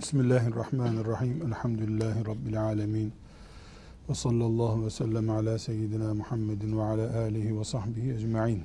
Bismillahirrahmanirrahim. 0.00 1.42
Elhamdülillahi 1.46 2.26
Rabbil 2.26 2.62
alemin. 2.62 3.12
Ve 4.08 4.14
sallallahu 4.14 4.84
ve 4.84 4.90
sellem 4.90 5.30
ala 5.30 5.58
seyyidina 5.58 6.14
Muhammedin 6.14 6.78
ve 6.78 6.82
ala 6.82 7.18
alihi 7.18 7.58
ve 7.58 7.64
sahbihi 7.64 8.12
ecma'in. 8.12 8.62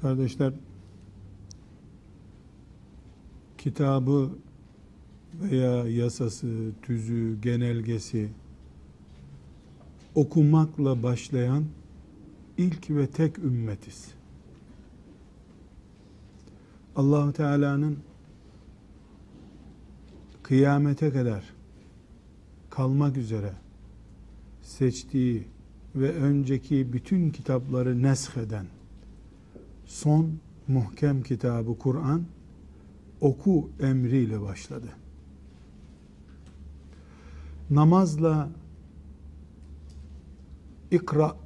Kardeşler, 0.00 0.52
kitabı 3.58 4.30
veya 5.34 5.88
yasası, 5.88 6.70
tüzü, 6.82 7.40
genelgesi 7.42 8.28
okumakla 10.14 11.02
başlayan 11.02 11.64
ilk 12.58 12.90
ve 12.90 13.06
tek 13.06 13.38
ümmetiz. 13.38 14.17
Allahu 16.98 17.32
Teala'nın 17.32 17.98
kıyamete 20.42 21.12
kadar 21.12 21.44
kalmak 22.70 23.16
üzere 23.16 23.52
seçtiği 24.62 25.46
ve 25.94 26.12
önceki 26.12 26.92
bütün 26.92 27.30
kitapları 27.30 28.02
nesheden 28.02 28.66
son 29.84 30.38
muhkem 30.68 31.22
kitabı 31.22 31.78
Kur'an 31.78 32.24
oku 33.20 33.70
emriyle 33.80 34.40
başladı. 34.40 34.88
Namazla 37.70 38.48
ikra 40.90 41.36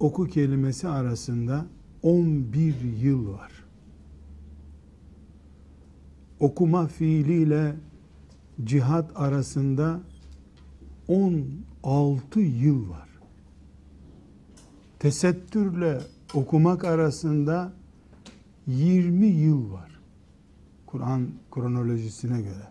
oku 0.00 0.26
kelimesi 0.26 0.88
arasında 0.88 1.66
11 2.02 2.74
yıl 3.00 3.32
var. 3.32 3.61
Okuma 6.42 6.86
fiiliyle 6.86 7.74
cihat 8.64 9.10
arasında 9.14 10.00
16 11.08 12.40
yıl 12.40 12.90
var. 12.90 13.08
Tesettürle 14.98 16.00
okumak 16.34 16.84
arasında 16.84 17.72
20 18.66 19.26
yıl 19.26 19.72
var. 19.72 20.00
Kur'an 20.86 21.28
kronolojisine 21.50 22.42
göre. 22.42 22.68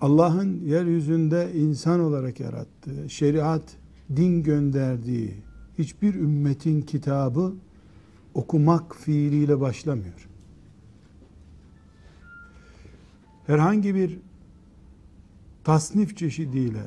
Allah'ın 0.00 0.60
yeryüzünde 0.64 1.52
insan 1.54 2.00
olarak 2.00 2.40
yarattığı, 2.40 3.10
şeriat, 3.10 3.76
din 4.16 4.42
gönderdiği 4.42 5.34
hiçbir 5.78 6.14
ümmetin 6.14 6.82
kitabı 6.82 7.54
okumak 8.34 8.96
fiiliyle 8.96 9.60
başlamıyor. 9.60 10.28
Herhangi 13.48 13.94
bir 13.94 14.18
tasnif 15.64 16.16
çeşidiyle 16.16 16.84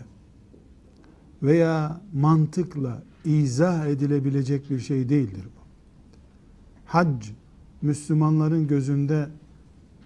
veya 1.44 2.02
mantıkla 2.14 3.04
izah 3.26 3.88
edilebilecek 3.88 4.70
bir 4.70 4.80
şey 4.80 5.10
değildir 5.10 5.46
bu. 5.46 5.62
Hac, 6.86 7.26
Müslümanların 7.82 8.68
gözünde 8.68 9.28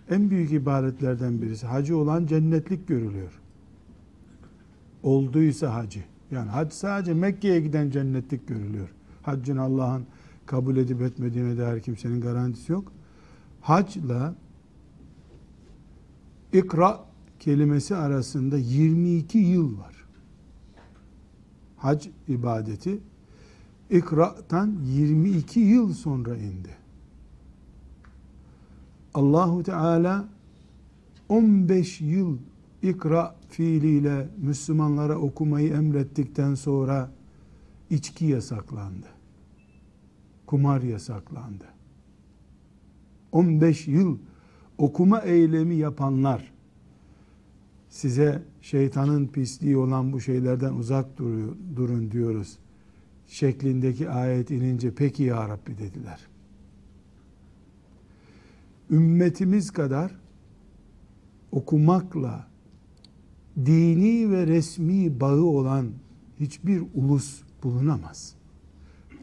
en 0.09 0.29
büyük 0.29 0.51
ibadetlerden 0.51 1.41
birisi. 1.41 1.67
Hacı 1.67 1.97
olan 1.97 2.25
cennetlik 2.25 2.87
görülüyor. 2.87 3.41
Olduysa 5.03 5.73
hacı. 5.73 6.03
Yani 6.31 6.49
hac 6.49 6.73
sadece 6.73 7.13
Mekke'ye 7.13 7.61
giden 7.61 7.89
cennetlik 7.89 8.47
görülüyor. 8.47 8.89
Haccın 9.21 9.57
Allah'ın 9.57 10.05
kabul 10.45 10.77
edip 10.77 11.01
etmediğine 11.01 11.57
dair 11.57 11.81
kimsenin 11.81 12.21
garantisi 12.21 12.71
yok. 12.71 12.91
Hacla 13.61 14.35
ikra 16.55 17.05
kelimesi 17.39 17.95
arasında 17.95 18.57
22 18.57 19.37
yıl 19.37 19.77
var. 19.77 19.95
Hac 21.77 22.07
ibadeti 22.27 22.99
ikra'tan 23.89 24.75
22 24.85 25.59
yıl 25.59 25.93
sonra 25.93 26.37
indi. 26.37 26.77
Allahu 29.13 29.63
Teala 29.63 30.27
15 31.29 32.01
yıl 32.01 32.37
ikra 32.81 33.35
fiiliyle 33.49 34.29
Müslümanlara 34.37 35.17
okumayı 35.17 35.73
emrettikten 35.73 36.55
sonra 36.55 37.11
içki 37.89 38.25
yasaklandı. 38.25 39.07
Kumar 40.45 40.81
yasaklandı. 40.81 41.65
15 43.31 43.87
yıl 43.87 44.17
okuma 44.77 45.21
eylemi 45.21 45.75
yapanlar 45.75 46.53
size 47.89 48.43
şeytanın 48.61 49.27
pisliği 49.27 49.77
olan 49.77 50.13
bu 50.13 50.21
şeylerden 50.21 50.73
uzak 50.73 51.17
durun 51.75 52.11
diyoruz 52.11 52.57
şeklindeki 53.27 54.09
ayet 54.09 54.51
inince 54.51 54.93
peki 54.95 55.23
ya 55.23 55.49
Rabbi 55.49 55.77
dediler 55.77 56.19
ümmetimiz 58.91 59.71
kadar 59.71 60.11
okumakla 61.51 62.47
dini 63.65 64.31
ve 64.31 64.47
resmi 64.47 65.19
bağı 65.19 65.43
olan 65.43 65.91
hiçbir 66.39 66.83
ulus 66.93 67.41
bulunamaz. 67.63 68.35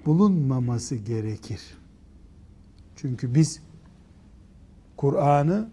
Bulunmaması 0.06 0.96
gerekir. 0.96 1.60
Çünkü 2.96 3.34
biz 3.34 3.62
Kur'an'ı 4.96 5.68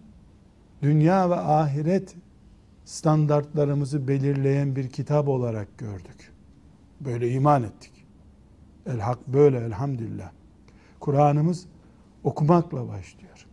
dünya 0.82 1.30
ve 1.30 1.34
ahiret 1.34 2.16
standartlarımızı 2.84 4.08
belirleyen 4.08 4.76
bir 4.76 4.90
kitap 4.90 5.28
olarak 5.28 5.78
gördük. 5.78 6.32
Böyle 7.00 7.30
iman 7.30 7.62
ettik. 7.62 7.92
El 8.86 9.00
hak 9.00 9.28
böyle 9.28 9.58
elhamdülillah. 9.58 10.30
Kur'an'ımız 11.00 11.66
okumakla 12.24 12.88
başlıyor. 12.88 13.46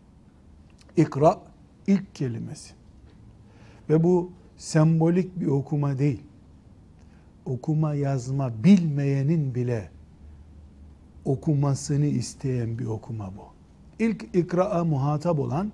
İkra 0.98 1.40
ilk 1.88 2.16
kelimesi. 2.16 2.74
Ve 3.90 4.04
bu 4.04 4.32
sembolik 4.58 5.40
bir 5.40 5.48
okuma 5.48 6.00
değil. 6.00 6.24
Okuma 7.46 7.94
yazma 7.94 8.64
bilmeyenin 8.64 9.56
bile 9.56 9.92
okumasını 11.26 12.06
isteyen 12.06 12.80
bir 12.80 12.86
okuma 12.86 13.32
bu. 13.38 13.57
İlk 14.00 14.36
ikra'a 14.36 14.84
muhatap 14.84 15.40
olan 15.40 15.72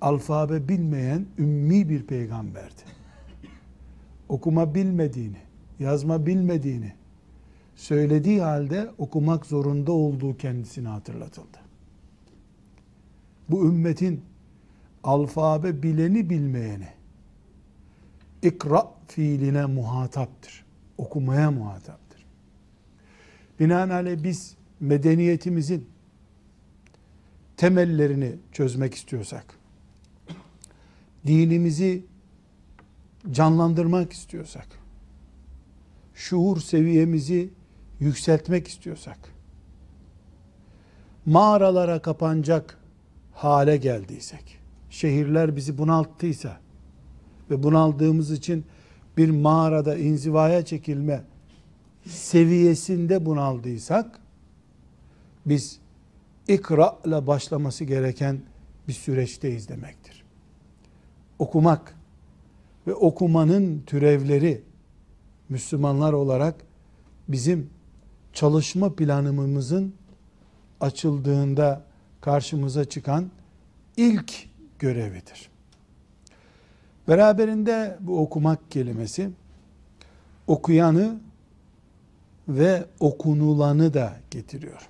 alfabe 0.00 0.68
bilmeyen 0.68 1.26
ümmi 1.38 1.88
bir 1.88 2.06
peygamberdi. 2.06 2.82
Okuma 4.28 4.74
bilmediğini, 4.74 5.38
yazma 5.78 6.26
bilmediğini 6.26 6.92
söylediği 7.74 8.40
halde 8.40 8.90
okumak 8.98 9.46
zorunda 9.46 9.92
olduğu 9.92 10.36
kendisine 10.36 10.88
hatırlatıldı. 10.88 11.58
Bu 13.48 13.66
ümmetin 13.66 14.22
alfabe 15.04 15.82
bileni 15.82 16.30
bilmeyeni 16.30 16.88
ikra 18.42 18.86
fiiline 19.06 19.66
muhataptır. 19.66 20.64
Okumaya 20.98 21.50
muhataptır. 21.50 22.26
Binaenaleyh 23.60 24.22
biz 24.22 24.56
medeniyetimizin 24.80 25.88
temellerini 27.60 28.32
çözmek 28.52 28.94
istiyorsak, 28.94 29.44
dinimizi 31.26 32.04
canlandırmak 33.30 34.12
istiyorsak, 34.12 34.66
şuur 36.14 36.60
seviyemizi 36.60 37.50
yükseltmek 38.00 38.68
istiyorsak, 38.68 39.18
mağaralara 41.26 42.02
kapanacak 42.02 42.78
hale 43.32 43.76
geldiysek, 43.76 44.58
şehirler 44.90 45.56
bizi 45.56 45.78
bunalttıysa 45.78 46.60
ve 47.50 47.62
bunaldığımız 47.62 48.30
için 48.30 48.64
bir 49.16 49.30
mağarada 49.30 49.96
inzivaya 49.96 50.64
çekilme 50.64 51.24
seviyesinde 52.06 53.26
bunaldıysak 53.26 54.20
biz 55.46 55.80
ikra 56.50 56.98
ile 57.04 57.26
başlaması 57.26 57.84
gereken 57.84 58.40
bir 58.88 58.92
süreçteyiz 58.92 59.68
demektir. 59.68 60.24
Okumak 61.38 61.96
ve 62.86 62.94
okumanın 62.94 63.82
türevleri 63.86 64.62
Müslümanlar 65.48 66.12
olarak 66.12 66.54
bizim 67.28 67.70
çalışma 68.32 68.94
planımızın 68.94 69.94
açıldığında 70.80 71.84
karşımıza 72.20 72.84
çıkan 72.84 73.30
ilk 73.96 74.48
görevidir. 74.78 75.50
Beraberinde 77.08 77.96
bu 78.00 78.20
okumak 78.20 78.70
kelimesi 78.70 79.30
okuyanı 80.46 81.20
ve 82.48 82.84
okunulanı 83.00 83.94
da 83.94 84.16
getiriyor. 84.30 84.89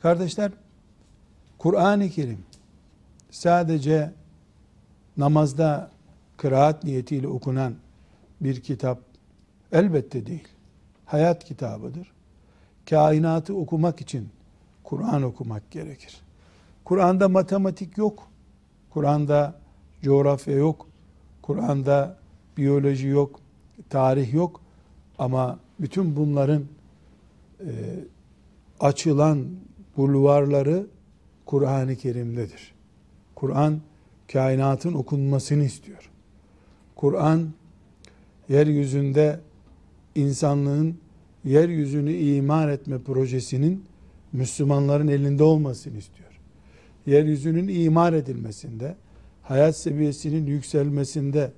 Kardeşler, 0.00 0.52
Kur'an-ı 1.58 2.08
Kerim 2.08 2.38
sadece 3.30 4.12
namazda 5.16 5.90
kıraat 6.36 6.84
niyetiyle 6.84 7.28
okunan 7.28 7.74
bir 8.40 8.60
kitap 8.60 8.98
elbette 9.72 10.26
değil. 10.26 10.48
Hayat 11.06 11.44
kitabıdır. 11.44 12.12
Kainatı 12.90 13.54
okumak 13.54 14.00
için 14.00 14.28
Kur'an 14.84 15.22
okumak 15.22 15.70
gerekir. 15.70 16.20
Kur'an'da 16.84 17.28
matematik 17.28 17.98
yok. 17.98 18.28
Kur'an'da 18.90 19.54
coğrafya 20.02 20.54
yok. 20.54 20.86
Kur'an'da 21.42 22.16
biyoloji 22.56 23.08
yok. 23.08 23.40
Tarih 23.90 24.34
yok. 24.34 24.60
Ama 25.18 25.58
bütün 25.80 26.16
bunların 26.16 26.64
e, 27.60 27.70
açılan 28.80 29.46
bulvarları 30.00 30.86
Kur'an-ı 31.46 31.96
Kerim'dedir. 31.96 32.74
Kur'an 33.34 33.80
kainatın 34.32 34.92
okunmasını 34.92 35.64
istiyor. 35.64 36.10
Kur'an 36.96 37.48
yeryüzünde 38.48 39.40
insanlığın 40.14 40.98
yeryüzünü 41.44 42.12
iman 42.12 42.68
etme 42.68 42.98
projesinin 42.98 43.84
Müslümanların 44.32 45.08
elinde 45.08 45.42
olmasını 45.42 45.98
istiyor. 45.98 46.30
Yeryüzünün 47.06 47.68
imar 47.68 48.12
edilmesinde, 48.12 48.96
hayat 49.42 49.76
seviyesinin 49.76 50.46
yükselmesinde 50.46 51.52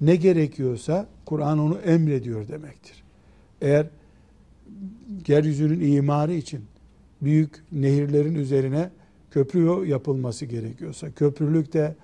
ne 0.00 0.16
gerekiyorsa 0.16 1.06
Kur'an 1.24 1.58
onu 1.58 1.78
emrediyor 1.78 2.48
demektir. 2.48 3.02
Eğer 3.60 3.86
yeryüzünün 5.26 5.92
imarı 5.92 6.34
için 6.34 6.64
büyük 7.21 7.63
nehirlerin 7.71 8.35
üzerine 8.35 8.89
köprü 9.31 9.87
yapılması 9.87 10.45
gerekiyorsa, 10.45 11.11
köprülük 11.11 11.73
de 11.73 11.95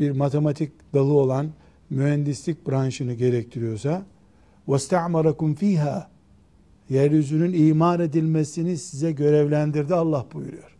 bir 0.00 0.10
matematik 0.10 0.72
dalı 0.94 1.12
olan 1.12 1.50
mühendislik 1.90 2.68
branşını 2.68 3.14
gerektiriyorsa, 3.14 4.06
وَاسْتَعْمَرَكُمْ 4.68 5.54
fiha 5.54 6.14
Yeryüzünün 6.88 7.52
imar 7.52 8.00
edilmesini 8.00 8.78
size 8.78 9.12
görevlendirdi 9.12 9.94
Allah 9.94 10.26
buyuruyor. 10.32 10.76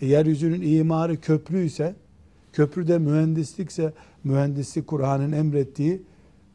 E, 0.00 0.06
yeryüzünün 0.06 0.62
imarı 0.62 1.20
köprü 1.20 1.64
ise, 1.64 1.94
köprüde 2.52 2.98
mühendislikse, 2.98 3.92
mühendislik 4.24 4.86
Kur'an'ın 4.86 5.32
emrettiği 5.32 6.02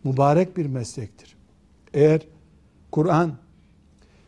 mübarek 0.03 0.57
bir 0.57 0.65
meslektir. 0.65 1.35
Eğer 1.93 2.21
Kur'an 2.91 3.33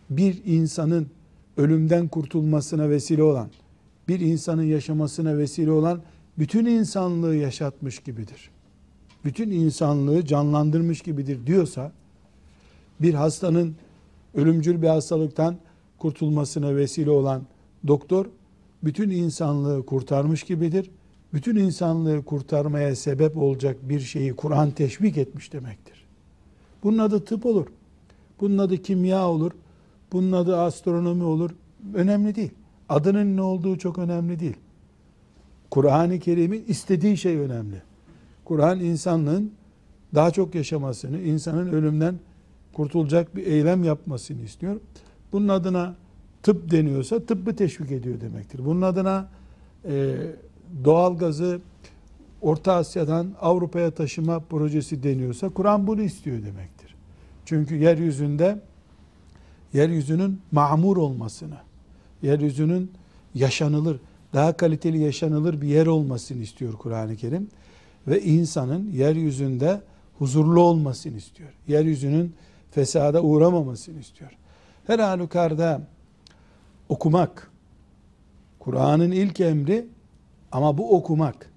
bir 0.09 0.42
insanın 0.45 1.07
ölümden 1.56 2.08
kurtulmasına 2.08 2.90
vesile 2.90 3.22
olan, 3.22 3.49
bir 4.08 4.20
insanın 4.20 4.62
yaşamasına 4.62 5.38
vesile 5.38 5.70
olan 5.70 6.02
bütün 6.38 6.66
insanlığı 6.66 7.37
yaşatmış 7.37 7.99
gibidir. 7.99 8.50
Bütün 9.25 9.50
insanlığı 9.50 10.25
canlandırmış 10.25 11.00
gibidir 11.00 11.46
diyorsa, 11.46 11.93
bir 13.00 13.14
hastanın 13.14 13.76
ölümcül 14.34 14.82
bir 14.82 14.88
hastalıktan 14.88 15.56
kurtulmasına 15.99 16.76
vesile 16.76 17.10
olan 17.10 17.43
doktor, 17.87 18.26
bütün 18.82 19.10
insanlığı 19.10 19.87
kurtarmış 19.87 20.43
gibidir. 20.43 20.90
Bütün 21.34 21.56
insanlığı 21.56 22.25
kurtarmaya 22.25 22.96
sebep 22.96 23.37
olacak 23.37 23.76
bir 23.82 24.00
şeyi 24.00 24.37
Kur'an 24.37 24.70
teşvik 24.70 25.16
etmiş 25.16 25.52
demektir. 25.52 26.05
Bunun 26.82 26.98
adı 26.98 27.25
tıp 27.25 27.46
olur. 27.46 27.66
Bunun 28.40 28.58
adı 28.58 28.82
kimya 28.82 29.28
olur. 29.28 29.52
Bunun 30.12 30.32
adı 30.32 30.61
astronomi 30.61 31.25
olur. 31.25 31.50
Önemli 31.94 32.35
değil. 32.35 32.50
Adının 32.88 33.37
ne 33.37 33.43
olduğu 33.43 33.79
çok 33.79 33.99
önemli 33.99 34.41
değil. 34.41 34.56
Kur'an-ı 35.70 36.19
Kerim'in 36.19 36.64
istediği 36.69 37.17
şey 37.17 37.37
önemli. 37.37 37.82
Kur'an 38.44 38.81
insanlığın 38.81 39.53
daha 40.14 40.31
çok 40.31 40.55
yaşamasını, 40.55 41.20
insanın 41.20 41.73
ölümden 41.73 42.14
kurtulacak 42.73 43.37
bir 43.37 43.47
eylem 43.47 43.85
yapmasını 43.85 44.43
istiyor. 44.43 44.81
Bunun 45.32 45.49
adına 45.49 45.94
tıp 46.43 46.70
deniyorsa 46.70 47.20
tıbbı 47.20 47.56
teşvik 47.56 47.93
ediyor 47.93 48.20
demektir. 48.20 48.65
Bunun 48.65 48.82
adına 48.82 49.29
e, 49.85 50.17
doğal 50.85 51.19
gazı 51.19 51.61
Orta 52.43 52.75
Asya'dan 52.75 53.32
Avrupa'ya 53.41 53.91
taşıma 53.91 54.41
projesi 54.41 55.03
deniyorsa 55.03 55.49
Kur'an 55.49 55.87
bunu 55.87 56.03
istiyor 56.03 56.37
demektir. 56.37 56.94
Çünkü 57.44 57.76
yeryüzünde 57.76 58.58
yeryüzünün 59.72 60.40
mamur 60.52 60.96
olmasını, 60.96 61.56
yeryüzünün 62.22 62.92
yaşanılır, 63.34 64.00
daha 64.34 64.52
kaliteli 64.56 64.98
yaşanılır 64.98 65.60
bir 65.60 65.69
yer 65.69 65.86
olmasını 65.86 66.42
istiyor 66.42 66.72
Kur'an-ı 66.72 67.16
Kerim. 67.16 67.48
Ve 68.08 68.22
insanın 68.22 68.90
yeryüzünde 68.92 69.80
huzurlu 70.19 70.60
olmasını 70.60 71.16
istiyor. 71.16 71.50
Yeryüzünün 71.69 72.34
fesada 72.70 73.22
uğramamasını 73.22 74.00
istiyor. 74.00 74.30
Her 74.86 74.98
halükarda 74.98 75.82
okumak, 76.88 77.50
Kur'an'ın 78.58 79.10
ilk 79.10 79.40
emri 79.40 79.86
ama 80.52 80.78
bu 80.78 80.96
okumak. 80.96 81.50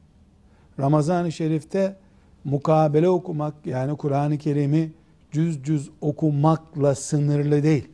Ramazan-ı 0.80 1.32
Şerif'te 1.32 1.98
mukabele 2.44 3.10
okumak 3.10 3.54
yani 3.66 3.98
Kur'an-ı 3.98 4.38
Kerim'i 4.38 4.92
cüz 5.32 5.64
cüz 5.64 5.90
okumakla 6.02 6.96
sınırlı 6.96 7.64
değil. 7.64 7.88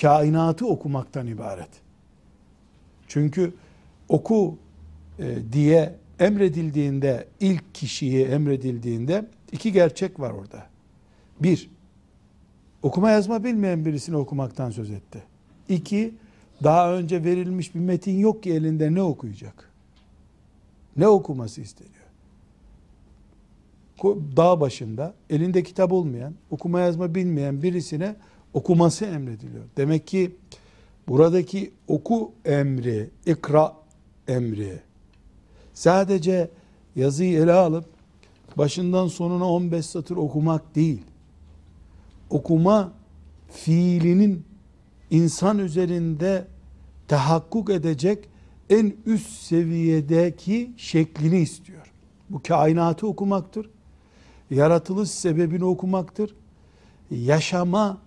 Kainatı 0.00 0.66
okumaktan 0.66 1.26
ibaret. 1.26 1.68
Çünkü 3.08 3.54
oku 4.08 4.58
e, 5.18 5.36
diye 5.52 5.94
emredildiğinde 6.18 7.28
ilk 7.40 7.74
kişiye 7.74 8.24
emredildiğinde 8.24 9.26
iki 9.52 9.72
gerçek 9.72 10.20
var 10.20 10.30
orada. 10.30 10.66
Bir, 11.40 11.70
okuma 12.82 13.10
yazma 13.10 13.44
bilmeyen 13.44 13.84
birisini 13.84 14.16
okumaktan 14.16 14.70
söz 14.70 14.90
etti. 14.90 15.22
İki, 15.68 16.14
daha 16.62 16.94
önce 16.94 17.24
verilmiş 17.24 17.74
bir 17.74 17.80
metin 17.80 18.18
yok 18.18 18.42
ki 18.42 18.52
elinde 18.52 18.94
ne 18.94 19.02
okuyacak? 19.02 19.70
Ne 20.96 21.08
okuması 21.08 21.60
isteniyor? 21.60 21.94
Dağ 24.36 24.60
başında 24.60 25.14
elinde 25.30 25.62
kitap 25.62 25.92
olmayan, 25.92 26.34
okuma 26.50 26.80
yazma 26.80 27.14
bilmeyen 27.14 27.62
birisine 27.62 28.16
okuması 28.54 29.04
emrediliyor. 29.04 29.64
Demek 29.76 30.06
ki 30.06 30.36
buradaki 31.08 31.72
oku 31.88 32.32
emri, 32.44 33.10
ikra 33.26 33.76
emri 34.28 34.80
sadece 35.74 36.50
yazıyı 36.96 37.38
ele 37.38 37.52
alıp 37.52 37.84
başından 38.56 39.06
sonuna 39.06 39.52
15 39.52 39.86
satır 39.86 40.16
okumak 40.16 40.74
değil. 40.74 41.02
Okuma 42.30 42.92
fiilinin 43.52 44.44
insan 45.10 45.58
üzerinde 45.58 46.46
tahakkuk 47.08 47.70
edecek 47.70 48.28
en 48.70 48.92
üst 49.06 49.30
seviyedeki 49.30 50.70
şeklini 50.76 51.40
istiyor. 51.40 51.92
Bu 52.30 52.42
kainatı 52.42 53.06
okumaktır. 53.06 53.70
Yaratılış 54.50 55.10
sebebini 55.10 55.64
okumaktır. 55.64 56.34
Yaşama 57.10 57.98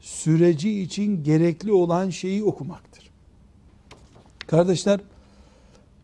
süreci 0.00 0.80
için 0.80 1.24
gerekli 1.24 1.72
olan 1.72 2.10
şeyi 2.10 2.44
okumaktır. 2.44 3.10
Kardeşler, 4.46 5.00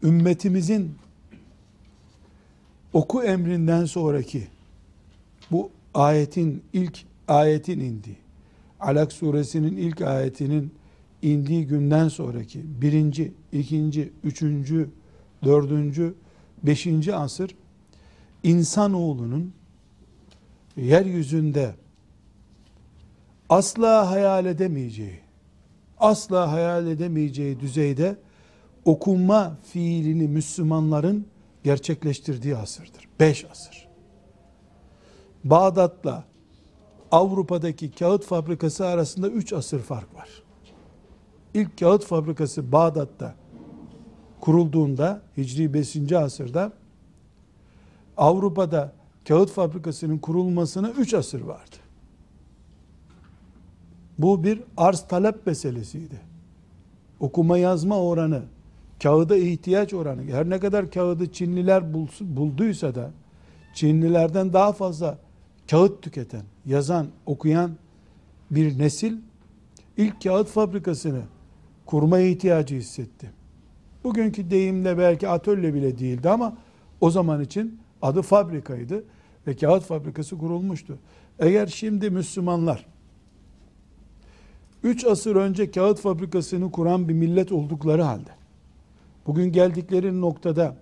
ümmetimizin 0.02 0.94
oku 2.92 3.22
emrinden 3.22 3.84
sonraki 3.84 4.46
bu 5.50 5.70
ayetin 5.94 6.62
ilk 6.72 6.98
ayetin 7.28 7.80
indi. 7.80 8.16
Alak 8.80 9.12
suresinin 9.12 9.76
ilk 9.76 10.00
ayetinin 10.00 10.72
indiği 11.22 11.66
günden 11.66 12.08
sonraki 12.08 12.62
birinci, 12.82 13.32
ikinci, 13.52 14.12
üçüncü, 14.24 14.90
dördüncü, 15.44 16.14
beşinci 16.62 17.14
asır 17.14 17.54
insanoğlunun 18.42 19.52
yeryüzünde 20.76 21.74
asla 23.54 24.10
hayal 24.10 24.46
edemeyeceği, 24.46 25.20
asla 25.98 26.52
hayal 26.52 26.86
edemeyeceği 26.86 27.60
düzeyde 27.60 28.16
okunma 28.84 29.56
fiilini 29.72 30.28
Müslümanların 30.28 31.26
gerçekleştirdiği 31.64 32.56
asırdır. 32.56 33.08
Beş 33.20 33.44
asır. 33.44 33.88
Bağdat'la 35.44 36.24
Avrupa'daki 37.10 37.90
kağıt 37.90 38.24
fabrikası 38.24 38.86
arasında 38.86 39.28
üç 39.28 39.52
asır 39.52 39.80
fark 39.80 40.14
var. 40.14 40.28
İlk 41.54 41.78
kağıt 41.78 42.04
fabrikası 42.04 42.72
Bağdat'ta 42.72 43.34
kurulduğunda 44.40 45.22
Hicri 45.36 45.74
5. 45.74 46.12
asırda 46.12 46.72
Avrupa'da 48.16 48.92
kağıt 49.28 49.50
fabrikasının 49.50 50.18
kurulmasına 50.18 50.90
üç 50.90 51.14
asır 51.14 51.40
vardı. 51.40 51.83
Bu 54.18 54.44
bir 54.44 54.60
arz 54.76 55.00
talep 55.00 55.46
meselesiydi. 55.46 56.20
okuma 57.20 57.58
yazma 57.58 58.00
oranı, 58.00 58.42
kağıda 59.02 59.36
ihtiyaç 59.36 59.94
oranı, 59.94 60.22
her 60.22 60.50
ne 60.50 60.60
kadar 60.60 60.90
kağıdı 60.90 61.32
Çinliler 61.32 61.94
bulduysa 62.20 62.94
da 62.94 63.10
Çinlilerden 63.74 64.52
daha 64.52 64.72
fazla 64.72 65.18
kağıt 65.70 66.02
tüketen, 66.02 66.42
yazan, 66.66 67.06
okuyan 67.26 67.70
bir 68.50 68.78
nesil 68.78 69.16
ilk 69.96 70.22
kağıt 70.22 70.48
fabrikasını 70.48 71.22
kurmaya 71.86 72.26
ihtiyacı 72.26 72.74
hissetti. 72.74 73.30
Bugünkü 74.04 74.50
deyimle 74.50 74.98
belki 74.98 75.28
atölye 75.28 75.74
bile 75.74 75.98
değildi 75.98 76.30
ama 76.30 76.56
o 77.00 77.10
zaman 77.10 77.40
için 77.40 77.80
adı 78.02 78.22
fabrikaydı 78.22 79.04
ve 79.46 79.56
kağıt 79.56 79.82
fabrikası 79.82 80.38
kurulmuştu. 80.38 80.98
Eğer 81.38 81.66
şimdi 81.66 82.10
Müslümanlar 82.10 82.86
3 84.84 85.04
asır 85.04 85.36
önce 85.36 85.70
kağıt 85.70 86.00
fabrikasını 86.00 86.70
kuran 86.70 87.08
bir 87.08 87.14
millet 87.14 87.52
oldukları 87.52 88.02
halde. 88.02 88.30
Bugün 89.26 89.52
geldikleri 89.52 90.20
noktada 90.20 90.76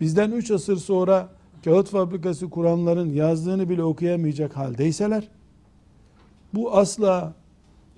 bizden 0.00 0.30
3 0.30 0.50
asır 0.50 0.76
sonra 0.76 1.28
kağıt 1.64 1.88
fabrikası 1.88 2.50
kuranların 2.50 3.12
yazdığını 3.12 3.68
bile 3.68 3.82
okuyamayacak 3.82 4.56
haldeyseler 4.56 5.28
bu 6.54 6.76
asla 6.76 7.34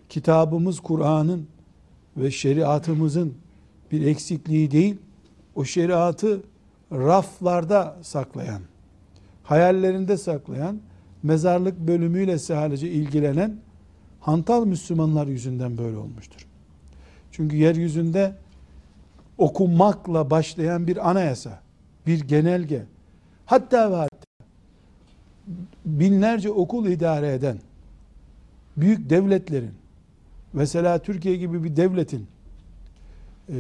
kitabımız 0.09 0.81
Kur'an'ın 0.81 1.47
ve 2.17 2.31
şeriatımızın 2.31 3.35
bir 3.93 4.07
eksikliği 4.07 4.71
değil, 4.71 4.97
o 5.55 5.65
şeriatı 5.65 6.43
raflarda 6.93 7.97
saklayan, 8.03 8.63
hayallerinde 9.43 10.17
saklayan, 10.17 10.81
mezarlık 11.23 11.79
bölümüyle 11.79 12.39
sadece 12.39 12.91
ilgilenen 12.91 13.68
hantal 14.21 14.67
Müslümanlar 14.67 15.27
yüzünden 15.27 15.79
böyle 15.79 15.97
olmuştur. 15.97 16.47
Çünkü 17.33 17.57
yeryüzünde 17.57 18.35
okumakla 19.39 20.31
başlayan 20.31 20.87
bir 20.87 21.11
anayasa, 21.11 21.61
bir 22.07 22.21
genelge, 22.21 22.85
hatta 23.47 23.91
ve 23.91 23.97
hatta 23.97 24.27
binlerce 25.85 26.51
okul 26.51 26.87
idare 26.87 27.33
eden 27.33 27.59
büyük 28.77 29.11
devletlerin, 29.11 29.75
mesela 30.53 30.99
Türkiye 30.99 31.37
gibi 31.37 31.65
bir 31.65 31.77
devletin 31.77 32.27
e, 33.49 33.57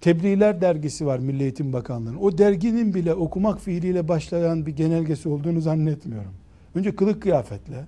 Tebliğler 0.00 0.60
dergisi 0.60 1.06
var 1.06 1.18
Milli 1.18 1.42
Eğitim 1.42 1.72
Bakanlığı'nın. 1.72 2.16
O 2.16 2.38
derginin 2.38 2.94
bile 2.94 3.14
okumak 3.14 3.60
fiiliyle 3.60 4.08
başlayan 4.08 4.66
bir 4.66 4.76
genelgesi 4.76 5.28
olduğunu 5.28 5.60
zannetmiyorum. 5.60 6.32
Önce 6.74 6.96
kılık 6.96 7.22
kıyafetle, 7.22 7.84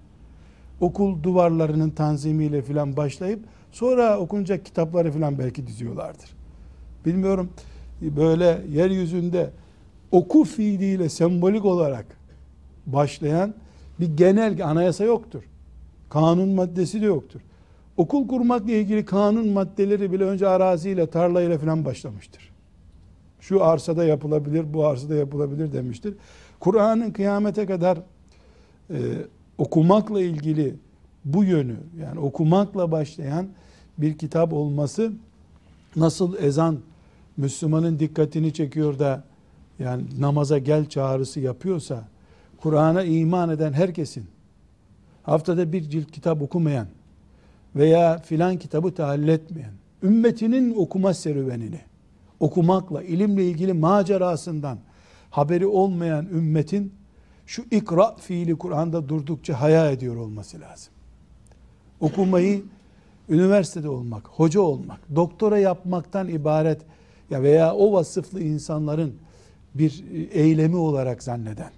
okul 0.81 1.23
duvarlarının 1.23 1.91
tanzimiyle 1.91 2.63
filan 2.63 2.97
başlayıp 2.97 3.41
sonra 3.73 4.19
okunacak 4.19 4.65
kitapları 4.65 5.13
filan 5.13 5.39
belki 5.39 5.67
diziyorlardır. 5.67 6.31
Bilmiyorum 7.07 7.51
böyle 8.03 8.63
yeryüzünde 8.71 9.51
oku 10.13 10.45
fiiliyle 10.45 11.09
sembolik 11.09 11.65
olarak 11.65 12.07
başlayan 12.87 13.55
bir 14.01 14.17
genel 14.17 14.65
anayasa 14.65 15.05
yoktur. 15.05 15.43
Kanun 16.11 16.49
maddesi 16.49 17.03
de 17.03 17.07
yoktur. 17.07 17.41
Okul 17.97 18.29
kurmakla 18.29 18.73
ilgili 18.73 19.05
kanun 19.05 19.49
maddeleri 19.49 20.13
bile 20.13 20.25
önce 20.25 20.49
araziyle, 20.49 21.07
tarlayla 21.07 21.59
falan 21.59 21.85
başlamıştır. 21.85 22.51
Şu 23.41 23.65
arsada 23.65 24.05
yapılabilir, 24.05 24.75
bu 24.75 24.87
arsada 24.87 25.15
yapılabilir 25.15 25.73
demiştir. 25.73 26.15
Kur'an'ın 26.61 27.11
kıyamete 27.11 27.67
kadar 27.67 27.99
e, 28.91 28.97
okumakla 29.59 30.21
ilgili 30.21 30.75
bu 31.25 31.45
yönü, 31.45 31.77
yani 32.01 32.21
okumakla 32.21 32.93
başlayan 32.93 33.49
bir 33.99 34.19
kitap 34.19 34.53
olması 34.53 35.13
nasıl 35.97 36.37
ezan 36.39 36.79
Müslümanın 37.37 37.99
dikkatini 37.99 38.53
çekiyor 38.53 38.99
da 38.99 39.25
yani 39.79 40.03
namaza 40.19 40.59
gel 40.59 40.89
çağrısı 40.89 41.41
yapıyorsa 41.41 42.09
Kur'an'a 42.57 43.03
iman 43.03 43.51
eden 43.51 43.73
herkesin 43.73 44.27
haftada 45.23 45.73
bir 45.73 45.83
cilt 45.83 46.11
kitap 46.11 46.43
okumayan 46.43 46.87
veya 47.77 48.19
filan 48.19 48.57
kitabı 48.57 48.95
tahayyül 48.95 49.29
etmeyen, 49.29 49.73
ümmetinin 50.03 50.75
okuma 50.77 51.15
serüvenini, 51.15 51.81
okumakla, 52.41 53.03
ilimle 53.03 53.45
ilgili 53.45 53.73
macerasından 53.73 54.79
haberi 55.31 55.67
olmayan 55.67 56.27
ümmetin 56.27 56.93
şu 57.49 57.65
ikra 57.71 58.17
fiili 58.17 58.57
Kur'an'da 58.57 59.09
durdukça 59.09 59.61
haya 59.61 59.91
ediyor 59.91 60.17
olması 60.17 60.61
lazım. 60.61 60.93
Okumayı 62.01 62.63
üniversitede 63.29 63.89
olmak, 63.89 64.29
hoca 64.29 64.61
olmak, 64.61 65.01
doktora 65.17 65.59
yapmaktan 65.59 66.29
ibaret 66.29 66.81
ya 67.31 67.43
veya 67.43 67.75
o 67.75 67.93
vasıflı 67.93 68.43
insanların 68.43 69.15
bir 69.75 70.05
eylemi 70.33 70.77
olarak 70.77 71.23
zanneden, 71.23 71.71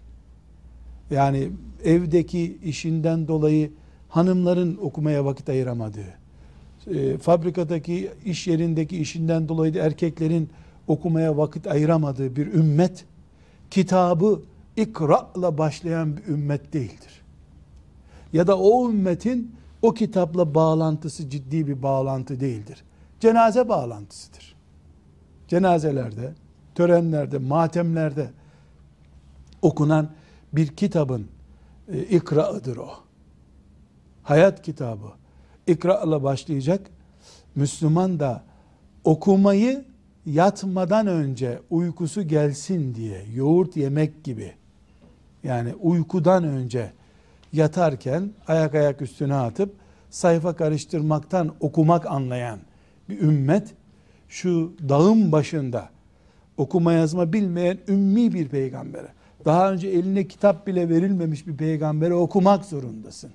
yani 1.11 1.51
evdeki 1.85 2.59
işinden 2.65 3.29
dolayı 3.29 3.71
hanımların 4.09 4.79
okumaya 4.83 5.25
vakit 5.25 5.49
ayıramadığı, 5.49 6.15
e, 6.87 7.19
fabrikadaki 7.19 8.11
iş 8.25 8.47
yerindeki 8.47 8.99
işinden 8.99 9.49
dolayı 9.49 9.75
da 9.75 9.79
erkeklerin 9.79 10.51
okumaya 10.87 11.37
vakit 11.37 11.67
ayıramadığı 11.67 12.37
bir 12.37 12.47
ümmet, 12.47 13.05
kitabı 13.71 14.43
ikra'la 14.81 15.59
başlayan 15.59 16.17
bir 16.17 16.25
ümmet 16.25 16.73
değildir. 16.73 17.23
Ya 18.33 18.47
da 18.47 18.59
o 18.59 18.91
ümmetin 18.91 19.55
o 19.83 19.95
kitapla 19.95 20.55
bağlantısı 20.55 21.31
ciddi 21.31 21.67
bir 21.67 21.83
bağlantı 21.83 22.41
değildir. 22.41 22.85
Cenaze 23.21 23.69
bağlantısıdır. 23.69 24.57
Cenazelerde, 25.49 26.35
törenlerde, 26.75 27.39
matemlerde 27.39 28.31
okunan 29.63 30.11
bir 30.53 30.67
kitabın 30.67 31.27
e, 31.93 32.03
ikra'ıdır 32.03 32.77
o 32.77 32.89
hayat 34.23 34.63
kitabı 34.63 35.07
ikra 35.67 36.03
ile 36.03 36.23
başlayacak. 36.23 36.91
Müslüman 37.55 38.21
da 38.21 38.45
okumayı 39.05 39.85
yatmadan 40.27 41.07
önce 41.07 41.61
uykusu 41.71 42.23
gelsin 42.23 42.95
diye 42.95 43.25
yoğurt 43.35 43.77
yemek 43.77 44.25
gibi 44.25 44.53
yani 45.45 45.75
uykudan 45.75 46.45
önce 46.45 46.93
yatarken 47.53 48.31
ayak 48.49 48.75
ayak 48.75 49.03
üstüne 49.03 49.35
atıp 49.35 49.75
sayfa 50.11 50.57
karıştırmaktan 50.57 51.55
okumak 51.61 52.07
anlayan 52.07 52.59
bir 53.09 53.21
ümmet 53.21 53.75
şu 54.29 54.73
dağın 54.89 55.33
başında 55.33 55.89
okuma 56.57 56.93
yazma 56.93 57.33
bilmeyen 57.33 57.79
ümmi 57.89 58.35
bir 58.35 58.49
peygambere 58.49 59.09
daha 59.45 59.73
önce 59.73 59.89
eline 59.89 60.29
kitap 60.29 60.67
bile 60.67 60.89
verilmemiş 60.89 61.47
bir 61.47 61.57
peygambere 61.57 62.15
okumak 62.15 62.65
zorundasın 62.65 63.31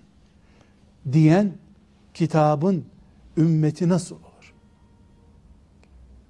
diyen 1.11 1.51
kitabın 2.13 2.85
ümmeti 3.37 3.89
nasıl 3.89 4.15
olur? 4.15 4.53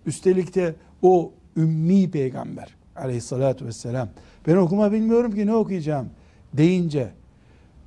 Üstelik 0.06 0.56
de 0.56 0.76
o 1.02 1.32
ümmi 1.58 2.12
peygamber 2.12 2.76
aleyhissalatü 2.96 3.66
vesselam 3.66 4.10
ben 4.48 4.56
okuma 4.56 4.92
bilmiyorum 4.92 5.36
ki 5.36 5.46
ne 5.46 5.56
okuyacağım 5.56 6.10
deyince 6.54 7.10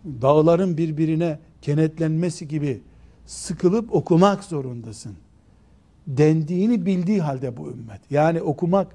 dağların 0.04 0.76
birbirine 0.76 1.38
kenetlenmesi 1.62 2.48
gibi 2.48 2.80
sıkılıp 3.26 3.94
okumak 3.94 4.44
zorundasın 4.44 5.16
dendiğini 6.06 6.86
bildiği 6.86 7.20
halde 7.20 7.56
bu 7.56 7.70
ümmet. 7.70 8.00
Yani 8.10 8.42
okumak 8.42 8.86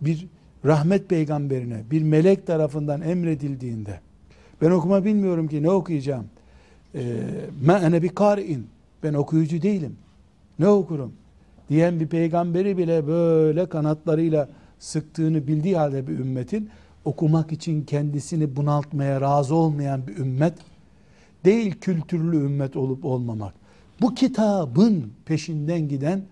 bir 0.00 0.26
rahmet 0.64 1.08
peygamberine, 1.08 1.82
bir 1.90 2.02
melek 2.02 2.46
tarafından 2.46 3.02
emredildiğinde 3.02 4.00
ben 4.62 4.70
okuma 4.70 5.04
bilmiyorum 5.04 5.48
ki 5.48 5.62
ne 5.62 5.70
okuyacağım 5.70 6.26
ma 7.64 7.78
ene 7.78 8.02
bi 8.02 8.08
kari'in 8.08 8.66
ben 9.02 9.14
okuyucu 9.14 9.62
değilim. 9.62 9.96
Ne 10.58 10.68
okurum? 10.68 11.12
diyen 11.68 12.00
bir 12.00 12.06
peygamberi 12.06 12.78
bile 12.78 13.06
böyle 13.06 13.66
kanatlarıyla 13.66 14.48
sıktığını 14.78 15.46
bildiği 15.46 15.76
halde 15.76 16.06
bir 16.06 16.18
ümmetin 16.18 16.70
okumak 17.04 17.52
için 17.52 17.84
kendisini 17.84 18.56
bunaltmaya 18.56 19.20
razı 19.20 19.54
olmayan 19.54 20.06
bir 20.06 20.16
ümmet 20.16 20.54
değil 21.44 21.80
kültürlü 21.80 22.36
ümmet 22.36 22.76
olup 22.76 23.04
olmamak. 23.04 23.54
Bu 24.00 24.14
kitabın 24.14 25.12
peşinden 25.26 25.88
giden 25.88 26.22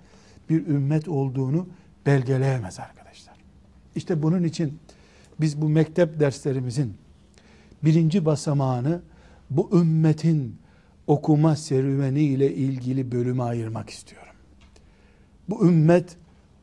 bir 0.51 0.67
ümmet 0.67 1.09
olduğunu 1.09 1.67
belgeleyemez 2.07 2.81
arkadaşlar. 2.81 3.37
İşte 3.97 4.23
bunun 4.23 4.45
için 4.45 4.79
biz 5.41 5.61
bu 5.61 5.69
mektep 5.69 6.21
derslerimizin 6.21 6.95
birinci 7.85 8.25
basamağını 8.25 9.01
bu 9.51 9.81
ümmetin 9.81 10.57
okuma 11.07 11.57
serüveni 11.57 12.23
ile 12.23 12.55
ilgili 12.55 13.13
bölüme 13.13 13.43
ayırmak 13.43 13.91
istiyorum. 13.91 14.33
Bu 15.49 15.69
ümmet 15.69 16.17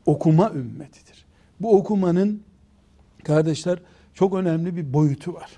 okuma 0.06 0.50
ümmetidir. 0.50 1.13
Bu 1.60 1.76
okumanın 1.76 2.42
kardeşler 3.24 3.78
çok 4.14 4.34
önemli 4.34 4.76
bir 4.76 4.92
boyutu 4.92 5.34
var. 5.34 5.50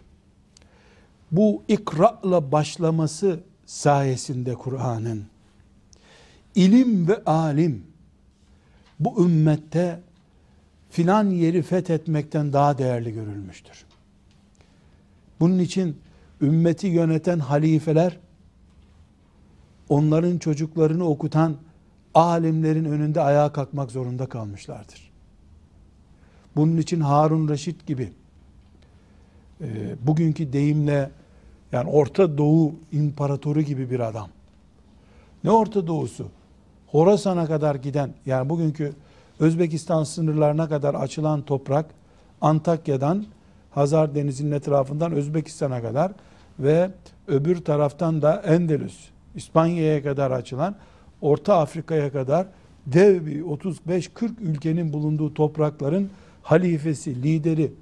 Bu 1.32 1.62
ikra'la 1.68 2.52
başlaması 2.52 3.40
sayesinde 3.66 4.54
Kur'an'ın 4.54 5.24
ilim 6.54 7.08
ve 7.08 7.24
alim 7.24 7.86
bu 9.00 9.24
ümmette 9.24 10.00
filan 10.90 11.30
yeri 11.30 11.62
fethetmekten 11.62 12.52
daha 12.52 12.78
değerli 12.78 13.12
görülmüştür. 13.12 13.84
Bunun 15.40 15.58
için 15.58 16.00
ümmeti 16.40 16.86
yöneten 16.86 17.38
halifeler 17.38 18.18
onların 19.88 20.38
çocuklarını 20.38 21.08
okutan 21.08 21.56
alimlerin 22.14 22.84
önünde 22.84 23.20
ayağa 23.20 23.52
kalkmak 23.52 23.90
zorunda 23.90 24.26
kalmışlardır. 24.26 25.05
Bunun 26.56 26.76
için 26.76 27.00
Harun 27.00 27.48
Reşit 27.48 27.86
gibi 27.86 28.12
e, 29.60 29.66
bugünkü 30.06 30.52
deyimle 30.52 31.10
yani 31.72 31.90
Orta 31.90 32.38
Doğu 32.38 32.74
imparatoru 32.92 33.62
gibi 33.62 33.90
bir 33.90 34.00
adam. 34.00 34.28
Ne 35.44 35.50
Orta 35.50 35.86
Doğusu? 35.86 36.26
Horasan'a 36.86 37.46
kadar 37.46 37.74
giden 37.74 38.14
yani 38.26 38.48
bugünkü 38.48 38.92
Özbekistan 39.40 40.04
sınırlarına 40.04 40.68
kadar 40.68 40.94
açılan 40.94 41.42
toprak 41.42 41.86
Antakya'dan 42.40 43.26
Hazar 43.70 44.14
Denizi'nin 44.14 44.52
etrafından 44.52 45.12
Özbekistan'a 45.12 45.82
kadar 45.82 46.12
ve 46.58 46.90
öbür 47.28 47.56
taraftan 47.56 48.22
da 48.22 48.42
Endülüs, 48.46 49.08
İspanya'ya 49.34 50.02
kadar 50.02 50.30
açılan 50.30 50.76
Orta 51.20 51.58
Afrika'ya 51.58 52.12
kadar 52.12 52.46
dev 52.86 53.26
bir 53.26 53.42
35-40 53.42 54.40
ülkenin 54.40 54.92
bulunduğu 54.92 55.34
toprakların 55.34 56.10
halifesi, 56.46 57.22
lideri, 57.22 57.72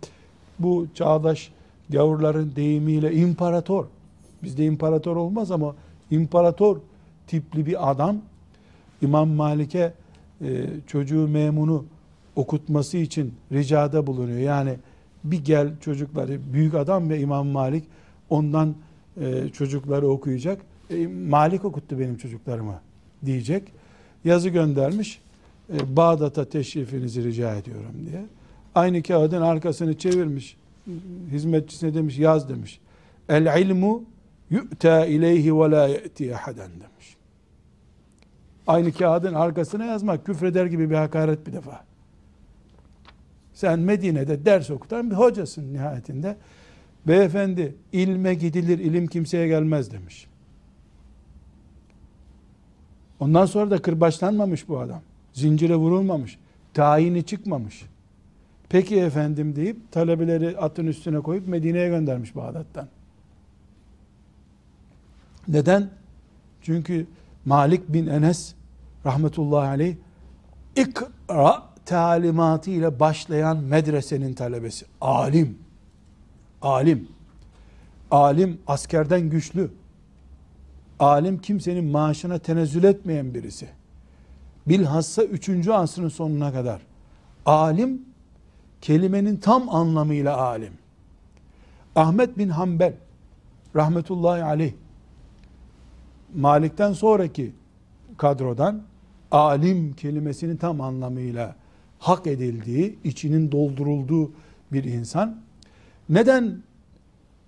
bu 0.59 0.87
çağdaş 0.95 1.53
gavurların 1.91 2.53
deyimiyle 2.57 3.15
imparator. 3.15 3.85
Bizde 4.43 4.65
imparator 4.65 5.17
olmaz 5.17 5.51
ama 5.51 5.75
imparator 6.11 6.77
tipli 7.27 7.67
bir 7.67 7.91
adam 7.91 8.17
İmam 9.03 9.29
Malik'e 9.29 9.93
e, 10.41 10.67
çocuğu 10.87 11.29
memunu 11.29 11.85
okutması 12.37 12.97
için 12.97 13.35
ricada 13.53 14.07
bulunuyor. 14.07 14.39
Yani 14.39 14.75
bir 15.25 15.45
gel 15.45 15.69
çocukları 15.81 16.41
büyük 16.53 16.75
adam 16.75 17.11
ve 17.11 17.21
İmam 17.21 17.47
Malik 17.47 17.85
ondan 18.31 18.75
e, 19.21 19.49
çocukları 19.49 20.09
okuyacak. 20.09 20.63
E, 20.91 21.07
Malik 21.07 21.65
okuttu 21.65 21.99
benim 21.99 22.17
çocuklarımı 22.17 22.81
diyecek. 23.25 23.63
Yazı 24.25 24.49
göndermiş. 24.49 25.21
E, 25.73 25.97
Bağdat'a 25.97 26.45
teşrifinizi 26.45 27.25
rica 27.25 27.55
ediyorum 27.55 27.95
diye. 28.11 28.25
Aynı 28.75 29.03
kağıdın 29.03 29.43
arkasını 29.43 29.99
çevirmiş. 29.99 30.57
Hizmetçisine 31.31 31.95
demiş 31.95 32.19
yaz 32.19 32.49
demiş. 32.49 32.81
El 33.29 33.63
ilmu 33.63 34.05
yu'ta 34.51 35.07
ileyhi 35.07 35.57
ve 35.61 35.71
la 35.71 35.89
ye'ti 35.89 36.37
ahaden 36.37 36.71
demiş. 36.71 37.17
Aynı 38.67 38.93
kağıdın 38.93 39.35
arkasına 39.35 39.85
yazmak 39.85 40.27
küfreder 40.27 40.67
gibi 40.67 40.91
bir 40.91 40.95
hakaret 40.95 41.47
bir 41.47 41.53
defa. 41.53 41.85
Sen 43.55 43.79
Medine'de 43.79 44.45
ders 44.45 44.71
okutan 44.71 45.11
bir 45.11 45.15
hocasın 45.17 45.75
nihayetinde. 45.75 46.37
Beyefendi 47.09 47.75
ilme 47.93 48.35
gidilir, 48.35 48.79
ilim 48.79 49.07
kimseye 49.07 49.49
gelmez 49.49 49.93
demiş. 49.93 50.27
Ondan 53.21 53.47
sonra 53.47 53.71
da 53.71 53.83
kırbaçlanmamış 53.83 54.69
bu 54.69 54.79
adam. 54.79 55.01
Zincire 55.33 55.77
vurulmamış. 55.77 56.39
Tayini 56.75 57.23
çıkmamış. 57.23 57.83
Peki 58.75 59.01
efendim 59.01 59.57
deyip 59.57 59.93
talebeleri 59.93 60.59
atın 60.59 60.87
üstüne 60.87 61.21
koyup 61.21 61.49
Medine'ye 61.49 61.89
göndermiş 61.89 62.37
Bağdat'tan. 62.37 62.89
Neden? 65.49 65.91
Çünkü 66.63 67.07
Malik 67.45 67.89
bin 67.89 68.07
Enes 68.07 68.55
rahmetullahi 69.07 69.69
aleyh 69.69 69.97
ikra 70.77 71.63
talimatı 71.87 72.71
ile 72.71 73.01
başlayan 73.01 73.57
medresenin 73.57 74.35
talebesi. 74.35 74.87
Alim. 75.01 75.59
Alim. 76.63 77.09
Alim 78.11 78.59
askerden 78.67 79.31
güçlü. 79.31 79.71
Alim 80.99 81.39
kimsenin 81.41 81.85
maaşına 81.85 82.39
tenezzül 82.39 82.85
etmeyen 82.85 83.35
birisi. 83.35 83.69
Bilhassa 84.67 85.25
3. 85.25 85.69
asrın 85.69 86.09
sonuna 86.09 86.53
kadar. 86.53 86.81
Alim 87.47 88.14
kelimenin 88.85 89.37
tam 89.37 89.69
anlamıyla 89.69 90.37
alim. 90.37 90.73
Ahmet 91.97 92.39
bin 92.39 92.49
Hanbel 92.49 92.95
rahmetullahi 93.77 94.45
aleyh 94.45 94.73
Malik'ten 96.35 96.93
sonraki 96.93 97.53
kadrodan 98.17 98.83
alim 99.31 99.93
kelimesinin 99.93 100.57
tam 100.57 100.81
anlamıyla 100.81 101.57
hak 101.99 102.27
edildiği, 102.27 102.99
içinin 103.05 103.53
doldurulduğu 103.53 104.33
bir 104.73 104.85
insan. 104.85 105.41
Neden 106.09 106.63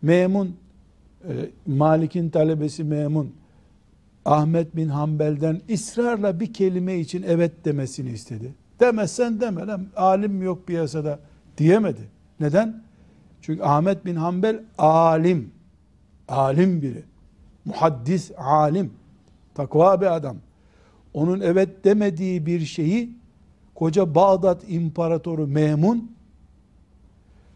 Memun, 0.03 0.57
e, 1.29 1.33
Malik'in 1.67 2.31
talebesi 2.31 2.85
Memun, 2.85 3.35
Ahmet 4.25 4.77
bin 4.77 4.89
Hanbel'den 4.89 5.61
ısrarla 5.71 6.41
bir 6.41 6.53
kelime 6.53 6.99
için 6.99 7.23
evet 7.23 7.65
demesini 7.65 8.11
istedi. 8.11 8.55
Demezsen 8.81 9.41
deme 9.41 9.67
lan, 9.67 9.87
alim 9.97 10.43
yok 10.43 10.67
piyasada 10.67 11.19
diyemedi. 11.59 12.01
Neden? 12.41 12.83
Çünkü 13.43 13.63
Ahmet 13.63 14.05
bin 14.05 14.17
Hanbel 14.17 14.63
alim, 14.79 15.51
alim 16.29 16.83
biri, 16.83 17.05
muhaddis 17.65 18.31
alim, 18.39 18.93
takva 19.55 20.01
bir 20.01 20.15
adam. 20.15 20.37
Onun 21.15 21.41
evet 21.41 21.85
demediği 21.85 22.47
bir 22.47 22.61
şeyi 22.61 23.17
koca 23.75 24.15
Bağdat 24.15 24.63
İmparatoru 24.69 25.47
Memun 25.47 26.17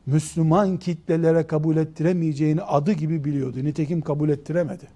Müslüman 0.07 0.77
kitlelere 0.77 1.47
kabul 1.47 1.77
ettiremeyeceğini 1.77 2.63
adı 2.63 2.93
gibi 2.93 3.25
biliyordu. 3.25 3.65
Nitekim 3.65 4.01
kabul 4.01 4.29
ettiremedi. 4.29 4.89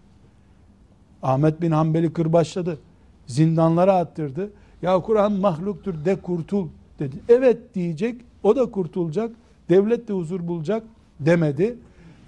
Ahmet 1.22 1.60
bin 1.60 1.70
Hanbel'i 1.70 2.12
kırbaçladı. 2.12 2.78
Zindanlara 3.26 3.94
attırdı. 3.94 4.50
Ya 4.84 5.00
Kur'an 5.00 5.32
mahluktur 5.32 6.04
de 6.04 6.16
kurtul 6.16 6.68
dedi. 6.98 7.16
Evet 7.28 7.74
diyecek. 7.74 8.20
O 8.42 8.56
da 8.56 8.70
kurtulacak. 8.70 9.30
Devlet 9.68 10.08
de 10.08 10.12
huzur 10.12 10.48
bulacak 10.48 10.82
demedi. 11.20 11.78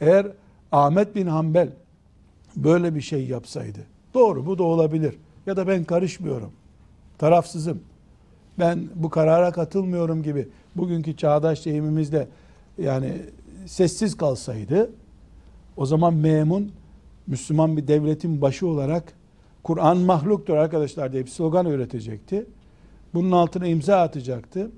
Eğer 0.01 0.27
Ahmet 0.73 1.16
bin 1.16 1.27
Hanbel 1.27 1.69
böyle 2.57 2.95
bir 2.95 3.01
şey 3.01 3.27
yapsaydı. 3.27 3.79
Doğru 4.14 4.47
bu 4.47 4.59
da 4.59 4.62
olabilir. 4.62 5.14
Ya 5.47 5.57
da 5.57 5.69
ben 5.69 5.85
karışmıyorum. 5.85 6.53
Tarafsızım. 7.19 7.81
Ben 8.59 8.88
bu 8.95 9.11
karara 9.11 9.53
katılmıyorum 9.53 10.23
gibi 10.23 10.49
bugünkü 10.77 11.16
çağdaş 11.16 11.64
deyimimizde 11.66 12.29
yani 12.79 13.12
sessiz 13.66 14.16
kalsaydı 14.16 14.90
o 15.77 15.87
zaman 15.87 16.14
memun 16.14 16.73
Müslüman 17.27 17.77
bir 17.77 17.88
devletin 17.88 18.40
başı 18.40 18.66
olarak 18.66 19.12
Kur'an 19.66 19.98
mahluktur 19.98 20.57
arkadaşlar 20.57 21.12
diye 21.12 21.24
bir 21.24 21.31
slogan 21.31 21.66
üretecekti. 21.66 22.46
Bunun 23.14 23.33
altına 23.33 23.66
imza 23.66 24.00
atacaktı. 24.00 24.70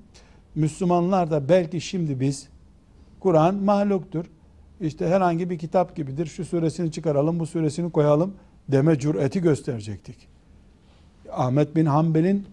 Müslümanlar 0.55 1.31
da 1.31 1.49
belki 1.49 1.81
şimdi 1.81 2.19
biz 2.19 2.49
Kur'an 3.19 3.55
mahluktur. 3.55 4.25
İşte 4.81 5.07
herhangi 5.07 5.49
bir 5.49 5.57
kitap 5.57 5.95
gibidir. 5.95 6.25
Şu 6.25 6.45
suresini 6.45 6.91
çıkaralım, 6.91 7.39
bu 7.39 7.45
suresini 7.45 7.91
koyalım 7.91 8.33
deme 8.69 8.99
cüreti 8.99 9.41
gösterecektik. 9.41 10.27
Ahmet 11.31 11.75
bin 11.75 11.85
Hanbel'in 11.85 12.45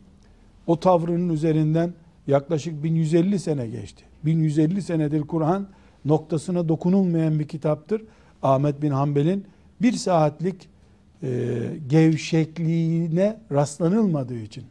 o 0.66 0.80
tavrının 0.80 1.28
üzerinden 1.28 1.92
yaklaşık 2.26 2.84
1150 2.84 3.38
sene 3.38 3.66
geçti. 3.66 4.04
1150 4.24 4.82
senedir 4.82 5.22
Kur'an 5.22 5.68
noktasına 6.04 6.68
dokunulmayan 6.68 7.38
bir 7.38 7.48
kitaptır. 7.48 8.02
Ahmet 8.42 8.82
bin 8.82 8.90
Hanbel'in 8.90 9.46
bir 9.82 9.92
saatlik 9.92 10.75
e, 11.22 11.58
gevşekliğine 11.88 13.40
rastlanılmadığı 13.52 14.38
için. 14.38 14.64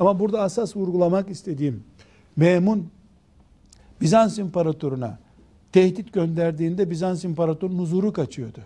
Ama 0.00 0.20
burada 0.20 0.42
asas 0.42 0.76
vurgulamak 0.76 1.30
istediğim 1.30 1.84
Memun 2.36 2.88
Bizans 4.00 4.38
imparatoruna 4.38 5.18
tehdit 5.72 6.12
gönderdiğinde 6.12 6.90
Bizans 6.90 7.24
imparatorunun 7.24 7.78
huzuru 7.78 8.12
kaçıyordu. 8.12 8.60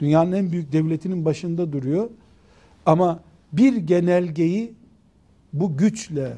Dünyanın 0.00 0.32
en 0.32 0.52
büyük 0.52 0.72
devletinin 0.72 1.24
başında 1.24 1.72
duruyor. 1.72 2.10
Ama 2.86 3.20
bir 3.52 3.76
genelgeyi 3.76 4.74
bu 5.52 5.76
güçle 5.76 6.32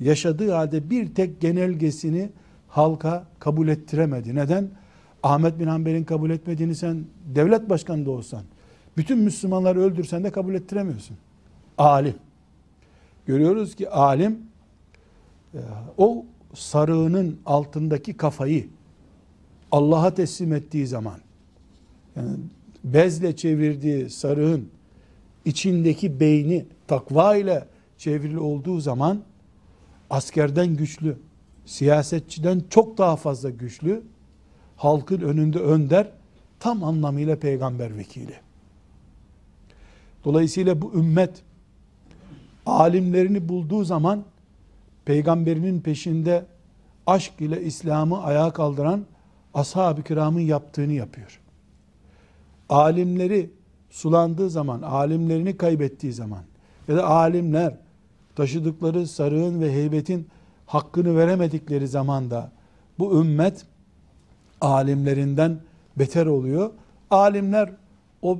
yaşadığı 0.00 0.52
halde 0.52 0.90
bir 0.90 1.14
tek 1.14 1.40
genelgesini 1.40 2.30
halka 2.68 3.24
kabul 3.38 3.68
ettiremedi. 3.68 4.34
Neden? 4.34 4.68
Ahmet 5.22 5.58
bin 5.58 5.66
Hanbel'in 5.66 6.04
kabul 6.04 6.30
etmediğini 6.30 6.74
sen 6.74 7.04
devlet 7.34 7.70
başkanı 7.70 8.06
da 8.06 8.10
olsan, 8.10 8.42
bütün 8.96 9.18
Müslümanları 9.18 9.80
öldürsen 9.80 10.24
de 10.24 10.30
kabul 10.30 10.54
ettiremiyorsun. 10.54 11.16
Alim. 11.78 12.14
Görüyoruz 13.26 13.74
ki 13.74 13.90
alim 13.90 14.38
e, 15.54 15.60
o 15.98 16.24
sarığının 16.54 17.40
altındaki 17.46 18.16
kafayı 18.16 18.68
Allah'a 19.72 20.14
teslim 20.14 20.52
ettiği 20.52 20.86
zaman 20.86 21.18
yani 22.16 22.36
bezle 22.84 23.36
çevirdiği 23.36 24.10
sarığın 24.10 24.68
içindeki 25.44 26.20
beyni 26.20 26.66
takva 26.86 27.36
ile 27.36 27.64
çevrili 27.98 28.38
olduğu 28.38 28.80
zaman 28.80 29.22
askerden 30.10 30.76
güçlü, 30.76 31.16
siyasetçiden 31.66 32.62
çok 32.70 32.98
daha 32.98 33.16
fazla 33.16 33.50
güçlü, 33.50 34.02
halkın 34.76 35.20
önünde 35.20 35.58
önder, 35.58 36.10
tam 36.60 36.84
anlamıyla 36.84 37.38
peygamber 37.38 37.98
vekili. 37.98 38.34
Dolayısıyla 40.24 40.82
bu 40.82 40.92
ümmet 40.94 41.42
alimlerini 42.66 43.48
bulduğu 43.48 43.84
zaman 43.84 44.24
peygamberinin 45.04 45.80
peşinde 45.80 46.44
aşk 47.06 47.32
ile 47.40 47.62
İslam'ı 47.62 48.22
ayağa 48.22 48.50
kaldıran 48.52 49.04
ashab-ı 49.54 50.02
kiramın 50.02 50.40
yaptığını 50.40 50.92
yapıyor. 50.92 51.40
Alimleri 52.68 53.50
sulandığı 53.90 54.50
zaman, 54.50 54.82
alimlerini 54.82 55.56
kaybettiği 55.56 56.12
zaman 56.12 56.42
ya 56.88 56.96
da 56.96 57.06
alimler 57.06 57.74
taşıdıkları 58.36 59.06
sarığın 59.06 59.60
ve 59.60 59.72
heybetin 59.72 60.28
hakkını 60.66 61.16
veremedikleri 61.16 61.88
zaman 61.88 62.30
da 62.30 62.52
bu 62.98 63.20
ümmet 63.20 63.66
alimlerinden 64.60 65.60
beter 65.96 66.26
oluyor. 66.26 66.70
Alimler 67.10 67.72
o 68.22 68.38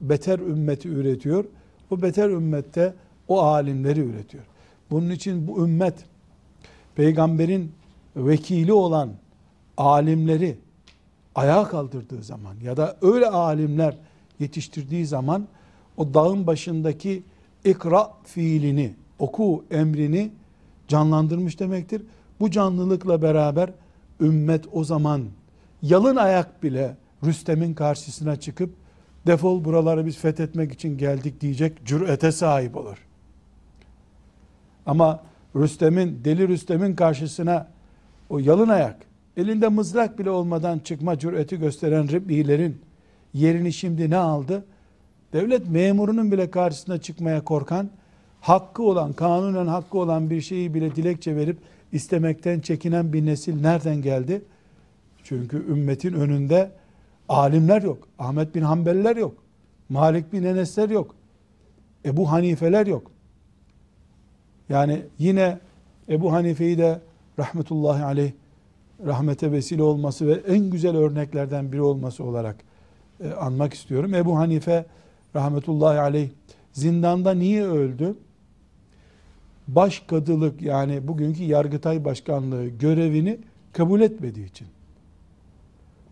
beter 0.00 0.38
ümmeti 0.38 0.88
üretiyor. 0.88 1.44
O 1.90 2.02
beter 2.02 2.30
ümmette 2.30 2.94
o 3.28 3.40
alimleri 3.42 4.00
üretiyor. 4.00 4.44
Bunun 4.90 5.10
için 5.10 5.48
bu 5.48 5.64
ümmet 5.64 5.94
peygamberin 6.94 7.72
vekili 8.16 8.72
olan 8.72 9.10
alimleri 9.76 10.58
ayağa 11.34 11.68
kaldırdığı 11.68 12.22
zaman 12.22 12.54
ya 12.62 12.76
da 12.76 12.96
öyle 13.02 13.26
alimler 13.26 13.96
yetiştirdiği 14.38 15.06
zaman 15.06 15.48
o 15.96 16.14
dağın 16.14 16.46
başındaki 16.46 17.22
ikra 17.64 18.10
fiilini, 18.24 18.94
oku 19.18 19.64
emrini 19.70 20.30
canlandırmış 20.88 21.60
demektir. 21.60 22.02
Bu 22.40 22.50
canlılıkla 22.50 23.22
beraber 23.22 23.70
ümmet 24.20 24.64
o 24.72 24.84
zaman 24.84 25.24
yalın 25.82 26.16
ayak 26.16 26.62
bile 26.62 26.96
Rüstem'in 27.24 27.74
karşısına 27.74 28.36
çıkıp 28.36 28.70
defol 29.28 29.64
buraları 29.64 30.06
biz 30.06 30.18
fethetmek 30.18 30.72
için 30.72 30.98
geldik 30.98 31.40
diyecek 31.40 31.86
cürete 31.86 32.32
sahip 32.32 32.76
olur. 32.76 32.96
Ama 34.86 35.22
Rüstem'in, 35.56 36.20
deli 36.24 36.48
Rüstem'in 36.48 36.96
karşısına 36.96 37.68
o 38.30 38.38
yalın 38.38 38.68
ayak, 38.68 38.96
elinde 39.36 39.68
mızrak 39.68 40.18
bile 40.18 40.30
olmadan 40.30 40.78
çıkma 40.78 41.18
cüreti 41.18 41.58
gösteren 41.58 42.08
Riblilerin 42.08 42.80
yerini 43.34 43.72
şimdi 43.72 44.10
ne 44.10 44.16
aldı? 44.16 44.64
Devlet 45.32 45.68
memurunun 45.68 46.32
bile 46.32 46.50
karşısına 46.50 46.98
çıkmaya 46.98 47.44
korkan, 47.44 47.90
hakkı 48.40 48.82
olan, 48.82 49.12
kanunen 49.12 49.66
hakkı 49.66 49.98
olan 49.98 50.30
bir 50.30 50.40
şeyi 50.40 50.74
bile 50.74 50.96
dilekçe 50.96 51.36
verip 51.36 51.58
istemekten 51.92 52.60
çekinen 52.60 53.12
bir 53.12 53.26
nesil 53.26 53.60
nereden 53.60 54.02
geldi? 54.02 54.42
Çünkü 55.24 55.56
ümmetin 55.56 56.12
önünde 56.12 56.70
alimler 57.28 57.82
yok. 57.82 58.08
Ahmet 58.18 58.54
bin 58.54 58.62
Hanbeliler 58.62 59.16
yok. 59.16 59.34
Malik 59.88 60.32
bin 60.32 60.42
Enesler 60.42 60.90
yok. 60.90 61.14
Ebu 62.04 62.30
Hanifeler 62.30 62.86
yok. 62.86 63.10
Yani 64.68 65.02
yine 65.18 65.58
Ebu 66.08 66.32
Hanife'yi 66.32 66.78
de 66.78 67.00
rahmetullahi 67.38 68.04
aleyh 68.04 68.32
rahmete 69.06 69.52
vesile 69.52 69.82
olması 69.82 70.26
ve 70.26 70.32
en 70.32 70.70
güzel 70.70 70.96
örneklerden 70.96 71.72
biri 71.72 71.82
olması 71.82 72.24
olarak 72.24 72.56
e, 73.20 73.32
anmak 73.32 73.74
istiyorum. 73.74 74.14
Ebu 74.14 74.38
Hanife 74.38 74.86
rahmetullahi 75.36 76.00
aleyh 76.00 76.28
zindanda 76.72 77.34
niye 77.34 77.64
öldü? 77.64 78.14
Başkadılık 79.68 80.62
yani 80.62 81.08
bugünkü 81.08 81.42
Yargıtay 81.42 82.04
Başkanlığı 82.04 82.66
görevini 82.66 83.38
kabul 83.72 84.00
etmediği 84.00 84.46
için. 84.46 84.66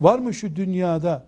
Var 0.00 0.18
mı 0.18 0.35
şu 0.35 0.56
dünyada 0.56 1.24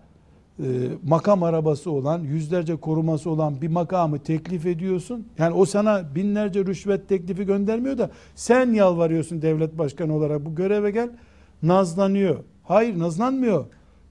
e, 0.59 0.65
makam 1.03 1.43
arabası 1.43 1.91
olan, 1.91 2.19
yüzlerce 2.19 2.75
koruması 2.75 3.29
olan 3.29 3.61
bir 3.61 3.67
makamı 3.67 4.19
teklif 4.19 4.65
ediyorsun? 4.65 5.27
Yani 5.37 5.55
o 5.55 5.65
sana 5.65 6.15
binlerce 6.15 6.65
rüşvet 6.65 7.09
teklifi 7.09 7.45
göndermiyor 7.45 7.97
da 7.97 8.09
sen 8.35 8.73
yalvarıyorsun 8.73 9.41
devlet 9.41 9.77
başkanı 9.77 10.15
olarak 10.15 10.45
bu 10.45 10.55
göreve 10.55 10.91
gel. 10.91 11.09
Nazlanıyor. 11.63 12.43
Hayır 12.63 12.99
nazlanmıyor. 12.99 13.65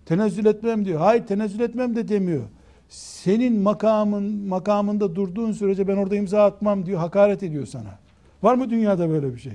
Tenezzül 0.06 0.46
etmem 0.46 0.84
diyor. 0.84 1.00
Hayır 1.00 1.26
tenezzül 1.26 1.60
etmem 1.60 1.96
de 1.96 2.08
demiyor. 2.08 2.42
Senin 2.88 3.60
makamın 3.60 4.48
makamında 4.48 5.16
durduğun 5.16 5.52
sürece 5.52 5.88
ben 5.88 5.96
orada 5.96 6.16
imza 6.16 6.44
atmam 6.44 6.86
diyor. 6.86 6.98
Hakaret 6.98 7.42
ediyor 7.42 7.66
sana. 7.66 7.98
Var 8.42 8.54
mı 8.54 8.70
dünyada 8.70 9.10
böyle 9.10 9.34
bir 9.34 9.38
şey? 9.38 9.52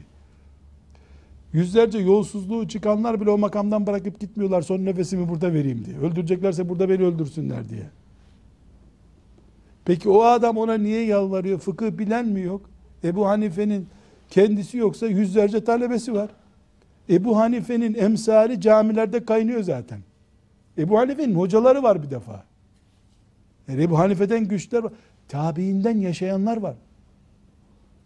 Yüzlerce 1.54 2.00
yolsuzluğu 2.00 2.68
çıkanlar 2.68 3.22
bile 3.22 3.30
o 3.30 3.38
makamdan 3.38 3.88
bırakıp 3.88 4.20
gitmiyorlar. 4.20 4.62
Son 4.62 4.86
nefesimi 4.86 5.30
burada 5.30 5.54
vereyim 5.54 5.86
diye. 5.86 5.98
Öldüreceklerse 5.98 6.70
burada 6.70 6.90
beni 6.90 7.04
öldürsünler 7.04 7.70
diye. 7.70 7.84
Peki 9.86 10.10
o 10.10 10.24
adam 10.24 10.58
ona 10.58 10.74
niye 10.74 11.06
yalvarıyor? 11.06 11.60
Fıkıh 11.60 11.98
bilen 11.98 12.28
mi 12.28 12.42
yok? 12.42 12.70
Ebu 13.04 13.28
Hanife'nin 13.28 13.88
kendisi 14.30 14.78
yoksa 14.78 15.08
yüzlerce 15.08 15.64
talebesi 15.64 16.14
var. 16.14 16.30
Ebu 17.10 17.38
Hanife'nin 17.38 17.94
emsali 17.94 18.62
camilerde 18.62 19.26
kaynıyor 19.26 19.64
zaten. 19.64 20.00
Ebu 20.78 20.98
Hanife'nin 20.98 21.36
hocaları 21.36 21.84
var 21.84 22.04
bir 22.04 22.12
defa. 22.12 22.44
Yani 23.68 23.84
Ebu 23.84 24.00
Hanife'den 24.00 24.48
güçler 24.48 24.84
var. 24.84 24.94
Tabiinden 25.28 25.98
yaşayanlar 25.98 26.58
var. 26.58 26.76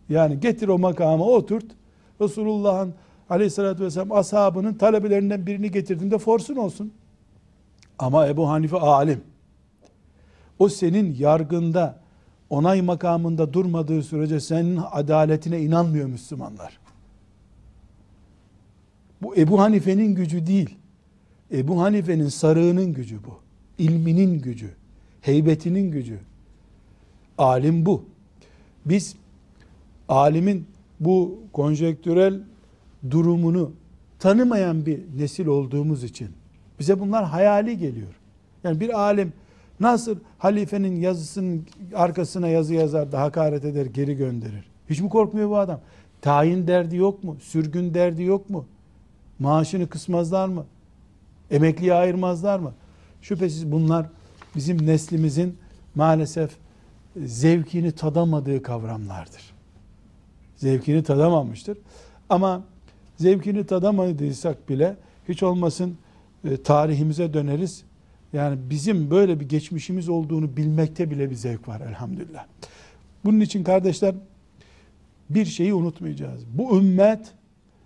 Yani 0.10 0.40
getir 0.40 0.68
o 0.68 0.80
makama 0.80 1.26
oturt. 1.26 1.66
Resulullah'ın 2.22 2.94
aleyhissalatü 3.30 3.84
vesselam 3.84 4.12
ashabının 4.12 4.74
talebelerinden 4.74 5.46
birini 5.46 5.72
getirdiğinde 5.72 6.18
forsun 6.18 6.56
olsun. 6.56 6.94
Ama 8.00 8.28
Ebu 8.28 8.50
Hanife 8.50 8.78
alim. 8.78 9.22
O 10.60 10.70
senin 10.70 11.16
yargında 11.16 12.00
onay 12.50 12.82
makamında 12.82 13.54
durmadığı 13.54 14.04
sürece 14.04 14.40
senin 14.40 14.80
adaletine 14.92 15.62
inanmıyor 15.62 16.08
Müslümanlar. 16.08 16.80
Bu 19.22 19.36
Ebu 19.36 19.60
Hanife'nin 19.60 20.16
gücü 20.16 20.48
değil. 20.48 20.78
Ebu 21.52 21.82
Hanife'nin 21.82 22.28
sarığının 22.28 22.94
gücü 22.94 23.24
bu. 23.24 23.40
İlminin 23.78 24.42
gücü. 24.42 24.76
Heybetinin 25.22 25.92
gücü. 25.92 26.20
Alim 27.38 27.86
bu. 27.86 28.06
Biz 28.86 29.16
alimin 30.10 30.68
bu 31.00 31.40
konjektürel 31.54 32.42
durumunu 33.10 33.72
tanımayan 34.20 34.86
bir 34.86 35.00
nesil 35.18 35.48
olduğumuz 35.48 36.04
için 36.04 36.30
bize 36.80 37.00
bunlar 37.00 37.26
hayali 37.26 37.78
geliyor. 37.78 38.14
Yani 38.64 38.80
bir 38.80 39.00
alim 39.00 39.34
nasıl 39.80 40.16
halifenin 40.38 41.02
yazısının 41.02 41.66
arkasına 41.96 42.48
yazı 42.48 42.74
yazar 42.74 43.12
da 43.12 43.22
hakaret 43.22 43.66
eder 43.66 43.86
geri 43.86 44.18
gönderir. 44.18 44.64
Hiç 44.90 45.02
mi 45.02 45.10
korkmuyor 45.10 45.50
bu 45.50 45.58
adam? 45.58 45.80
Tayin 46.22 46.68
derdi 46.68 46.96
yok 46.96 47.24
mu? 47.24 47.38
Sürgün 47.42 47.94
derdi 47.94 48.24
yok 48.24 48.50
mu? 48.50 48.66
Maaşını 49.40 49.90
kısmazlar 49.90 50.48
mı? 50.48 50.66
Emekliye 51.52 51.94
ayırmazlar 51.94 52.60
mı? 52.60 52.74
Şüphesiz 53.22 53.72
bunlar 53.72 54.06
bizim 54.56 54.86
neslimizin 54.88 55.58
maalesef 55.96 56.52
zevkini 57.26 57.92
tadamadığı 57.92 58.62
kavramlardır. 58.62 59.54
Zevkini 60.56 61.04
tadamamıştır. 61.04 61.78
Ama 62.30 62.64
zevkini 63.18 63.66
tadamadıysak 63.66 64.70
bile 64.70 64.96
hiç 65.30 65.44
olmasın 65.44 65.98
e, 66.46 66.58
tarihimize 66.58 67.34
döneriz. 67.34 67.84
Yani 68.34 68.58
bizim 68.70 69.12
böyle 69.12 69.40
bir 69.40 69.50
geçmişimiz 69.50 70.10
olduğunu 70.10 70.58
bilmekte 70.58 71.12
bile 71.12 71.30
bir 71.30 71.36
zevk 71.36 71.68
var 71.68 71.82
elhamdülillah. 71.82 72.46
Bunun 73.26 73.40
için 73.40 73.64
kardeşler 73.64 74.16
bir 75.30 75.46
şeyi 75.46 75.74
unutmayacağız. 75.74 76.44
Bu 76.54 76.78
ümmet 76.78 77.34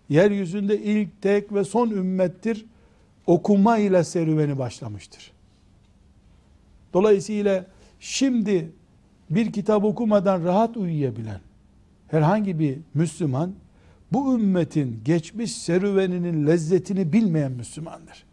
yeryüzünde 0.09 0.81
ilk, 0.81 1.21
tek 1.21 1.53
ve 1.53 1.63
son 1.63 1.89
ümmettir. 1.89 2.65
Okuma 3.27 3.77
ile 3.77 4.03
serüveni 4.03 4.57
başlamıştır. 4.57 5.31
Dolayısıyla 6.93 7.65
şimdi 7.99 8.71
bir 9.29 9.51
kitap 9.51 9.83
okumadan 9.83 10.43
rahat 10.43 10.77
uyuyabilen 10.77 11.39
herhangi 12.07 12.59
bir 12.59 12.79
Müslüman 12.93 13.53
bu 14.11 14.35
ümmetin 14.35 15.01
geçmiş 15.05 15.55
serüveninin 15.55 16.47
lezzetini 16.47 17.13
bilmeyen 17.13 17.51
Müslümandır. 17.51 18.25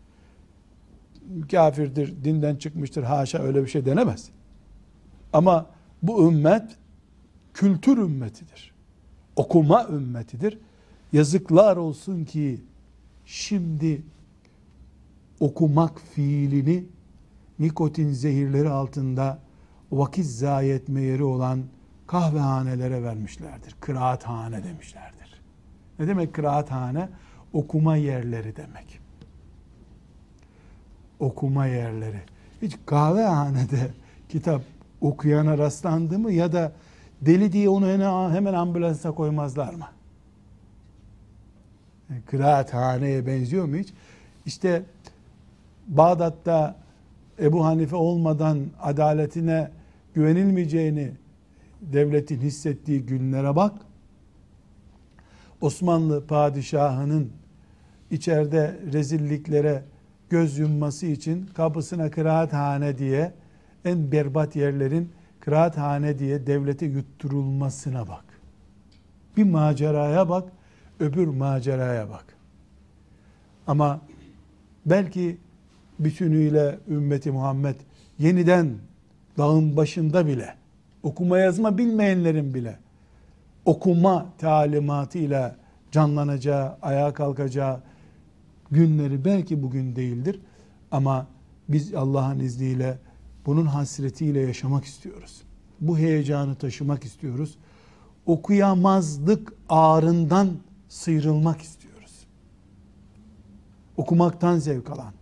Kafirdir, 1.51 2.25
dinden 2.25 2.57
çıkmıştır, 2.57 3.03
haşa 3.03 3.39
öyle 3.39 3.63
bir 3.63 3.69
şey 3.69 3.87
denemez. 3.87 4.31
Ama 5.33 5.67
bu 6.03 6.33
ümmet 6.33 6.77
kültür 7.55 7.99
ümmetidir. 7.99 8.75
Okuma 9.37 9.89
ümmetidir. 9.89 10.59
Yazıklar 11.13 11.77
olsun 11.77 12.25
ki 12.25 12.61
şimdi 13.25 14.03
okumak 15.41 16.01
fiilini 16.01 16.85
nikotin 17.59 18.13
zehirleri 18.13 18.69
altında 18.69 19.39
vakit 19.93 20.27
zayi 20.27 20.73
etme 20.73 21.03
yeri 21.03 21.25
olan 21.25 21.63
kahvehanelere 22.07 23.03
vermişlerdir. 23.03 23.77
Kıraathane 23.81 24.65
demişlerdir. 24.65 25.28
Ne 25.99 26.09
demek 26.09 26.35
kıraathane? 26.35 27.09
Okuma 27.53 27.97
yerleri 27.97 28.57
demek. 28.57 29.01
Okuma 31.21 31.67
yerleri. 31.67 32.21
Hiç 32.63 32.77
kahvehanede 32.87 33.91
kitap 34.29 34.63
okuyana 35.01 35.59
rastlandı 35.59 36.19
mı 36.19 36.33
ya 36.33 36.53
da 36.53 36.73
deli 37.21 37.53
diye 37.53 37.69
onu 37.69 37.87
hemen 38.35 38.55
ambulansa 38.55 39.11
koymazlar 39.11 39.75
mı? 39.75 39.87
Kıraathaneye 42.27 43.27
benziyor 43.27 43.65
mu 43.65 43.77
hiç? 43.77 43.93
İşte 44.47 44.83
Bağdat'ta 45.89 46.77
Ebu 47.41 47.65
Hanife 47.65 47.97
olmadan 47.97 48.67
adaletine 48.83 49.71
güvenilmeyeceğini 50.15 51.11
devletin 51.81 52.41
hissettiği 52.41 53.07
günlere 53.07 53.57
bak. 53.57 53.73
Osmanlı 55.61 56.27
padişahının 56.27 57.33
içeride 58.11 58.81
rezilliklere 58.93 59.85
göz 60.31 60.59
yumması 60.59 61.07
için 61.07 61.47
kapısına 61.55 62.11
kıraathane 62.11 62.99
diye 62.99 63.33
en 63.85 64.13
berbat 64.13 64.57
yerlerin 64.57 65.11
kıraathane 65.41 66.19
diye 66.19 66.47
devlete 66.47 66.87
yutturulmasına 66.87 68.09
bak. 68.09 68.25
Bir 69.37 69.45
maceraya 69.45 70.29
bak, 70.29 70.49
öbür 71.01 71.27
maceraya 71.27 72.11
bak. 72.11 72.25
Ama 73.67 74.01
belki 74.87 75.39
bütünüyle 75.99 76.79
ümmeti 76.89 77.31
Muhammed 77.31 77.77
yeniden 78.19 78.75
dağın 79.39 79.77
başında 79.77 80.27
bile 80.27 80.55
okuma 81.03 81.39
yazma 81.39 81.79
bilmeyenlerin 81.79 82.55
bile 82.55 82.79
okuma 83.69 84.27
talimatıyla 84.39 85.57
canlanacağı, 85.91 86.77
ayağa 86.83 87.15
kalkacağı 87.15 87.81
günleri 88.71 89.25
belki 89.25 89.63
bugün 89.63 89.97
değildir. 89.97 90.41
Ama 90.91 91.27
biz 91.69 91.95
Allah'ın 91.95 92.39
izniyle 92.39 92.99
bunun 93.47 93.67
hasretiyle 93.67 94.41
yaşamak 94.41 94.85
istiyoruz. 94.85 95.43
Bu 95.81 95.99
heyecanı 95.99 96.55
taşımak 96.55 97.05
istiyoruz. 97.05 97.59
Okuyamazlık 98.27 99.53
ağrından 99.69 100.49
sıyrılmak 100.89 101.63
istiyoruz. 101.63 102.27
Okumaktan 103.97 104.59
zevk 104.59 104.91
alan, 104.91 105.13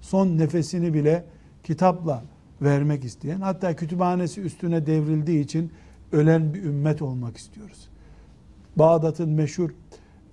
son 0.00 0.38
nefesini 0.38 0.94
bile 0.94 1.24
kitapla 1.62 2.22
vermek 2.62 3.04
isteyen, 3.04 3.40
hatta 3.40 3.76
kütüphanesi 3.76 4.40
üstüne 4.40 4.86
devrildiği 4.86 5.44
için 5.44 5.72
ölen 6.14 6.54
bir 6.54 6.62
ümmet 6.62 7.02
olmak 7.02 7.36
istiyoruz. 7.36 7.88
Bağdat'ın 8.76 9.30
meşhur 9.30 9.70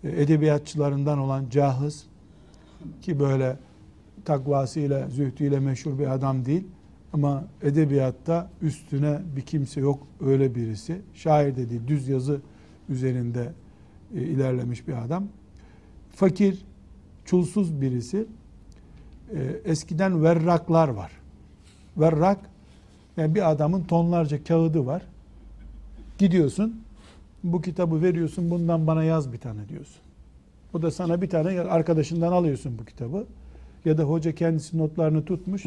e, 0.04 0.22
edebiyatçılarından 0.22 1.20
olan 1.20 1.50
Cahız 1.50 2.06
ki 3.02 3.20
böyle 3.20 3.58
takvasıyla, 4.26 5.10
zühdüyle 5.10 5.60
meşhur 5.60 6.00
bir 6.00 6.14
adam 6.14 6.46
değil 6.46 6.68
ama 7.14 7.44
edebiyatta 7.62 8.50
üstüne 8.62 9.20
bir 9.36 9.42
kimse 9.42 9.82
yok 9.82 10.08
öyle 10.26 10.56
birisi. 10.56 11.02
Şair 11.14 11.56
dedi 11.56 11.88
düz 11.88 12.08
yazı 12.08 12.42
üzerinde 12.90 13.54
e, 14.16 14.22
ilerlemiş 14.22 14.88
bir 14.88 15.06
adam. 15.06 15.28
Fakir, 16.16 16.66
çulsuz 17.26 17.82
birisi. 17.82 18.26
E, 19.36 19.40
eskiden 19.66 20.24
verraklar 20.24 20.88
var. 20.88 21.12
Verrak 21.98 22.40
yani 23.18 23.36
bir 23.36 23.52
adamın 23.52 23.84
tonlarca 23.84 24.44
kağıdı 24.44 24.86
var. 24.86 25.02
Gidiyorsun 26.18 26.82
bu 27.44 27.62
kitabı 27.62 28.02
veriyorsun 28.02 28.50
bundan 28.50 28.88
bana 28.88 29.04
yaz 29.04 29.34
bir 29.34 29.38
tane 29.38 29.70
diyorsun. 29.70 30.02
O 30.74 30.82
da 30.82 30.92
sana 30.92 31.22
bir 31.22 31.30
tane 31.30 31.62
arkadaşından 31.62 32.32
alıyorsun 32.32 32.80
bu 32.80 32.86
kitabı. 32.86 33.26
Ya 33.86 33.98
da 33.98 34.04
hoca 34.04 34.36
kendisi 34.36 34.78
notlarını 34.78 35.26
tutmuş. 35.26 35.66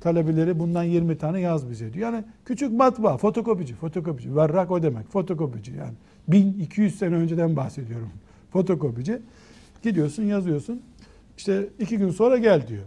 Talebeleri 0.00 0.58
bundan 0.58 0.82
20 0.82 1.18
tane 1.18 1.40
yaz 1.40 1.70
bize 1.70 1.92
diyor. 1.92 2.12
Yani 2.12 2.24
küçük 2.44 2.72
matbaa, 2.72 3.16
fotokopici, 3.16 3.74
fotokopici. 3.74 4.36
Verrak 4.36 4.70
o 4.70 4.82
demek, 4.82 5.08
fotokopici 5.08 5.72
yani. 5.76 5.94
1200 6.28 6.98
sene 6.98 7.14
önceden 7.14 7.56
bahsediyorum. 7.56 8.10
Fotokopici. 8.52 9.18
Gidiyorsun 9.82 10.22
yazıyorsun. 10.22 10.82
İşte 11.38 11.68
iki 11.78 11.98
gün 11.98 12.10
sonra 12.10 12.38
gel 12.38 12.68
diyor. 12.68 12.84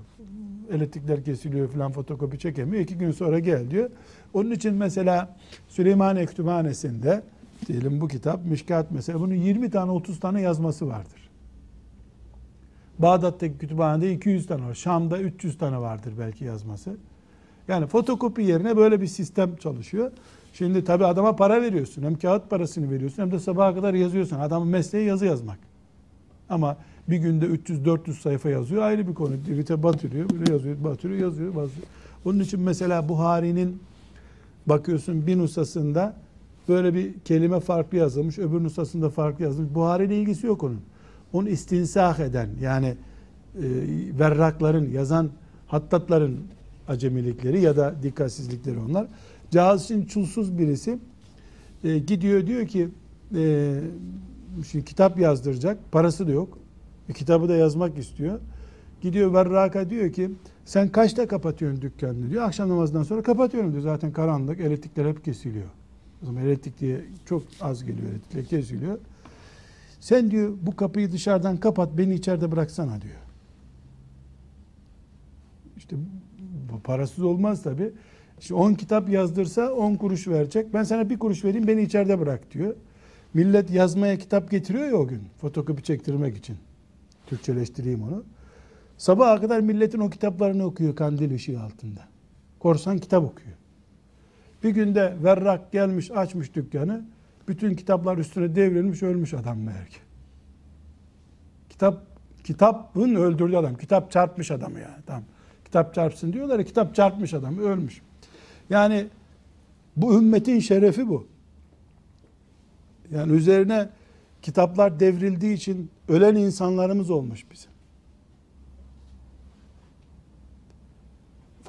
Elektrikler 0.72 1.24
kesiliyor 1.24 1.70
falan 1.70 1.92
fotokopi 1.92 2.40
çekemiyor. 2.40 2.84
İki 2.84 2.98
gün 2.98 3.12
sonra 3.12 3.40
gel 3.40 3.72
diyor. 3.72 3.90
Onun 4.34 4.52
için 4.52 4.74
mesela 4.74 5.36
Süleymaniye 5.68 6.26
Kütüphanesi'nde 6.26 7.24
diyelim 7.68 8.02
bu 8.02 8.08
kitap 8.08 8.46
Mişkat 8.46 8.92
mesela 8.92 9.20
bunun 9.20 9.34
20 9.34 9.70
tane 9.72 9.92
30 9.92 10.20
tane 10.20 10.42
yazması 10.42 10.88
vardır. 10.88 11.30
Bağdat'taki 13.00 13.58
kütüphanede 13.58 14.14
200 14.14 14.48
tane 14.48 14.66
var. 14.66 14.74
Şam'da 14.74 15.20
300 15.20 15.58
tane 15.58 15.82
vardır 15.82 16.14
belki 16.20 16.46
yazması. 16.46 16.96
Yani 17.68 17.88
fotokopi 17.88 18.44
yerine 18.44 18.78
böyle 18.78 19.02
bir 19.02 19.08
sistem 19.08 19.56
çalışıyor. 19.56 20.12
Şimdi 20.54 20.84
tabi 20.84 21.06
adama 21.06 21.36
para 21.36 21.62
veriyorsun. 21.62 22.04
Hem 22.04 22.16
kağıt 22.16 22.50
parasını 22.50 22.92
veriyorsun 22.92 23.24
hem 23.24 23.32
de 23.32 23.40
sabaha 23.40 23.76
kadar 23.76 23.94
yazıyorsun. 23.94 24.40
Adamın 24.40 24.68
mesleği 24.68 25.08
yazı 25.08 25.26
yazmak. 25.26 25.60
Ama 26.50 26.78
bir 27.10 27.18
günde 27.18 27.46
300-400 27.46 28.14
sayfa 28.14 28.50
yazıyor 28.50 28.84
ayrı 28.84 29.08
bir 29.08 29.14
konu. 29.14 29.34
Divite 29.46 29.84
batırıyor, 29.84 30.30
böyle 30.30 30.52
yazıyor, 30.52 30.84
batırıyor, 30.84 31.20
yazıyor, 31.20 31.56
batırıyor. 31.56 31.88
Onun 32.26 32.40
için 32.40 32.60
mesela 32.60 33.10
Buhari'nin 33.10 33.82
bakıyorsun 34.72 35.28
bir 35.28 35.38
nusasında 35.38 36.16
böyle 36.70 36.94
bir 36.94 37.20
kelime 37.20 37.60
farklı 37.60 37.98
yazılmış, 37.98 38.40
öbür 38.40 38.64
nusasında 38.64 39.10
farklı 39.10 39.44
yazılmış. 39.44 39.76
Buhari 39.76 40.06
ile 40.06 40.18
ilgisi 40.18 40.48
yok 40.48 40.64
onun. 40.64 40.82
Onu 41.34 41.50
istinsah 41.50 42.20
eden 42.20 42.50
yani 42.62 42.88
e, 42.88 42.96
verrakların, 44.20 44.92
yazan 44.92 45.30
hattatların 45.68 46.40
acemilikleri 46.88 47.62
ya 47.62 47.78
da 47.78 47.96
dikkatsizlikleri 48.04 48.80
onlar. 48.80 49.08
İçin 49.76 50.06
çulsuz 50.06 50.58
birisi 50.58 51.00
e, 51.84 52.00
gidiyor 52.00 52.48
diyor 52.48 52.68
ki 52.68 52.90
e, 53.36 53.74
şimdi 54.72 54.86
kitap 54.86 55.20
yazdıracak, 55.20 55.92
parası 55.92 56.28
da 56.28 56.32
yok. 56.32 56.58
E, 57.10 57.14
kitabı 57.14 57.50
da 57.50 57.56
yazmak 57.56 57.98
istiyor. 57.98 58.40
Gidiyor 59.02 59.34
Verraka 59.34 59.90
diyor 59.90 60.12
ki 60.12 60.32
sen 60.66 60.90
kaçta 60.90 61.28
kapatıyorsun 61.28 61.82
dükkanını 61.82 62.30
diyor. 62.30 62.44
Akşam 62.44 62.70
namazından 62.70 63.04
sonra 63.04 63.22
kapatıyorum 63.22 63.72
diyor. 63.72 63.84
Zaten 63.84 64.12
karanlık, 64.12 64.60
elektrikler 64.60 65.06
hep 65.06 65.26
kesiliyor. 65.26 65.70
O 66.24 66.26
zaman 66.26 66.44
elektrik 66.44 66.80
diye 66.80 67.02
çok 67.26 67.44
az 67.62 67.84
geliyor 67.84 68.10
elektrikler 68.10 68.46
kesiliyor. 68.46 68.98
Sen 70.00 70.32
diyor 70.32 70.54
bu 70.62 70.76
kapıyı 70.76 71.12
dışarıdan 71.12 71.58
kapat 71.58 71.98
beni 71.98 72.14
içeride 72.14 72.52
bıraksana 72.52 73.02
diyor. 73.02 73.16
İşte 75.78 75.96
bu 76.74 76.80
parasız 76.80 77.24
olmaz 77.24 77.64
tabi. 77.64 77.92
İşte 78.40 78.54
10 78.54 78.74
kitap 78.74 79.10
yazdırsa 79.10 79.74
10 79.74 79.96
kuruş 79.96 80.28
verecek. 80.28 80.74
Ben 80.74 80.84
sana 80.84 81.10
bir 81.10 81.20
kuruş 81.20 81.46
vereyim 81.46 81.68
beni 81.68 81.82
içeride 81.82 82.20
bırak 82.20 82.52
diyor. 82.54 82.76
Millet 83.34 83.72
yazmaya 83.72 84.18
kitap 84.18 84.52
getiriyor 84.52 84.88
ya 84.88 84.96
o 84.96 85.08
gün. 85.08 85.22
Fotokopi 85.42 85.84
çektirmek 85.84 86.38
için. 86.38 86.58
Türkçeleştireyim 87.28 88.04
onu. 88.04 88.24
Sabaha 89.02 89.42
kadar 89.42 89.60
milletin 89.60 90.00
o 90.00 90.10
kitaplarını 90.10 90.66
okuyor 90.66 90.96
kandil 90.96 91.34
ışığı 91.34 91.62
altında. 91.62 92.00
Korsan 92.60 92.98
kitap 92.98 93.24
okuyor. 93.24 93.56
Bir 94.64 94.70
günde 94.70 95.16
verrak 95.24 95.72
gelmiş 95.72 96.12
açmış 96.12 96.56
dükkanı. 96.56 97.06
Bütün 97.48 97.76
kitaplar 97.76 98.18
üstüne 98.18 98.56
devrilmiş 98.56 99.04
ölmüş 99.04 99.34
adam 99.34 99.60
meğer 99.60 99.88
ki. 99.88 99.98
Kitap 101.70 102.04
kitabın 102.44 103.16
öldürdüğü 103.16 103.58
adam. 103.58 103.76
Kitap 103.76 104.12
çarpmış 104.12 104.52
adamı 104.52 104.80
yani. 104.80 105.04
Tamam. 105.06 105.24
Kitap 105.66 105.94
çarpsın 105.94 106.34
diyorlar 106.34 106.60
ya 106.60 106.66
kitap 106.66 106.96
çarpmış 106.96 107.34
adamı 107.34 107.62
ölmüş. 107.62 108.02
Yani 108.70 109.08
bu 109.96 110.18
ümmetin 110.18 110.60
şerefi 110.60 111.10
bu. 111.10 111.28
Yani 113.12 113.32
üzerine 113.32 113.90
kitaplar 114.42 115.00
devrildiği 115.00 115.54
için 115.54 115.92
ölen 116.08 116.36
insanlarımız 116.36 117.10
olmuş 117.10 117.46
bizim. 117.52 117.71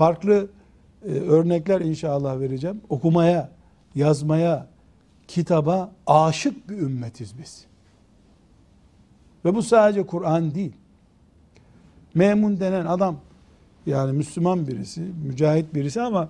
Farklı 0.02 0.48
e, 1.06 1.08
örnekler 1.08 1.80
inşallah 1.80 2.40
vereceğim. 2.40 2.80
Okumaya, 2.88 3.50
yazmaya, 3.94 4.66
kitaba 5.28 5.92
aşık 6.06 6.68
bir 6.68 6.78
ümmetiz 6.78 7.38
biz. 7.38 7.66
Ve 9.44 9.54
bu 9.54 9.62
sadece 9.62 10.06
Kur'an 10.06 10.54
değil. 10.54 10.72
Memun 12.14 12.60
denen 12.60 12.86
adam 12.86 13.16
yani 13.86 14.12
Müslüman 14.12 14.66
birisi, 14.66 15.00
mücahit 15.00 15.74
birisi 15.74 16.02
ama 16.02 16.28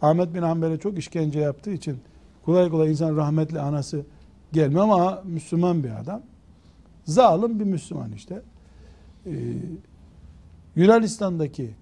Ahmet 0.00 0.34
bin 0.34 0.42
Hanbel'e 0.42 0.78
çok 0.78 0.98
işkence 0.98 1.40
yaptığı 1.40 1.72
için 1.72 1.98
kolay 2.44 2.70
kolay 2.70 2.90
insan 2.90 3.16
rahmetli 3.16 3.60
anası 3.60 4.04
gelmiyor 4.52 4.82
ama 4.82 5.22
Müslüman 5.24 5.84
bir 5.84 6.00
adam. 6.00 6.22
Zalim 7.04 7.60
bir 7.60 7.64
Müslüman 7.64 8.12
işte. 8.12 8.42
Ee, 9.26 9.32
Yunanistan'daki 10.76 11.81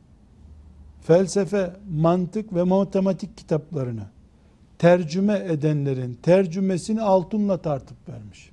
felsefe, 1.03 1.73
mantık 1.93 2.55
ve 2.55 2.63
matematik 2.63 3.37
kitaplarını 3.37 4.03
tercüme 4.79 5.45
edenlerin 5.49 6.19
tercümesini 6.23 7.03
altınla 7.03 7.57
tartıp 7.57 8.09
vermiş. 8.09 8.51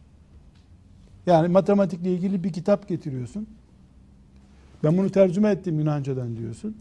Yani 1.25 1.47
matematikle 1.47 2.13
ilgili 2.13 2.43
bir 2.43 2.53
kitap 2.53 2.87
getiriyorsun. 2.87 3.47
Ben 4.83 4.97
bunu 4.97 5.09
tercüme 5.09 5.49
ettim 5.49 5.79
Yunancadan 5.79 6.35
diyorsun. 6.37 6.77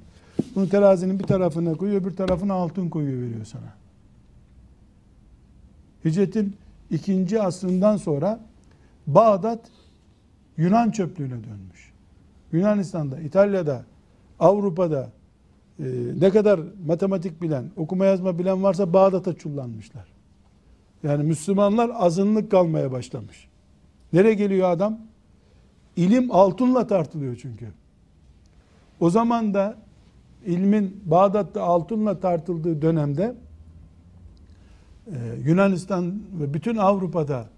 Bunu 0.54 0.68
terazinin 0.68 1.18
bir 1.18 1.24
tarafına 1.24 1.74
koyuyor, 1.74 2.04
bir 2.04 2.16
tarafına 2.16 2.54
altın 2.54 2.88
koyuyor 2.88 3.22
veriyor 3.22 3.44
sana. 3.44 3.74
Hicretin 6.04 6.56
ikinci 6.90 7.42
asrından 7.42 7.96
sonra 7.96 8.40
Bağdat 9.06 9.60
Yunan 10.56 10.90
çöplüğüne 10.90 11.30
dönmüş. 11.30 11.92
Yunanistan'da, 12.52 13.20
İtalya'da, 13.20 13.84
Avrupa'da 14.38 15.10
e, 15.80 15.84
ne 16.20 16.30
kadar 16.30 16.60
matematik 16.86 17.42
bilen, 17.42 17.70
okuma 17.76 18.04
yazma 18.04 18.38
bilen 18.38 18.62
varsa 18.62 18.92
Bağdat'a 18.92 19.32
çullanmışlar. 19.32 20.04
Yani 21.02 21.24
Müslümanlar 21.24 21.90
azınlık 21.94 22.50
kalmaya 22.50 22.92
başlamış. 22.92 23.48
Nereye 24.12 24.34
geliyor 24.34 24.70
adam? 24.70 24.98
İlim 25.96 26.30
altınla 26.30 26.86
tartılıyor 26.86 27.36
çünkü. 27.36 27.66
O 29.00 29.10
zaman 29.10 29.54
da 29.54 29.76
ilmin 30.46 31.02
Bağdat'ta 31.04 31.62
altınla 31.62 32.20
tartıldığı 32.20 32.82
dönemde 32.82 33.34
e, 35.06 35.14
Yunanistan 35.44 36.22
ve 36.40 36.54
bütün 36.54 36.76
Avrupa'da 36.76 37.48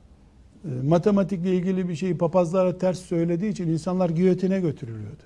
e, 0.64 0.68
matematikle 0.88 1.56
ilgili 1.56 1.88
bir 1.88 1.94
şeyi 1.94 2.18
papazlara 2.18 2.78
ters 2.78 2.98
söylediği 2.98 3.52
için 3.52 3.68
insanlar 3.68 4.10
giyotine 4.10 4.60
götürülüyordu. 4.60 5.22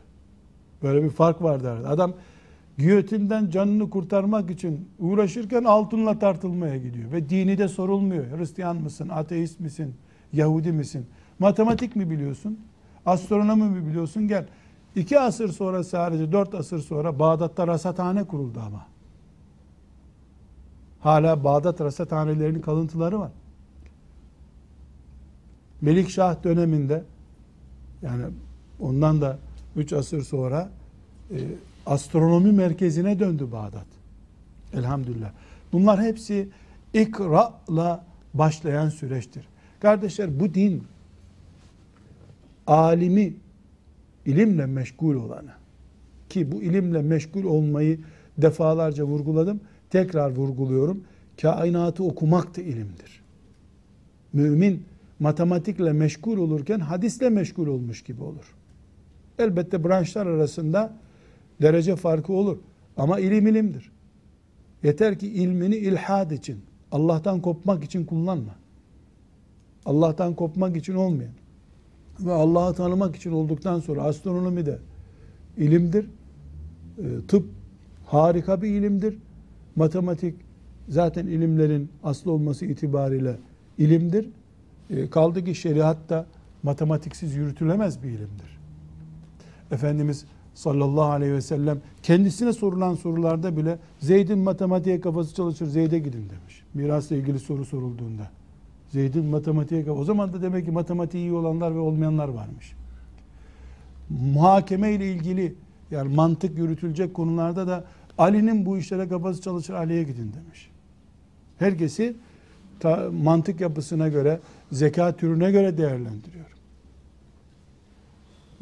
Böyle 0.83 1.03
bir 1.03 1.11
fark 1.11 1.43
vardı 1.43 1.71
arada. 1.71 1.89
Adam 1.89 2.15
giyotinden 2.79 3.51
canını 3.51 3.91
kurtarmak 3.91 4.51
için 4.51 4.89
uğraşırken 4.99 5.65
altınla 5.65 6.19
tartılmaya 6.19 6.77
gidiyor. 6.77 7.13
Ve 7.13 7.29
dini 7.29 7.59
de 7.59 7.69
sorulmuyor. 7.69 8.39
Hristiyan 8.39 8.77
mısın, 8.77 9.09
ateist 9.09 9.61
misin, 9.61 9.95
Yahudi 10.33 10.73
misin? 10.73 11.07
Matematik 11.39 11.97
mi 11.97 12.11
biliyorsun? 12.11 12.59
Astronomi 13.07 13.65
mi 13.65 13.87
biliyorsun? 13.87 14.29
Gel. 14.29 14.47
İki 14.97 15.21
asır 15.21 15.49
sonra 15.49 15.85
sadece 15.85 16.33
dört 16.33 16.55
asır 16.55 16.79
sonra 16.79 17.19
Bağdat'ta 17.19 17.67
rasathane 17.67 18.25
kuruldu 18.25 18.61
ama. 18.67 18.87
Hala 21.01 21.45
Bağdat 21.45 21.81
rasathanelerinin 21.81 22.61
kalıntıları 22.61 23.21
var. 23.21 23.31
Melikşah 25.81 26.45
döneminde 26.45 27.05
yani 28.03 28.25
ondan 28.81 29.21
da 29.21 29.39
üç 29.77 29.93
asır 29.93 30.23
sonra 30.23 30.71
e, 31.31 31.39
astronomi 31.87 32.53
merkezine 32.53 33.19
döndü 33.19 33.53
Bağdat. 33.53 33.87
Elhamdülillah. 34.75 35.31
Bunlar 35.73 36.03
hepsi 36.03 36.49
ikra'la 36.95 38.05
başlayan 38.35 38.89
süreçtir. 38.89 39.49
Kardeşler 39.81 40.41
bu 40.41 40.55
din 40.55 40.83
alimi 42.67 43.35
ilimle 44.27 44.67
meşgul 44.67 45.15
olanı 45.15 45.51
ki 46.29 46.53
bu 46.53 46.63
ilimle 46.63 47.03
meşgul 47.03 47.45
olmayı 47.45 48.01
defalarca 48.39 49.05
vurguladım. 49.05 49.61
Tekrar 49.91 50.31
vurguluyorum. 50.31 51.05
Kainatı 51.43 52.05
okumak 52.05 52.57
da 52.57 52.61
ilimdir. 52.61 53.23
Mümin 54.33 54.85
matematikle 55.21 55.93
meşgul 55.93 56.39
olurken 56.39 56.81
hadisle 56.81 57.31
meşgul 57.31 57.67
olmuş 57.67 58.03
gibi 58.03 58.23
olur. 58.23 58.55
Elbette 59.39 59.85
branşlar 59.85 60.27
arasında 60.27 60.93
derece 61.63 61.97
farkı 61.97 62.33
olur. 62.33 62.59
Ama 62.97 63.21
ilim 63.21 63.47
ilimdir. 63.47 63.93
Yeter 64.83 65.19
ki 65.19 65.29
ilmini 65.29 65.77
ilhad 65.77 66.31
için, 66.31 66.61
Allah'tan 66.93 67.41
kopmak 67.41 67.85
için 67.85 68.05
kullanma. 68.05 68.55
Allah'tan 69.85 70.35
kopmak 70.35 70.77
için 70.77 70.95
olmayan 70.95 71.33
ve 72.21 72.33
Allah'ı 72.33 72.75
tanımak 72.75 73.17
için 73.17 73.33
olduktan 73.33 73.81
sonra 73.81 74.03
astronomi 74.03 74.67
de 74.67 74.79
ilimdir. 75.57 76.07
E, 76.99 77.05
tıp 77.29 77.47
harika 78.07 78.63
bir 78.63 78.69
ilimdir. 78.69 79.19
Matematik 79.77 80.35
zaten 80.89 81.27
ilimlerin 81.27 81.91
aslı 82.03 82.33
olması 82.33 82.67
itibariyle 82.67 83.37
ilimdir. 83.79 84.29
E, 84.91 85.11
kaldı 85.11 85.45
ki 85.45 85.55
şeriat 85.55 86.09
da 86.09 86.27
matematiksiz 86.63 87.35
yürütülemez 87.35 88.03
bir 88.03 88.09
ilimdir. 88.09 88.59
Efendimiz 89.71 90.25
sallallahu 90.55 91.11
aleyhi 91.11 91.33
ve 91.33 91.41
sellem 91.41 91.81
kendisine 92.03 92.53
sorulan 92.53 92.95
sorularda 92.95 93.57
bile 93.57 93.79
Zeyd'in 93.99 94.39
matematiğe 94.39 95.01
kafası 95.01 95.35
çalışır 95.35 95.67
Zeyd'e 95.67 95.99
gidin 95.99 96.31
demiş. 96.31 96.63
Mirasla 96.75 97.17
ilgili 97.17 97.39
soru 97.39 97.65
sorulduğunda. 97.65 98.31
Zeyd'in 98.91 99.25
matematiğe 99.25 99.85
kafası. 99.85 100.01
O 100.01 100.05
zaman 100.05 100.33
da 100.33 100.43
demek 100.43 100.65
ki 100.65 100.71
matematiği 100.71 101.23
iyi 101.23 101.33
olanlar 101.33 101.75
ve 101.75 101.79
olmayanlar 101.79 102.29
varmış. 102.29 102.73
Muhakeme 104.11 104.93
ile 104.93 105.13
ilgili 105.13 105.55
yani 105.91 106.15
mantık 106.15 106.59
yürütülecek 106.59 107.15
konularda 107.15 107.67
da 107.67 107.85
Ali'nin 108.19 108.67
bu 108.67 108.79
işlere 108.79 109.09
kafası 109.09 109.43
çalışır 109.43 109.75
Ali'ye 109.75 110.03
gidin 110.03 110.33
demiş. 110.33 110.71
Herkesi 111.59 112.17
ta, 112.81 113.11
mantık 113.23 113.61
yapısına 113.61 114.09
göre, 114.09 114.41
zeka 114.73 115.17
türüne 115.17 115.51
göre 115.51 115.79
değerlendiriyor. 115.79 116.47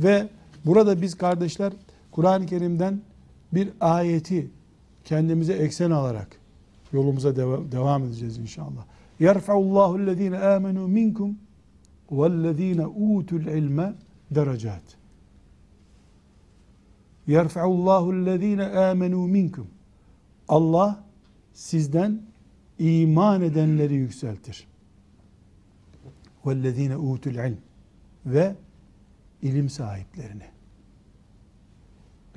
Ve 0.00 0.28
Burada 0.66 1.02
biz 1.02 1.14
kardeşler 1.14 1.72
Kur'an-ı 2.10 2.46
Kerim'den 2.46 3.00
bir 3.52 3.68
ayeti 3.80 4.50
kendimize 5.04 5.52
eksen 5.52 5.90
alarak 5.90 6.28
yolumuza 6.92 7.36
devam, 7.36 7.72
devam 7.72 8.04
edeceğiz 8.04 8.38
inşallah. 8.38 8.84
Yerfa'ullahu 9.20 10.00
ellezine 10.00 10.38
amenu 10.38 10.88
minkum 10.88 11.38
vellezine 12.10 12.86
utul 12.86 13.46
ilme 13.46 13.94
derecat. 14.30 14.82
Yerfa'ullahu 17.26 18.14
ellezine 18.14 18.66
amenu 18.66 19.26
minkum. 19.26 19.66
Allah 20.48 21.04
sizden 21.54 22.22
iman 22.78 23.42
edenleri 23.42 23.94
yükseltir. 23.94 24.66
Vellezine 26.46 26.96
utul 26.96 27.34
ilm 27.34 27.58
ve 28.26 28.54
ilim 29.42 29.68
sahiplerini. 29.68 30.44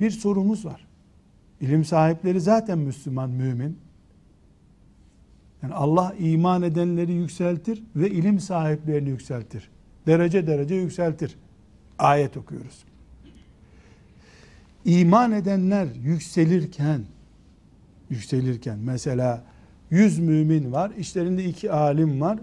Bir 0.00 0.10
sorumuz 0.10 0.64
var. 0.64 0.86
İlim 1.60 1.84
sahipleri 1.84 2.40
zaten 2.40 2.78
Müslüman, 2.78 3.30
mümin. 3.30 3.78
Yani 5.62 5.74
Allah 5.74 6.14
iman 6.18 6.62
edenleri 6.62 7.12
yükseltir 7.12 7.82
ve 7.96 8.10
ilim 8.10 8.40
sahiplerini 8.40 9.08
yükseltir. 9.08 9.70
Derece 10.06 10.46
derece 10.46 10.74
yükseltir. 10.74 11.36
Ayet 11.98 12.36
okuyoruz. 12.36 12.84
İman 14.84 15.32
edenler 15.32 15.88
yükselirken 16.02 17.04
yükselirken 18.10 18.78
mesela 18.78 19.44
100 19.90 20.18
mümin 20.18 20.72
var, 20.72 20.90
işlerinde 20.90 21.44
iki 21.44 21.72
alim 21.72 22.20
var. 22.20 22.38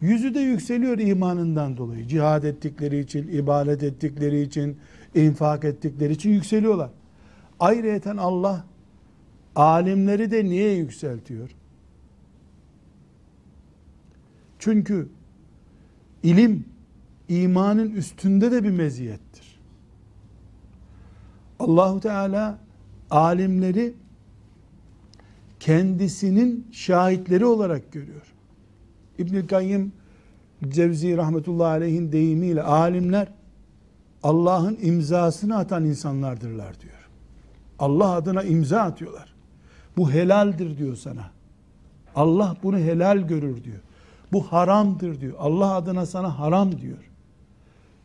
Yüzü 0.00 0.34
de 0.34 0.40
yükseliyor 0.40 0.98
imanından 0.98 1.76
dolayı. 1.76 2.06
Cihad 2.06 2.42
ettikleri 2.42 2.98
için, 2.98 3.28
ibadet 3.28 3.82
ettikleri 3.82 4.40
için, 4.40 4.76
infak 5.14 5.64
ettikleri 5.64 6.12
için 6.12 6.30
yükseliyorlar. 6.30 6.90
Ayrıyeten 7.60 8.16
Allah 8.16 8.64
alimleri 9.56 10.30
de 10.30 10.44
niye 10.44 10.74
yükseltiyor? 10.74 11.50
Çünkü 14.58 15.08
ilim 16.22 16.64
imanın 17.28 17.90
üstünde 17.90 18.52
de 18.52 18.64
bir 18.64 18.70
meziyettir. 18.70 19.60
Allahu 21.58 22.00
Teala 22.00 22.58
alimleri 23.10 23.94
kendisinin 25.60 26.66
şahitleri 26.72 27.44
olarak 27.44 27.92
görüyor. 27.92 28.34
İbnül 29.18 29.48
Kayyim 29.48 29.92
Cevzi 30.68 31.16
rahmetullahi 31.16 31.68
aleyhin 31.68 32.12
deyimiyle 32.12 32.62
alimler 32.62 33.28
Allah'ın 34.22 34.78
imzasını 34.82 35.58
atan 35.58 35.84
insanlardırlar 35.84 36.80
diyor. 36.80 37.08
Allah 37.78 38.10
adına 38.10 38.42
imza 38.42 38.80
atıyorlar. 38.80 39.34
Bu 39.96 40.10
helaldir 40.10 40.78
diyor 40.78 40.96
sana. 40.96 41.30
Allah 42.16 42.56
bunu 42.62 42.78
helal 42.78 43.18
görür 43.18 43.64
diyor. 43.64 43.80
Bu 44.32 44.42
haramdır 44.42 45.20
diyor. 45.20 45.34
Allah 45.38 45.74
adına 45.74 46.06
sana 46.06 46.38
haram 46.38 46.78
diyor. 46.78 47.10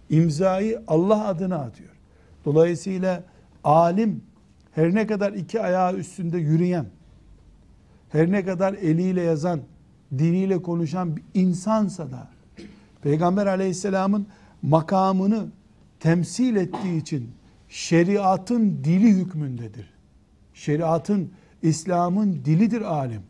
İmzayı 0.10 0.84
Allah 0.88 1.28
adına 1.28 1.56
atıyor. 1.56 1.90
Dolayısıyla 2.46 3.24
alim 3.64 4.22
her 4.72 4.96
ne 4.96 5.08
kadar 5.08 5.34
iki 5.34 5.62
ayağı 5.62 5.96
üstünde 5.96 6.38
yürüyen, 6.38 6.86
her 8.10 8.32
ne 8.32 8.46
kadar 8.46 8.74
eliyle 8.74 9.22
yazan, 9.22 9.62
diliyle 10.18 10.62
konuşan 10.62 11.16
bir 11.18 11.24
insansa 11.34 12.12
da 12.12 12.33
Peygamber 13.04 13.48
aleyhisselamın 13.48 14.28
makamını 14.62 15.48
temsil 16.00 16.56
ettiği 16.56 17.02
için 17.02 17.32
şeriatın 17.70 18.84
dili 18.84 19.08
hükmündedir. 19.08 19.94
Şeriatın, 20.54 21.32
İslam'ın 21.62 22.34
dilidir 22.34 22.82
alim. 22.82 23.22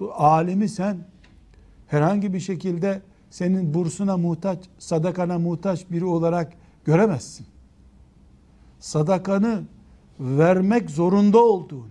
Bu 0.00 0.12
alimi 0.14 0.68
sen 0.68 0.96
herhangi 1.86 2.34
bir 2.34 2.40
şekilde 2.40 3.02
senin 3.30 3.74
bursuna 3.74 4.16
muhtaç, 4.16 4.58
sadakana 4.78 5.38
muhtaç 5.38 5.90
biri 5.90 6.04
olarak 6.04 6.52
göremezsin. 6.84 7.46
Sadakanı 8.80 9.62
vermek 10.20 10.90
zorunda 10.90 11.38
olduğun, 11.38 11.88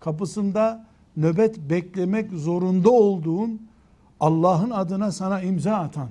kapısında 0.00 0.86
nöbet 1.16 1.58
beklemek 1.58 2.32
zorunda 2.32 2.90
olduğun 2.90 3.68
Allah'ın 4.20 4.70
adına 4.70 5.12
sana 5.12 5.40
imza 5.40 5.76
atan, 5.76 6.08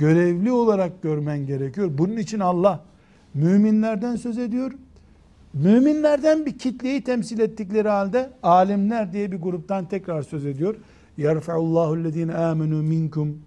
görevli 0.00 0.52
olarak 0.52 1.02
görmen 1.02 1.46
gerekiyor. 1.46 1.90
Bunun 1.98 2.16
için 2.16 2.40
Allah 2.40 2.84
müminlerden 3.34 4.16
söz 4.16 4.38
ediyor. 4.38 4.72
Müminlerden 5.54 6.46
bir 6.46 6.58
kitleyi 6.58 7.04
temsil 7.04 7.38
ettikleri 7.38 7.88
halde 7.88 8.30
alimler 8.42 9.12
diye 9.12 9.32
bir 9.32 9.36
gruptan 9.36 9.84
tekrar 9.88 10.22
söz 10.22 10.46
ediyor. 10.46 10.74
Yerfa'ullahu 11.16 11.96
ellezine 11.96 12.34
amenu 12.34 12.82
minkum 12.82 13.42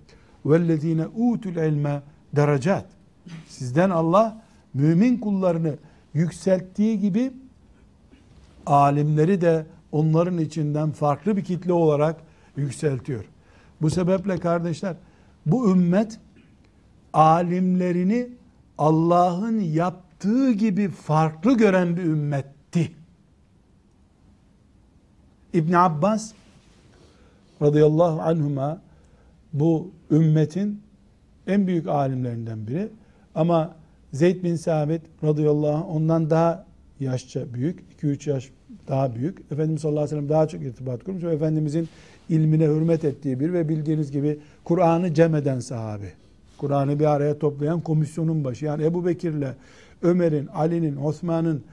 vellezine 0.46 1.08
utul 1.08 1.56
ilme 1.56 2.02
derecat. 2.36 2.86
Sizden 3.48 3.90
Allah 3.90 4.42
mümin 4.74 5.18
kullarını 5.18 5.76
yükselttiği 6.14 7.00
gibi 7.00 7.32
alimleri 8.66 9.42
de 9.42 9.66
onların 9.92 10.38
içinden 10.38 10.92
farklı 10.92 11.38
bir 11.38 11.44
kitle 11.44 11.74
olarak 11.74 12.16
yükseltiyor. 12.58 13.26
Bu 13.82 13.90
sebeple 13.90 14.38
kardeşler 14.38 14.96
bu 15.46 15.72
ümmet 15.72 16.20
alimlerini 17.14 18.30
Allah'ın 18.78 19.60
yaptığı 19.60 20.52
gibi 20.52 20.90
farklı 20.90 21.58
gören 21.58 21.98
bir 21.98 22.04
ümmetti. 22.04 22.92
İbn 25.54 25.74
Abbas 25.74 26.32
radıyallahu 27.62 28.22
anhuma 28.22 28.82
bu 29.54 29.92
ümmetin 30.12 30.82
en 31.48 31.68
büyük 31.68 31.88
alimlerinden 31.88 32.68
biri. 32.68 32.90
Ama 33.36 33.76
Zeyd 34.14 34.44
bin 34.44 34.56
Sabit 34.56 35.02
radıyallahu 35.24 35.76
anh 35.76 35.96
ondan 35.96 36.30
daha 36.30 36.66
yaşça 37.00 37.54
büyük, 37.54 37.80
2-3 38.02 38.30
yaş 38.30 38.50
daha 38.88 39.16
büyük. 39.16 39.52
Efendimiz 39.52 39.82
sallallahu 39.82 40.04
aleyhi 40.04 40.16
ve 40.16 40.20
sellem 40.20 40.30
daha 40.30 40.48
çok 40.48 40.62
irtibat 40.62 41.04
kurmuş 41.04 41.24
ve 41.24 41.34
Efendimizin 41.34 41.90
ilmine 42.30 42.66
hürmet 42.66 43.06
ettiği 43.06 43.40
bir 43.40 43.54
ve 43.54 43.70
bildiğiniz 43.70 44.12
gibi 44.12 44.40
Kur'an'ı 44.64 45.14
cem 45.14 45.36
eden 45.36 45.60
sahabi. 45.60 46.14
Kur'an'ı 46.64 47.00
bir 47.00 47.06
araya 47.06 47.40
toplayan 47.40 47.82
komisyonun 47.82 48.44
başı. 48.44 48.66
Yani 48.66 48.84
Ebu 48.84 49.06
Bekir'le 49.06 49.54
Ömer'in, 50.02 50.48
Ali'nin, 50.48 50.98
Osman'ın, 50.98 51.64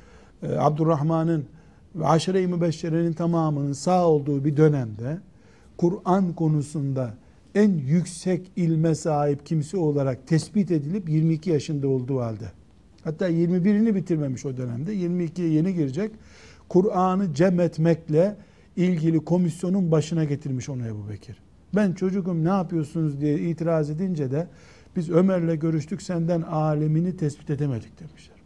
e, 0.42 0.56
Abdurrahman'ın 0.58 1.44
ve 1.94 2.06
aşire-i 2.06 2.46
mübeşşerenin 2.46 3.12
tamamının 3.12 3.72
sağ 3.72 4.08
olduğu 4.08 4.44
bir 4.44 4.56
dönemde 4.56 5.18
Kur'an 5.76 6.32
konusunda 6.32 7.14
en 7.54 7.70
yüksek 7.70 8.52
ilme 8.56 8.94
sahip 8.94 9.46
kimse 9.46 9.76
olarak 9.76 10.26
tespit 10.26 10.70
edilip 10.70 11.08
22 11.08 11.50
yaşında 11.50 11.88
olduğu 11.88 12.20
halde 12.20 12.52
hatta 13.04 13.30
21'ini 13.30 13.94
bitirmemiş 13.94 14.46
o 14.46 14.56
dönemde 14.56 14.94
22'ye 14.94 15.48
yeni 15.48 15.74
girecek 15.74 16.10
Kur'an'ı 16.68 17.34
cem 17.34 17.60
etmekle 17.60 18.36
ilgili 18.76 19.24
komisyonun 19.24 19.90
başına 19.90 20.24
getirmiş 20.24 20.68
onu 20.68 20.86
Ebu 20.86 21.08
Bekir. 21.08 21.36
Ben 21.74 21.92
çocukum 21.92 22.44
ne 22.44 22.48
yapıyorsunuz 22.48 23.20
diye 23.20 23.38
itiraz 23.38 23.90
edince 23.90 24.30
de 24.30 24.46
biz 25.00 25.10
Ömer'le 25.10 25.54
görüştük 25.54 26.02
senden 26.02 26.42
alemini 26.42 27.16
tespit 27.16 27.50
edemedik 27.50 28.00
demişler. 28.00 28.36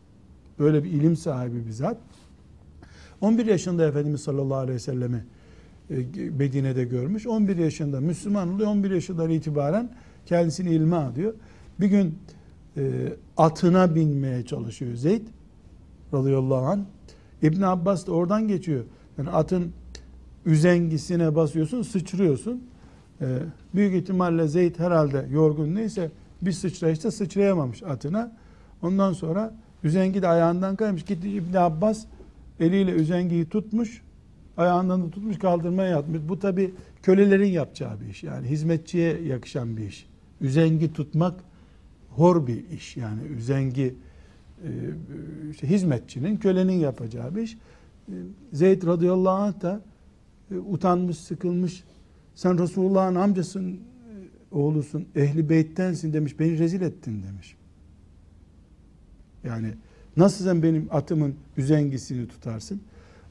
Böyle 0.59 0.85
bir 0.85 0.91
ilim 0.91 1.17
sahibi 1.17 1.67
bir 1.67 1.71
zat. 1.71 1.97
11 3.21 3.47
yaşında 3.47 3.87
Efendimiz 3.87 4.21
sallallahu 4.21 4.59
aleyhi 4.59 4.75
ve 4.75 4.79
sellemi 4.79 5.25
e, 5.91 5.95
Medine'de 6.39 6.85
görmüş. 6.85 7.27
11 7.27 7.57
yaşında 7.57 8.01
Müslüman 8.01 8.55
oluyor. 8.55 8.69
11 8.71 8.91
yaşından 8.91 9.31
itibaren 9.31 9.91
kendisini 10.27 10.71
ilme 10.71 10.97
alıyor. 10.97 11.35
Bir 11.81 11.87
gün 11.87 12.19
e, 12.77 13.13
atına 13.37 13.95
binmeye 13.95 14.45
çalışıyor 14.47 14.95
Zeyd 14.95 15.27
radıyallahu 16.13 16.67
anh. 16.67 16.81
İbn 17.43 17.63
Abbas 17.63 18.07
da 18.07 18.13
oradan 18.13 18.49
geçiyor. 18.49 18.85
Yani 19.19 19.31
atın 19.31 19.73
üzengisine 20.47 21.35
basıyorsun, 21.35 21.83
sıçrıyorsun. 21.83 22.63
E, 23.21 23.39
büyük 23.75 23.95
ihtimalle 23.95 24.49
Zeyd 24.49 24.79
herhalde 24.79 25.27
yorgun 25.31 25.75
neyse 25.75 26.11
bir 26.47 26.53
sıçrayışta 26.53 27.11
sıçrayamamış 27.11 27.83
atına. 27.83 28.37
Ondan 28.83 29.13
sonra 29.13 29.55
üzengi 29.85 30.23
de 30.23 30.29
ayağından 30.29 30.77
kaymış. 30.77 31.05
Gitti 31.05 31.31
İbn 31.31 31.57
Abbas 31.57 32.05
eliyle 32.61 32.91
üzengiyi 32.91 33.49
tutmuş 33.49 34.03
ayağından 34.57 35.03
da 35.03 35.11
tutmuş 35.11 35.39
kaldırmaya 35.39 35.89
yatmış. 35.89 36.21
Bu 36.29 36.39
tabi 36.39 36.75
kölelerin 37.03 37.49
yapacağı 37.49 38.01
bir 38.01 38.07
iş. 38.07 38.23
Yani 38.23 38.49
hizmetçiye 38.49 39.23
yakışan 39.23 39.77
bir 39.77 39.85
iş. 39.85 40.07
Üzengi 40.41 40.93
tutmak 40.93 41.35
hor 42.11 42.47
bir 42.47 42.71
iş. 42.71 42.97
Yani 42.97 43.23
üzengi 43.23 43.95
e, 44.65 44.71
işte 45.51 45.69
hizmetçinin, 45.69 46.37
kölenin 46.37 46.73
yapacağı 46.73 47.37
bir 47.37 47.43
iş. 47.43 47.55
E, 48.09 48.15
Zeyd 48.53 48.87
radıyallahu 48.87 49.43
anh 49.43 49.61
da 49.61 49.81
e, 50.51 50.55
utanmış, 50.55 51.19
sıkılmış. 51.19 51.85
Sen 52.35 52.59
Resulullah'ın 52.59 53.15
amcasın, 53.15 53.81
oğlusun, 54.55 55.07
ehli 55.17 55.49
beyttensin 55.49 56.13
demiş. 56.13 56.41
Beni 56.41 56.59
rezil 56.59 56.83
ettin 56.83 57.23
demiş. 57.23 57.57
Yani 59.45 59.75
nasıl 60.17 60.45
sen 60.45 60.63
benim 60.63 60.89
atımın 60.91 61.35
üzengisini 61.57 62.29
tutarsın? 62.29 62.81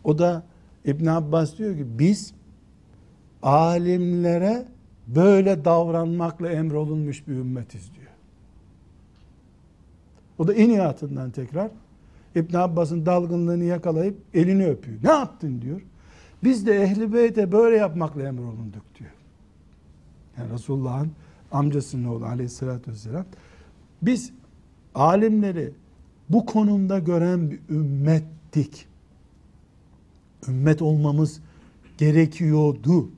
O 0.03 0.19
da 0.19 0.43
İbn 0.86 1.05
Abbas 1.05 1.57
diyor 1.57 1.78
ki 1.78 1.86
biz 1.99 2.34
alimlere 3.43 4.65
böyle 5.07 5.65
davranmakla 5.65 6.49
emrolunmuş 6.49 7.28
bir 7.28 7.34
ümmetiz 7.34 7.93
diyor. 7.95 8.11
O 10.38 10.47
da 10.47 10.53
iniyatından 10.53 11.32
tekrar 11.32 11.71
İbn 12.36 12.55
Abbas'ın 12.55 13.05
dalgınlığını 13.05 13.63
yakalayıp 13.63 14.17
elini 14.34 14.67
öpüyor. 14.67 14.97
Ne 15.03 15.09
yaptın 15.09 15.61
diyor. 15.61 15.82
Biz 16.43 16.67
de 16.67 16.84
ehli 16.84 17.13
beyte 17.13 17.51
böyle 17.51 17.78
yapmakla 17.78 18.28
emrolunduk 18.28 18.84
diyor. 18.99 19.11
Yani 20.38 20.53
Resulullah'ın 20.53 21.11
amcasının 21.51 22.07
oğlu 22.07 22.25
aleyhissalatü 22.25 22.91
vesselam. 22.91 23.25
Biz 24.01 24.31
alimleri 24.95 25.71
bu 26.29 26.45
konumda 26.45 26.99
gören 26.99 27.51
bir 27.51 27.59
ümmettik 27.69 28.88
ümmet 30.47 30.81
olmamız 30.81 31.39
gerekiyordu. 31.97 33.09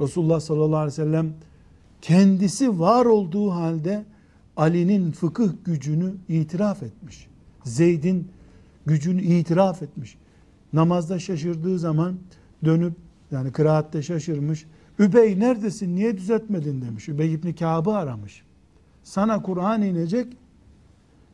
Resulullah 0.00 0.40
sallallahu 0.40 0.76
aleyhi 0.76 0.92
ve 0.92 1.04
sellem 1.04 1.34
kendisi 2.02 2.80
var 2.80 3.06
olduğu 3.06 3.50
halde 3.50 4.04
Ali'nin 4.56 5.12
fıkıh 5.12 5.52
gücünü 5.64 6.14
itiraf 6.28 6.82
etmiş. 6.82 7.26
Zeyd'in 7.64 8.28
gücünü 8.86 9.22
itiraf 9.22 9.82
etmiş. 9.82 10.16
Namazda 10.72 11.18
şaşırdığı 11.18 11.78
zaman 11.78 12.16
dönüp 12.64 12.92
yani 13.30 13.52
kıraatte 13.52 14.02
şaşırmış. 14.02 14.66
Übey 14.98 15.40
neredesin 15.40 15.96
niye 15.96 16.16
düzeltmedin 16.16 16.82
demiş. 16.82 17.08
Übey 17.08 17.34
İbni 17.34 17.54
Kâb'ı 17.54 17.94
aramış. 17.94 18.42
Sana 19.02 19.42
Kur'an 19.42 19.82
inecek. 19.82 20.36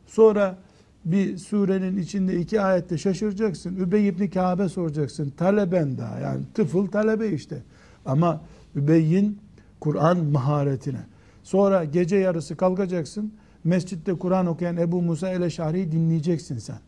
Sonra 0.07 0.57
bir 1.05 1.37
surenin 1.37 1.97
içinde 1.97 2.39
iki 2.39 2.61
ayette 2.61 2.97
şaşıracaksın. 2.97 3.75
Übey 3.75 4.07
ibn 4.07 4.27
Kabe 4.27 4.69
soracaksın. 4.69 5.29
Taleben 5.37 5.97
daha 5.97 6.19
yani 6.19 6.41
tıfıl 6.53 6.87
talebe 6.87 7.29
işte. 7.29 7.63
Ama 8.05 8.41
Übey'in 8.75 9.39
Kur'an 9.79 10.25
maharetine. 10.25 11.01
Sonra 11.43 11.85
gece 11.85 12.15
yarısı 12.15 12.57
kalkacaksın. 12.57 13.33
Mescitte 13.63 14.13
Kur'an 14.13 14.45
okuyan 14.45 14.77
Ebu 14.77 15.01
Musa 15.01 15.29
el-Eşari'yi 15.29 15.91
dinleyeceksin 15.91 16.57
sen. 16.57 16.79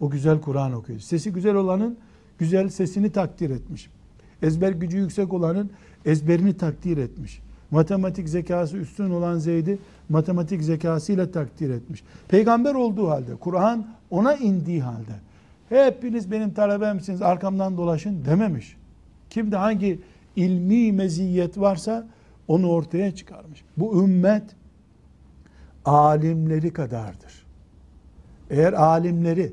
O 0.00 0.10
güzel 0.10 0.40
Kur'an 0.40 0.72
okuyor. 0.72 1.00
Sesi 1.00 1.32
güzel 1.32 1.54
olanın 1.54 1.98
güzel 2.38 2.68
sesini 2.68 3.12
takdir 3.12 3.50
etmiş. 3.50 3.90
Ezber 4.42 4.72
gücü 4.72 4.98
yüksek 4.98 5.32
olanın 5.32 5.70
ezberini 6.04 6.56
takdir 6.56 6.96
etmiş 6.96 7.40
matematik 7.72 8.28
zekası 8.28 8.76
üstün 8.76 9.10
olan 9.10 9.38
Zeyd'i 9.38 9.78
matematik 10.08 10.62
zekasıyla 10.62 11.30
takdir 11.30 11.70
etmiş. 11.70 12.02
Peygamber 12.28 12.74
olduğu 12.74 13.10
halde, 13.10 13.34
Kur'an 13.40 13.86
ona 14.10 14.34
indiği 14.34 14.82
halde 14.82 15.12
hepiniz 15.68 16.30
benim 16.30 16.54
talebemsiniz 16.54 17.22
arkamdan 17.22 17.76
dolaşın 17.76 18.24
dememiş. 18.24 18.76
Kimde 19.30 19.56
hangi 19.56 20.00
ilmi 20.36 20.92
meziyet 20.92 21.58
varsa 21.58 22.06
onu 22.48 22.68
ortaya 22.68 23.14
çıkarmış. 23.14 23.64
Bu 23.76 24.04
ümmet 24.04 24.42
alimleri 25.84 26.72
kadardır. 26.72 27.46
Eğer 28.50 28.72
alimleri 28.72 29.52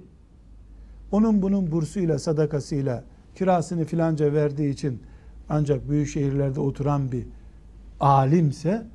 onun 1.11 1.41
bunun 1.41 1.71
bursuyla, 1.71 2.19
sadakasıyla, 2.19 3.03
kirasını 3.39 3.85
filanca 3.85 4.33
verdiği 4.33 4.69
için 4.69 5.03
ancak 5.49 5.89
büyük 5.89 6.07
şehirlerde 6.07 6.59
oturan 6.59 7.11
bir 7.11 7.25
alimse 7.99 8.85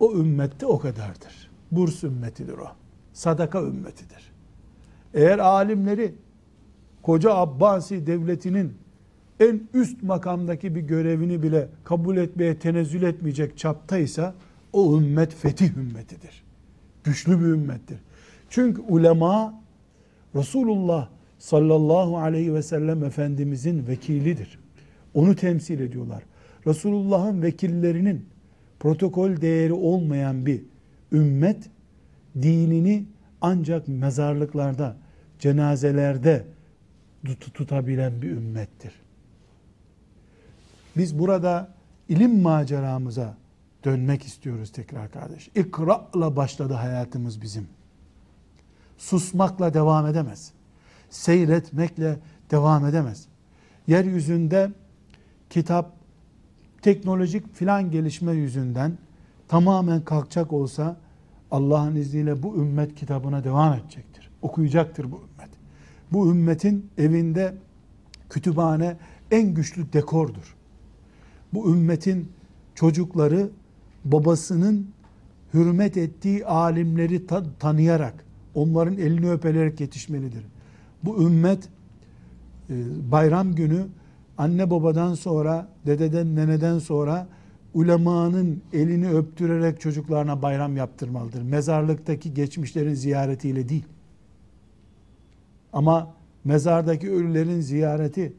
o 0.00 0.14
ümmette 0.14 0.66
o 0.66 0.78
kadardır. 0.78 1.50
Burs 1.70 2.04
ümmetidir 2.04 2.58
o. 2.58 2.68
Sadaka 3.12 3.62
ümmetidir. 3.62 4.32
Eğer 5.14 5.38
alimleri 5.38 6.14
koca 7.02 7.34
Abbasi 7.34 8.06
devletinin 8.06 8.74
en 9.40 9.60
üst 9.74 10.02
makamdaki 10.02 10.74
bir 10.74 10.80
görevini 10.80 11.42
bile 11.42 11.68
kabul 11.84 12.16
etmeye 12.16 12.58
tenezzül 12.58 13.02
etmeyecek 13.02 13.58
çaptaysa 13.58 14.34
o 14.72 14.98
ümmet 14.98 15.34
fetih 15.34 15.76
ümmetidir. 15.76 16.44
Güçlü 17.04 17.40
bir 17.40 17.46
ümmettir. 17.46 17.98
Çünkü 18.50 18.82
ulema 18.82 19.54
Resulullah 20.34 21.08
sallallahu 21.46 22.18
aleyhi 22.18 22.54
ve 22.54 22.62
sellem 22.62 23.04
Efendimizin 23.04 23.86
vekilidir. 23.86 24.58
Onu 25.14 25.36
temsil 25.36 25.80
ediyorlar. 25.80 26.22
Resulullah'ın 26.66 27.42
vekillerinin 27.42 28.26
protokol 28.80 29.40
değeri 29.40 29.72
olmayan 29.72 30.46
bir 30.46 30.62
ümmet 31.12 31.70
dinini 32.42 33.06
ancak 33.40 33.88
mezarlıklarda, 33.88 34.96
cenazelerde 35.38 36.44
tut- 37.24 37.54
tutabilen 37.54 38.22
bir 38.22 38.30
ümmettir. 38.30 38.92
Biz 40.96 41.18
burada 41.18 41.74
ilim 42.08 42.42
maceramıza 42.42 43.36
dönmek 43.84 44.24
istiyoruz 44.24 44.72
tekrar 44.72 45.10
kardeş. 45.10 45.50
İkra'la 45.54 46.36
başladı 46.36 46.74
hayatımız 46.74 47.42
bizim. 47.42 47.68
Susmakla 48.98 49.74
devam 49.74 50.06
edemez. 50.06 50.55
Seyretmekle 51.16 52.18
devam 52.50 52.86
edemez. 52.86 53.26
Yeryüzünde 53.86 54.70
kitap, 55.50 55.92
teknolojik 56.82 57.54
filan 57.54 57.90
gelişme 57.90 58.32
yüzünden 58.32 58.98
tamamen 59.48 60.04
kalkacak 60.04 60.52
olsa 60.52 60.96
Allah'ın 61.50 61.96
izniyle 61.96 62.42
bu 62.42 62.56
ümmet 62.56 62.94
kitabına 62.94 63.44
devam 63.44 63.74
edecektir. 63.74 64.30
Okuyacaktır 64.42 65.12
bu 65.12 65.16
ümmet. 65.16 65.50
Bu 66.12 66.30
ümmetin 66.30 66.90
evinde 66.98 67.54
kütüphane 68.30 68.96
en 69.30 69.54
güçlü 69.54 69.92
dekordur. 69.92 70.56
Bu 71.54 71.72
ümmetin 71.72 72.32
çocukları 72.74 73.50
babasının 74.04 74.90
hürmet 75.54 75.96
ettiği 75.96 76.46
alimleri 76.46 77.26
ta- 77.26 77.44
tanıyarak, 77.58 78.24
onların 78.54 78.98
elini 78.98 79.30
öpelerek 79.30 79.80
yetişmelidir. 79.80 80.44
Bu 81.04 81.22
ümmet 81.22 81.68
e, 82.70 82.74
bayram 83.12 83.54
günü 83.54 83.86
anne 84.38 84.70
babadan 84.70 85.14
sonra, 85.14 85.68
dededen, 85.86 86.36
neneden 86.36 86.78
sonra 86.78 87.26
ulemanın 87.74 88.62
elini 88.72 89.10
öptürerek 89.10 89.80
çocuklarına 89.80 90.42
bayram 90.42 90.76
yaptırmalıdır. 90.76 91.42
Mezarlıktaki 91.42 92.34
geçmişlerin 92.34 92.94
ziyaretiyle 92.94 93.68
değil. 93.68 93.84
Ama 95.72 96.14
mezardaki 96.44 97.10
ölülerin 97.10 97.60
ziyareti 97.60 98.32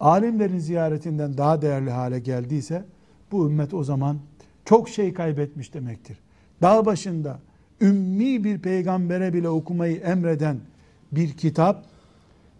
alimlerin 0.00 0.58
ziyaretinden 0.58 1.38
daha 1.38 1.62
değerli 1.62 1.90
hale 1.90 2.18
geldiyse 2.18 2.84
bu 3.32 3.46
ümmet 3.46 3.74
o 3.74 3.84
zaman 3.84 4.18
çok 4.64 4.88
şey 4.88 5.12
kaybetmiş 5.12 5.74
demektir. 5.74 6.18
Dağ 6.62 6.86
başında 6.86 7.38
ümmi 7.80 8.44
bir 8.44 8.58
peygambere 8.58 9.34
bile 9.34 9.48
okumayı 9.48 9.96
emreden 9.96 10.56
bir 11.12 11.32
kitap 11.32 11.84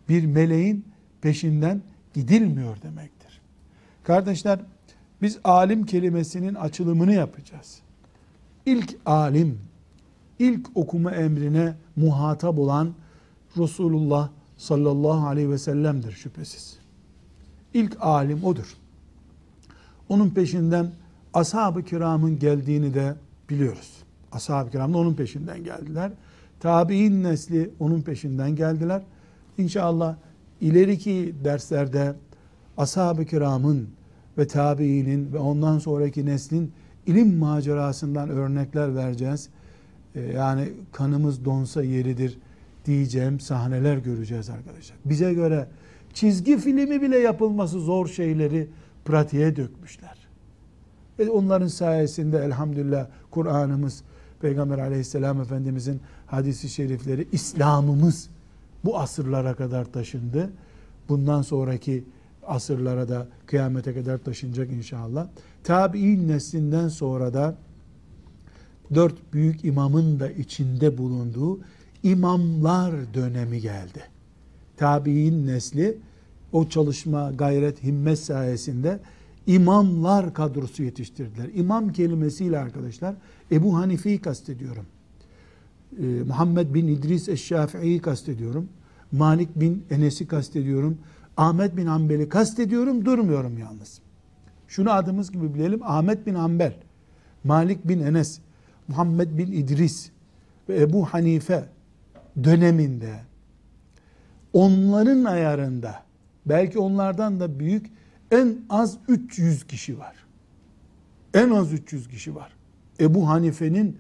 bir 0.09 0.27
meleğin 0.27 0.85
peşinden 1.21 1.83
gidilmiyor 2.15 2.83
demektir. 2.83 3.41
Kardeşler 4.05 4.61
biz 5.23 5.39
alim 5.45 5.87
kelimesinin 5.87 6.55
açılımını 6.55 7.13
yapacağız. 7.13 7.79
İlk 8.67 8.97
alim, 9.07 9.59
ilk 10.39 10.67
okuma 10.75 11.11
emrine 11.11 11.75
muhatap 11.97 12.59
olan 12.59 12.95
Resulullah 13.57 14.29
sallallahu 14.57 15.27
aleyhi 15.27 15.51
ve 15.51 15.59
sellem'dir 15.59 16.13
şüphesiz. 16.13 16.79
İlk 17.75 17.97
alim 18.01 18.45
odur. 18.45 18.77
Onun 20.09 20.31
peşinden 20.31 20.91
ashab-ı 21.35 21.85
kiramın 21.85 22.39
geldiğini 22.39 22.95
de 22.95 23.15
biliyoruz. 23.51 23.93
Ashab-ı 24.33 24.71
kiram 24.71 24.95
da 24.95 24.99
onun 24.99 25.15
peşinden 25.15 25.65
geldiler. 25.65 26.13
Tabi'in 26.61 27.23
nesli 27.25 27.71
onun 27.81 28.03
peşinden 28.03 28.57
geldiler. 28.57 29.03
İnşallah 29.59 30.17
ileriki 30.61 31.35
derslerde 31.45 32.15
ashab-ı 32.77 33.25
kiramın 33.25 33.89
ve 34.39 34.47
tabiinin 34.47 35.33
ve 35.33 35.39
ondan 35.39 35.79
sonraki 35.79 36.27
neslin 36.27 36.73
ilim 37.07 37.37
macerasından 37.37 38.29
örnekler 38.29 38.95
vereceğiz. 38.95 39.49
Ee, 40.15 40.21
yani 40.21 40.73
kanımız 40.93 41.45
donsa 41.45 41.83
yeridir 41.83 42.39
diyeceğim 42.85 43.41
sahneler 43.41 43.97
göreceğiz 43.97 44.51
arkadaşlar. 44.51 44.99
Bize 45.05 45.35
göre 45.35 45.69
çizgi 46.15 46.59
filmi 46.59 47.03
bile 47.03 47.19
yapılması 47.19 47.81
zor 47.81 48.07
şeyleri 48.09 48.69
pratiğe 49.05 49.57
dökmüşler. 49.57 50.19
Ve 51.19 51.31
onların 51.31 51.67
sayesinde 51.67 52.39
elhamdülillah 52.39 53.07
Kur'an'ımız, 53.31 54.03
Peygamber 54.41 54.79
aleyhisselam 54.79 55.41
efendimizin 55.41 56.01
hadisi 56.29 56.69
şerifleri, 56.69 57.29
İslam'ımız 57.33 58.29
bu 58.85 58.99
asırlara 58.99 59.55
kadar 59.55 59.85
taşındı. 59.85 60.51
Bundan 61.09 61.43
sonraki 61.43 62.05
asırlara 62.47 63.09
da 63.09 63.29
kıyamete 63.47 63.95
kadar 63.95 64.19
taşınacak 64.19 64.73
inşallah. 64.73 65.29
Tabi'in 65.65 66.29
neslinden 66.29 66.89
sonra 66.89 67.35
da 67.35 67.57
dört 68.95 69.33
büyük 69.33 69.65
imamın 69.65 70.21
da 70.21 70.31
içinde 70.31 70.99
bulunduğu 70.99 71.61
imamlar 72.03 73.15
dönemi 73.15 73.61
geldi. 73.61 74.03
Tabi'in 74.77 75.47
nesli 75.47 75.99
o 76.53 76.69
çalışma, 76.69 77.31
gayret, 77.31 77.83
himmet 77.83 78.19
sayesinde 78.19 79.01
imamlar 79.47 80.35
kadrosu 80.35 80.83
yetiştirdiler. 80.83 81.51
İmam 81.55 81.93
kelimesiyle 81.93 82.59
arkadaşlar 82.59 83.15
Ebu 83.53 83.77
Hanife'yi 83.77 84.19
kastediyorum. 84.21 84.87
Ee, 85.93 86.03
Muhammed 86.03 86.75
bin 86.75 86.87
İdris 86.87 87.29
Eşşafii'yi 87.29 88.01
kastediyorum. 88.01 88.69
Malik 89.13 89.61
bin 89.61 89.85
Enes'i 89.91 90.27
kastediyorum. 90.27 90.99
Ahmet 91.37 91.77
bin 91.77 91.87
Hanbel'i 91.87 92.29
kastediyorum. 92.29 93.05
Durmuyorum 93.05 93.59
yalnız. 93.59 94.01
Şunu 94.69 94.93
adımız 94.93 95.33
gibi 95.33 95.55
bilelim. 95.55 95.81
Ahmet 95.83 96.27
bin 96.27 96.35
Hanbel, 96.35 96.75
Malik 97.45 97.89
bin 97.89 98.01
Enes, 98.01 98.41
Muhammed 98.89 99.39
bin 99.39 99.53
İdris 99.53 100.11
ve 100.69 100.81
Ebu 100.81 101.07
Hanife 101.07 101.65
döneminde 102.45 103.21
onların 104.53 105.25
ayarında 105.25 106.03
belki 106.47 106.79
onlardan 106.79 107.41
da 107.41 107.59
büyük 107.61 107.87
en 108.31 108.59
az 108.71 108.99
300 109.09 109.67
kişi 109.67 109.99
var. 109.99 110.17
En 111.35 111.51
az 111.51 111.73
300 111.73 112.09
kişi 112.09 112.35
var. 112.35 112.53
Ebu 113.01 113.29
Hanife'nin 113.29 113.97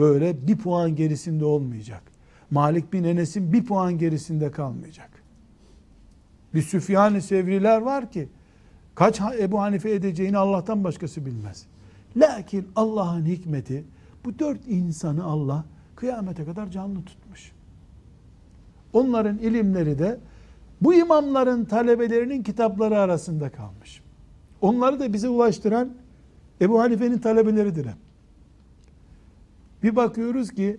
böyle 0.00 0.46
bir 0.46 0.56
puan 0.58 0.96
gerisinde 0.96 1.44
olmayacak. 1.44 2.02
Malik 2.50 2.92
bin 2.92 3.04
Enes'in 3.04 3.52
bir 3.52 3.64
puan 3.64 3.98
gerisinde 3.98 4.50
kalmayacak. 4.50 5.10
Bir 6.54 6.62
Süfyan-ı 6.62 7.22
Sevriler 7.22 7.80
var 7.80 8.10
ki 8.10 8.28
kaç 8.94 9.20
Ebu 9.38 9.60
Hanife 9.60 9.90
edeceğini 9.90 10.38
Allah'tan 10.38 10.84
başkası 10.84 11.26
bilmez. 11.26 11.66
Lakin 12.16 12.68
Allah'ın 12.76 13.26
hikmeti 13.26 13.84
bu 14.24 14.38
dört 14.38 14.68
insanı 14.68 15.24
Allah 15.24 15.64
kıyamete 15.96 16.44
kadar 16.44 16.70
canlı 16.70 17.04
tutmuş. 17.04 17.52
Onların 18.92 19.38
ilimleri 19.38 19.98
de 19.98 20.20
bu 20.80 20.94
imamların 20.94 21.64
talebelerinin 21.64 22.42
kitapları 22.42 22.98
arasında 22.98 23.50
kalmış. 23.50 24.02
Onları 24.60 25.00
da 25.00 25.12
bize 25.12 25.28
ulaştıran 25.28 25.90
Ebu 26.60 26.80
Hanife'nin 26.80 27.18
talebeleridir 27.18 27.86
hep. 27.86 28.09
Bir 29.82 29.96
bakıyoruz 29.96 30.50
ki 30.50 30.76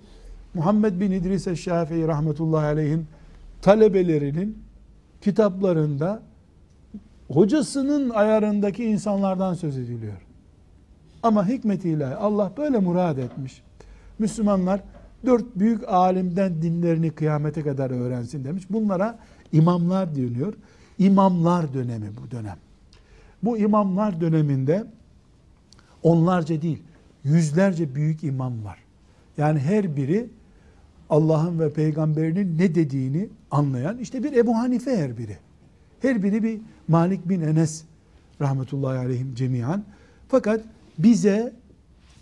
Muhammed 0.53 0.99
bin 0.99 1.11
İdris 1.11 1.47
Eşşafii 1.47 2.07
rahmetullahi 2.07 2.65
aleyhin 2.65 3.07
talebelerinin 3.61 4.57
kitaplarında 5.21 6.21
hocasının 7.27 8.09
ayarındaki 8.09 8.83
insanlardan 8.83 9.53
söz 9.53 9.77
ediliyor. 9.77 10.17
Ama 11.23 11.47
hikmetiyle 11.47 12.15
Allah 12.15 12.51
böyle 12.57 12.79
murad 12.79 13.17
etmiş. 13.17 13.61
Müslümanlar 14.19 14.81
dört 15.25 15.55
büyük 15.55 15.89
alimden 15.89 16.61
dinlerini 16.61 17.11
kıyamete 17.11 17.63
kadar 17.63 17.89
öğrensin 17.91 18.43
demiş. 18.43 18.63
Bunlara 18.69 19.19
imamlar 19.51 20.15
deniyor. 20.15 20.53
İmamlar 20.97 21.73
dönemi 21.73 22.07
bu 22.23 22.31
dönem. 22.31 22.57
Bu 23.43 23.57
imamlar 23.57 24.21
döneminde 24.21 24.83
onlarca 26.03 26.61
değil, 26.61 26.83
yüzlerce 27.23 27.95
büyük 27.95 28.23
imam 28.23 28.65
var. 28.65 28.77
Yani 29.41 29.59
her 29.59 29.95
biri 29.95 30.29
Allah'ın 31.09 31.59
ve 31.59 31.73
peygamberinin 31.73 32.57
ne 32.57 32.75
dediğini 32.75 33.29
anlayan 33.51 33.97
işte 33.97 34.23
bir 34.23 34.33
Ebu 34.33 34.57
Hanife 34.57 34.97
her 34.97 35.17
biri. 35.17 35.37
Her 36.01 36.23
biri 36.23 36.43
bir 36.43 36.61
Malik 36.87 37.29
bin 37.29 37.41
Enes 37.41 37.83
rahmetullahi 38.41 38.97
aleyhim 38.97 39.35
cemiyan. 39.35 39.83
Fakat 40.27 40.61
bize 40.97 41.53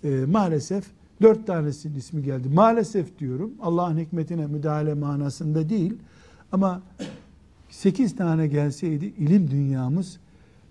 e, 0.04 0.10
maalesef 0.10 0.86
dört 1.22 1.48
tanesinin 1.48 1.96
ismi 1.96 2.24
geldi. 2.24 2.50
Maalesef 2.50 3.20
diyorum 3.20 3.52
Allah'ın 3.62 3.98
hikmetine 3.98 4.48
müdahale 4.48 4.94
manasında 4.94 5.70
değil 5.70 5.94
ama 6.52 6.82
8 7.70 8.16
tane 8.16 8.48
gelseydi 8.48 9.06
ilim 9.06 9.52
dünyamız 9.52 10.20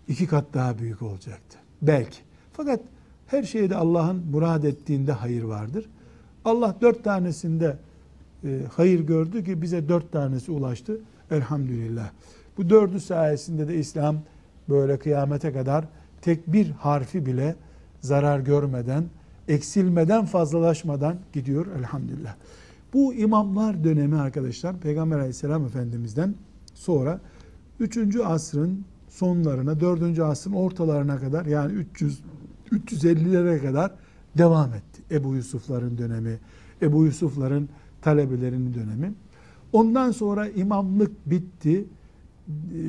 iki 0.08 0.26
kat 0.26 0.44
daha 0.54 0.78
büyük 0.78 1.02
olacaktı. 1.02 1.58
Belki. 1.82 2.18
Fakat 2.52 2.80
her 3.26 3.42
şeyde 3.42 3.76
Allah'ın 3.76 4.24
murad 4.30 4.62
ettiğinde 4.62 5.12
hayır 5.12 5.42
vardır. 5.42 5.84
Allah 6.48 6.74
dört 6.80 7.04
tanesinde 7.04 7.76
e, 8.44 8.60
hayır 8.76 9.00
gördü 9.00 9.44
ki 9.44 9.62
bize 9.62 9.88
dört 9.88 10.12
tanesi 10.12 10.52
ulaştı. 10.52 11.00
Elhamdülillah. 11.30 12.10
Bu 12.56 12.70
dördü 12.70 13.00
sayesinde 13.00 13.68
de 13.68 13.74
İslam 13.74 14.16
böyle 14.68 14.98
kıyamete 14.98 15.52
kadar 15.52 15.84
tek 16.22 16.52
bir 16.52 16.70
harfi 16.70 17.26
bile 17.26 17.56
zarar 18.00 18.40
görmeden, 18.40 19.04
eksilmeden, 19.48 20.24
fazlalaşmadan 20.24 21.16
gidiyor 21.32 21.66
elhamdülillah. 21.78 22.34
Bu 22.92 23.14
imamlar 23.14 23.84
dönemi 23.84 24.16
arkadaşlar 24.16 24.80
Peygamber 24.80 25.16
aleyhisselam 25.16 25.64
efendimizden 25.64 26.34
sonra 26.74 27.20
3. 27.80 28.16
asrın 28.24 28.84
sonlarına, 29.08 29.80
4. 29.80 30.18
asrın 30.18 30.52
ortalarına 30.52 31.18
kadar 31.18 31.46
yani 31.46 31.72
300 31.72 32.20
350'lere 32.72 33.62
kadar 33.62 33.90
devam 34.38 34.74
etti. 34.74 34.87
Ebu 35.10 35.34
Yusufların 35.34 35.98
dönemi, 35.98 36.38
Ebu 36.82 37.04
Yusufların 37.04 37.68
talebelerinin 38.02 38.74
dönemi. 38.74 39.12
Ondan 39.72 40.10
sonra 40.10 40.48
imamlık 40.48 41.30
bitti. 41.30 41.84
Ee, 42.48 42.80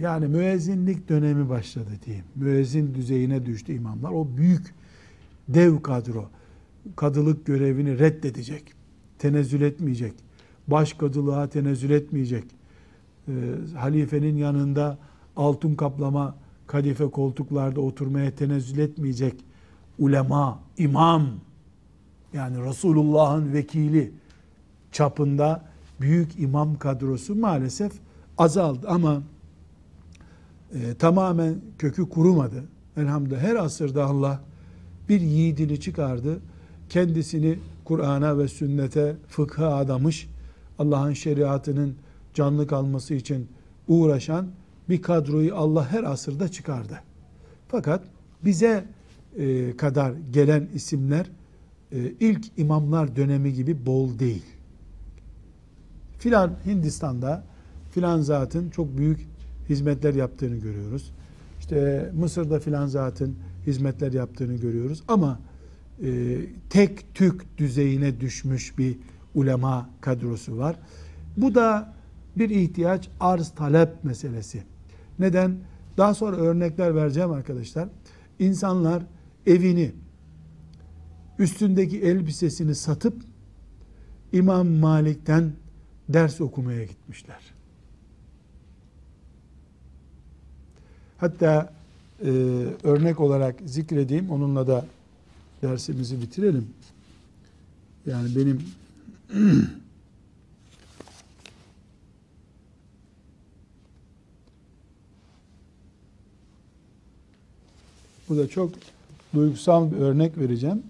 yani 0.00 0.26
müezzinlik 0.26 1.08
dönemi 1.08 1.48
başladı 1.48 1.90
diyeyim. 2.06 2.24
Müezzin 2.34 2.94
düzeyine 2.94 3.46
düştü 3.46 3.72
imamlar. 3.72 4.10
O 4.10 4.28
büyük 4.36 4.74
dev 5.48 5.82
kadro 5.82 6.28
kadılık 6.96 7.46
görevini 7.46 7.98
reddedecek. 7.98 8.72
Tenezzül 9.18 9.60
etmeyecek. 9.60 10.12
Baş 10.68 10.92
kadılığa 10.92 11.48
tenezzül 11.48 11.90
etmeyecek. 11.90 12.44
Ee, 13.28 13.32
halifenin 13.74 14.36
yanında 14.36 14.98
altın 15.36 15.74
kaplama 15.74 16.36
kadife 16.66 17.10
koltuklarda 17.10 17.80
oturmaya 17.80 18.34
tenezzül 18.34 18.78
etmeyecek 18.78 19.34
ulema, 19.98 20.58
imam 20.78 21.26
yani 22.32 22.64
Resulullah'ın 22.64 23.52
vekili 23.52 24.12
çapında 24.92 25.64
büyük 26.00 26.40
imam 26.40 26.78
kadrosu 26.78 27.34
maalesef 27.34 27.92
azaldı 28.38 28.88
ama 28.88 29.22
e, 30.74 30.94
tamamen 30.94 31.54
kökü 31.78 32.08
kurumadı. 32.08 32.64
Elhamdülillah 32.96 33.40
her 33.40 33.56
asırda 33.56 34.04
Allah 34.04 34.40
bir 35.08 35.20
yiğidini 35.20 35.80
çıkardı. 35.80 36.40
Kendisini 36.88 37.58
Kur'an'a 37.84 38.38
ve 38.38 38.48
sünnete, 38.48 39.16
fıkha 39.28 39.74
adamış, 39.74 40.28
Allah'ın 40.78 41.12
şeriatının 41.12 41.94
canlı 42.34 42.66
kalması 42.66 43.14
için 43.14 43.48
uğraşan 43.88 44.46
bir 44.88 45.02
kadroyu 45.02 45.56
Allah 45.56 45.90
her 45.90 46.04
asırda 46.04 46.48
çıkardı. 46.48 47.00
Fakat 47.68 48.02
bize 48.44 48.84
e, 49.38 49.76
kadar 49.76 50.12
gelen 50.32 50.68
isimler 50.74 51.30
e, 51.92 51.98
ilk 52.20 52.46
imamlar 52.56 53.16
dönemi 53.16 53.52
gibi 53.52 53.86
bol 53.86 54.18
değil. 54.18 54.44
Filan 56.18 56.52
Hindistan'da 56.66 57.44
filan 57.90 58.20
zatın 58.20 58.70
çok 58.70 58.98
büyük 58.98 59.28
hizmetler 59.68 60.14
yaptığını 60.14 60.56
görüyoruz. 60.56 61.12
İşte 61.60 62.10
Mısır'da 62.14 62.60
filan 62.60 62.86
zatın 62.86 63.36
hizmetler 63.66 64.12
yaptığını 64.12 64.54
görüyoruz. 64.54 65.02
Ama 65.08 65.40
e, 66.02 66.38
tek 66.70 67.14
tük 67.14 67.58
düzeyine 67.58 68.20
düşmüş 68.20 68.78
bir 68.78 68.96
ulema 69.34 69.90
kadrosu 70.00 70.58
var. 70.58 70.76
Bu 71.36 71.54
da 71.54 71.92
bir 72.36 72.50
ihtiyaç 72.50 73.08
arz 73.20 73.50
talep 73.50 74.04
meselesi. 74.04 74.62
Neden? 75.18 75.56
Daha 75.96 76.14
sonra 76.14 76.36
örnekler 76.36 76.94
vereceğim 76.94 77.30
arkadaşlar. 77.30 77.88
İnsanlar 78.38 79.02
evini, 79.46 79.92
üstündeki 81.38 82.00
elbisesini 82.00 82.74
satıp 82.74 83.22
İmam 84.32 84.68
Malik'ten 84.68 85.52
ders 86.08 86.40
okumaya 86.40 86.84
gitmişler. 86.84 87.40
Hatta 91.18 91.72
e, 92.22 92.28
örnek 92.82 93.20
olarak 93.20 93.54
zikredeyim, 93.66 94.30
onunla 94.30 94.66
da 94.66 94.86
dersimizi 95.62 96.22
bitirelim. 96.22 96.68
Yani 98.06 98.36
benim 98.36 98.62
Bu 108.28 108.36
da 108.36 108.48
çok 108.48 108.70
duygusal 109.36 109.90
bir 109.92 109.96
örnek 109.96 110.38
vereceğim. 110.38 110.82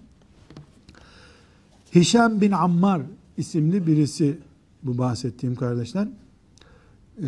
Hişam 1.95 2.41
bin 2.41 2.51
Ammar 2.51 3.01
isimli 3.37 3.87
birisi 3.87 4.37
bu 4.83 4.97
bahsettiğim 4.97 5.55
kardeşler. 5.55 6.07
Ee, 7.23 7.27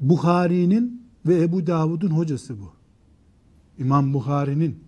Bukhari'nin 0.00 1.02
ve 1.26 1.42
Ebu 1.42 1.66
Davud'un 1.66 2.10
hocası 2.10 2.60
bu. 2.60 2.72
İmam 3.78 4.14
Bukhari'nin 4.14 4.78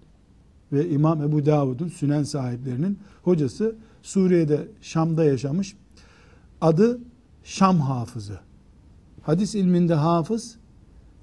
ve 0.72 0.88
İmam 0.88 1.22
Ebu 1.22 1.46
Davud'un 1.46 1.88
sünen 1.88 2.22
sahiplerinin 2.22 2.98
hocası 3.22 3.76
Suriye'de 4.02 4.68
Şam'da 4.80 5.24
yaşamış. 5.24 5.76
Adı 6.60 7.00
Şam 7.44 7.80
hafızı. 7.80 8.40
Hadis 9.22 9.54
ilminde 9.54 9.94
hafız 9.94 10.56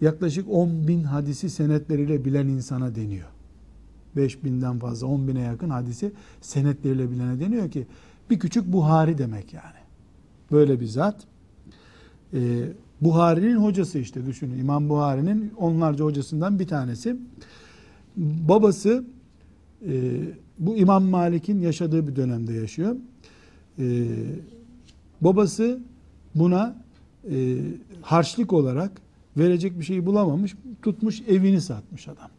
yaklaşık 0.02 0.50
10 0.50 0.88
bin 0.88 1.04
hadisi 1.04 1.50
senetleriyle 1.50 2.26
bilen 2.26 2.48
insana 2.48 2.96
deniyor. 2.96 3.37
5 4.18 4.44
binden 4.44 4.80
fazla 4.80 5.08
10 5.08 5.28
bine 5.28 5.42
yakın 5.42 5.70
hadisi 5.70 6.12
senetleriyle 6.42 7.12
bilene 7.12 7.40
deniyor 7.40 7.72
ki 7.72 7.88
bir 8.30 8.40
küçük 8.40 8.74
Buhari 8.74 9.18
demek 9.18 9.54
yani. 9.54 9.78
Böyle 10.52 10.80
bir 10.80 10.86
zat. 10.86 11.24
Ee, 12.34 12.40
Buhari'nin 13.02 13.56
hocası 13.56 14.00
işte 14.00 14.26
düşünün. 14.26 14.60
İmam 14.60 14.90
Buhari'nin 14.90 15.54
onlarca 15.58 16.06
hocasından 16.06 16.60
bir 16.60 16.68
tanesi. 16.68 17.18
Babası 18.18 19.04
e, 19.88 20.14
bu 20.60 20.78
İmam 20.78 21.04
Malik'in 21.04 21.60
yaşadığı 21.60 22.08
bir 22.08 22.16
dönemde 22.16 22.54
yaşıyor. 22.54 22.96
E, 23.80 24.08
babası 25.22 25.80
buna 26.36 26.76
e, 27.32 27.58
harçlık 28.02 28.54
olarak 28.54 28.92
verecek 29.38 29.80
bir 29.80 29.86
şey 29.86 30.06
bulamamış. 30.06 30.56
Tutmuş 30.82 31.22
evini 31.22 31.62
satmış 31.62 32.08
adam. 32.08 32.30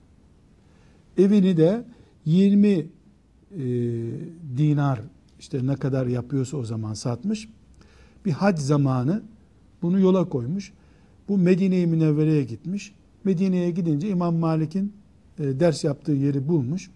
Evini 1.18 1.56
de 1.56 1.84
20 2.24 2.68
e, 2.68 2.86
dinar 4.56 5.00
işte 5.38 5.66
ne 5.66 5.76
kadar 5.76 6.06
yapıyorsa 6.06 6.56
o 6.56 6.64
zaman 6.64 6.94
satmış. 6.94 7.48
Bir 8.24 8.32
hac 8.32 8.58
zamanı 8.58 9.22
bunu 9.82 10.00
yola 10.00 10.28
koymuş. 10.28 10.72
Bu 11.28 11.38
Medine-i 11.38 11.86
Münevvere'ye 11.86 12.44
gitmiş. 12.44 12.94
Medine'ye 13.24 13.70
gidince 13.70 14.08
İmam 14.08 14.36
Malik'in 14.36 14.92
e, 15.38 15.60
ders 15.60 15.84
yaptığı 15.84 16.12
yeri 16.12 16.48
bulmuş. 16.48 16.90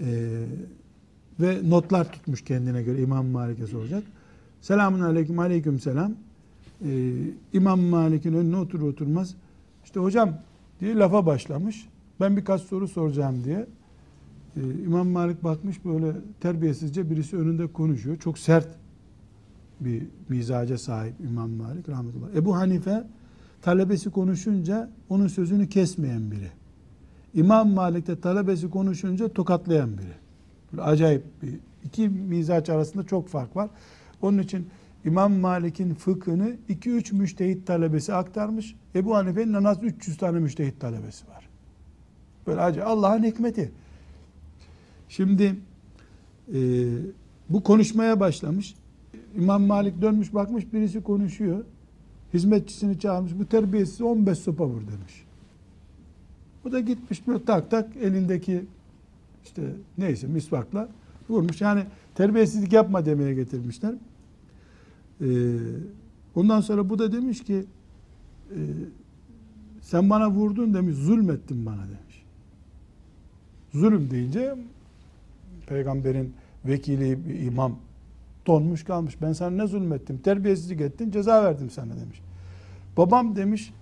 E, 0.00 0.06
ve 1.40 1.70
notlar 1.70 2.12
tutmuş 2.12 2.44
kendine 2.44 2.82
göre 2.82 3.02
İmam 3.02 3.26
Malik'e 3.26 3.66
soracak. 3.66 4.02
Selamun 4.60 5.00
aleyküm 5.00 5.38
aleyküm 5.38 5.80
selam 5.80 6.12
e, 6.84 7.12
İmam 7.52 7.80
Malik'in 7.80 8.32
önüne 8.32 8.56
otur 8.56 8.82
oturmaz 8.82 9.34
işte 9.84 10.00
hocam 10.00 10.38
diye 10.80 10.94
lafa 10.94 11.26
başlamış. 11.26 11.86
Ben 12.20 12.36
birkaç 12.36 12.62
soru 12.62 12.88
soracağım 12.88 13.44
diye. 13.44 13.66
Ee, 14.56 14.60
İmam 14.84 15.08
Malik 15.08 15.44
bakmış 15.44 15.84
böyle 15.84 16.12
terbiyesizce 16.40 17.10
birisi 17.10 17.36
önünde 17.36 17.66
konuşuyor. 17.66 18.16
Çok 18.16 18.38
sert 18.38 18.68
bir 19.80 20.02
mizaca 20.28 20.78
sahip 20.78 21.14
İmam 21.30 21.50
Malik 21.50 21.88
rahmetullah. 21.88 22.34
Ebu 22.34 22.56
Hanife 22.56 23.04
talebesi 23.62 24.10
konuşunca 24.10 24.90
onun 25.08 25.26
sözünü 25.28 25.68
kesmeyen 25.68 26.30
biri. 26.30 26.50
İmam 27.34 27.70
Malik 27.70 28.06
de 28.06 28.20
talebesi 28.20 28.70
konuşunca 28.70 29.28
tokatlayan 29.28 29.98
biri. 29.98 30.14
Böyle 30.72 30.82
acayip 30.82 31.22
bir 31.42 31.58
iki 31.84 32.08
mizaç 32.08 32.70
arasında 32.70 33.06
çok 33.06 33.28
fark 33.28 33.56
var. 33.56 33.70
Onun 34.22 34.38
için 34.38 34.66
İmam 35.04 35.32
Malik'in 35.32 35.94
fıkhını 35.94 36.56
2-3 36.68 37.14
müştehit 37.14 37.66
talebesi 37.66 38.14
aktarmış. 38.14 38.74
Ebu 38.94 39.16
Hanife'nin 39.16 39.54
en 39.54 39.64
az 39.64 39.82
300 39.82 40.16
tane 40.18 40.38
müştehit 40.38 40.80
talebesi 40.80 41.28
var. 41.28 41.45
Böyle 42.46 42.60
acı 42.60 42.84
Allah'ın 42.84 43.22
hikmeti. 43.22 43.72
Şimdi 45.08 45.56
e, 46.54 46.58
bu 47.48 47.62
konuşmaya 47.62 48.20
başlamış. 48.20 48.74
İmam 49.36 49.62
Malik 49.62 50.02
dönmüş 50.02 50.34
bakmış 50.34 50.72
birisi 50.72 51.02
konuşuyor. 51.02 51.64
Hizmetçisini 52.34 52.98
çağırmış. 52.98 53.32
Bu 53.38 53.46
terbiyesiz 53.46 54.00
15 54.00 54.38
sopa 54.38 54.66
vur 54.66 54.80
demiş. 54.80 55.24
O 56.66 56.72
da 56.72 56.80
gitmiş 56.80 57.26
böyle 57.26 57.44
tak 57.44 57.70
tak 57.70 57.96
elindeki 57.96 58.64
işte 59.44 59.62
neyse 59.98 60.26
misvakla 60.26 60.88
vurmuş. 61.28 61.60
Yani 61.60 61.84
terbiyesizlik 62.14 62.72
yapma 62.72 63.06
demeye 63.06 63.34
getirmişler. 63.34 63.94
Ee, 65.20 65.26
Ondan 66.36 66.60
sonra 66.60 66.88
bu 66.88 66.98
da 66.98 67.12
demiş 67.12 67.44
ki 67.44 67.64
e, 68.50 68.60
sen 69.80 70.10
bana 70.10 70.30
vurdun 70.30 70.74
demiş 70.74 70.96
zulmettin 70.96 71.66
bana 71.66 71.82
demiş. 71.82 72.05
Zulüm 73.76 74.10
deyince 74.10 74.54
peygamberin 75.66 76.34
vekili 76.64 77.28
bir 77.28 77.40
imam 77.40 77.78
donmuş 78.46 78.84
kalmış. 78.84 79.22
Ben 79.22 79.32
sana 79.32 79.50
ne 79.50 79.66
zulmettim? 79.66 80.18
Terbiyesizlik 80.18 80.80
ettin, 80.80 81.10
ceza 81.10 81.44
verdim 81.44 81.70
sana 81.70 81.96
demiş. 82.00 82.20
Babam 82.96 83.36
demiş 83.36 83.72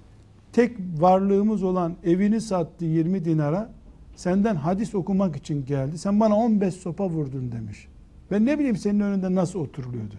tek 0.53 0.77
varlığımız 0.99 1.63
olan 1.63 1.95
evini 2.05 2.41
sattı 2.41 2.85
20 2.85 3.25
dinara. 3.25 3.71
Senden 4.17 4.57
hadis 4.57 4.95
okumak 4.95 5.37
için 5.37 5.65
geldi. 5.65 5.99
Sen 5.99 6.21
bana 6.21 6.37
15 6.37 6.75
sopa 6.75 7.09
vurdun 7.09 7.53
demiş. 7.53 7.89
Ben 8.31 8.47
ne 8.47 8.59
bileyim 8.59 8.77
senin 8.77 9.01
önünde 9.01 9.35
nasıl 9.35 9.59
oturuluyordu. 9.59 10.15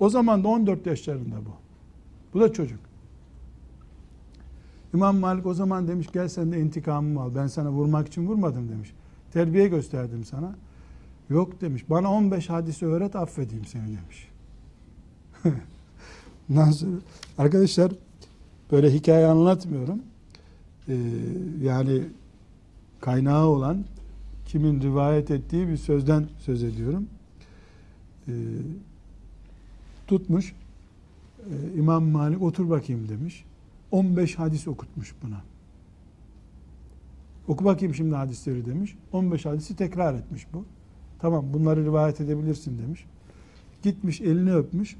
O 0.00 0.10
zaman 0.10 0.44
da 0.44 0.48
14 0.48 0.86
yaşlarında 0.86 1.36
bu. 1.36 1.50
Bu 2.34 2.40
da 2.40 2.52
çocuk. 2.52 2.80
İmam 4.94 5.16
Malik 5.16 5.46
o 5.46 5.54
zaman 5.54 5.88
demiş 5.88 6.06
gel 6.12 6.28
sen 6.28 6.52
de 6.52 6.60
intikamımı 6.60 7.20
al. 7.20 7.30
Ben 7.34 7.46
sana 7.46 7.70
vurmak 7.70 8.08
için 8.08 8.26
vurmadım 8.26 8.68
demiş. 8.68 8.92
Terbiye 9.32 9.68
gösterdim 9.68 10.24
sana. 10.24 10.54
Yok 11.30 11.60
demiş. 11.60 11.90
Bana 11.90 12.12
15 12.12 12.50
hadisi 12.50 12.86
öğret 12.86 13.16
affedeyim 13.16 13.64
seni 13.64 13.82
demiş. 13.86 14.28
Nasıl? 16.48 16.86
Arkadaşlar 17.38 17.92
böyle 18.72 18.94
hikaye 18.94 19.26
anlatmıyorum. 19.26 20.02
Ee, 20.88 20.94
yani 21.62 22.02
kaynağı 23.00 23.46
olan 23.46 23.84
kimin 24.46 24.80
rivayet 24.80 25.30
ettiği 25.30 25.68
bir 25.68 25.76
sözden 25.76 26.28
söz 26.38 26.62
ediyorum. 26.62 27.06
Ee, 28.28 28.32
tutmuş 30.06 30.54
e, 31.38 31.78
İmam 31.78 32.04
Malik 32.04 32.42
otur 32.42 32.70
bakayım 32.70 33.08
demiş. 33.08 33.44
15 33.90 34.38
hadis 34.38 34.68
okutmuş 34.68 35.14
buna. 35.22 35.42
Oku 37.48 37.64
bakayım 37.64 37.94
şimdi 37.94 38.14
hadisleri 38.14 38.66
demiş. 38.66 38.96
15 39.12 39.46
hadisi 39.46 39.76
tekrar 39.76 40.14
etmiş 40.14 40.46
bu. 40.52 40.64
Tamam 41.18 41.52
bunları 41.52 41.84
rivayet 41.84 42.20
edebilirsin 42.20 42.78
demiş. 42.78 43.04
Gitmiş 43.82 44.20
elini 44.20 44.54
öpmüş. 44.54 44.96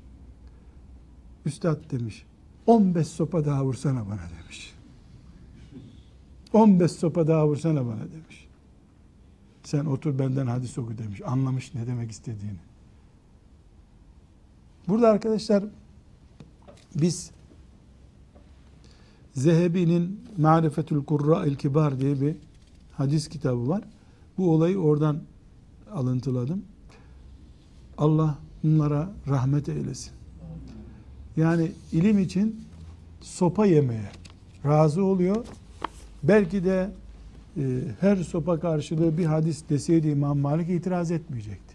Üstad 1.47 1.91
demiş. 1.91 2.25
15 2.67 3.07
sopa 3.09 3.45
daha 3.45 3.65
vursana 3.65 4.07
bana 4.07 4.21
demiş. 4.43 4.75
15 6.53 6.93
sopa 6.93 7.27
daha 7.27 7.49
vursana 7.49 7.87
bana 7.87 8.01
demiş. 8.13 8.49
Sen 9.65 9.85
otur 9.85 10.19
benden 10.19 10.47
hadis 10.47 10.79
oku 10.79 10.99
demiş. 10.99 11.23
Anlamış 11.27 11.75
ne 11.75 11.87
demek 11.87 12.11
istediğini. 12.11 12.59
Burada 14.89 15.09
arkadaşlar 15.09 15.65
biz 16.95 17.31
Zehebi'nin 19.39 20.21
Marifetül 20.39 21.05
Kurra'il 21.05 21.55
Kibar 21.55 22.01
diye 22.01 22.21
bir 22.21 22.37
hadis 22.93 23.29
kitabı 23.29 23.69
var. 23.69 23.83
Bu 24.39 24.55
olayı 24.55 24.79
oradan 24.79 25.21
alıntıladım. 25.93 26.63
Allah 27.99 28.39
bunlara 28.65 29.11
rahmet 29.29 29.69
eylesin. 29.69 30.13
Yani 31.37 31.73
ilim 31.93 32.19
için 32.19 32.65
sopa 33.21 33.67
yemeye 33.67 34.11
razı 34.65 35.05
oluyor. 35.05 35.47
Belki 36.23 36.65
de 36.65 36.91
e, 37.57 37.63
her 38.01 38.17
sopa 38.17 38.61
karşılığı 38.61 39.19
bir 39.19 39.25
hadis 39.25 39.69
deseydi 39.71 40.09
İmam 40.09 40.39
Malik 40.39 40.71
itiraz 40.71 41.11
etmeyecekti. 41.11 41.75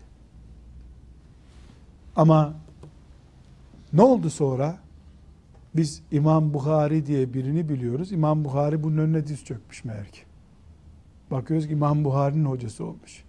Ama 2.16 2.54
ne 3.94 4.02
oldu 4.02 4.30
sonra? 4.30 4.83
Biz 5.76 6.02
İmam 6.12 6.54
Bukhari 6.54 7.06
diye 7.06 7.34
birini 7.34 7.70
biliyoruz. 7.70 8.12
İmam 8.12 8.46
Bukhari 8.46 8.84
bunun 8.84 8.98
önüne 8.98 9.28
diz 9.28 9.46
çökmüş 9.46 9.86
meğer 9.86 10.08
ki. 10.08 10.22
Bakıyoruz 11.32 11.68
ki 11.68 11.74
İmam 11.74 12.06
Bukhari'nin 12.06 12.46
hocası 12.46 12.86
olmuş. 12.86 13.24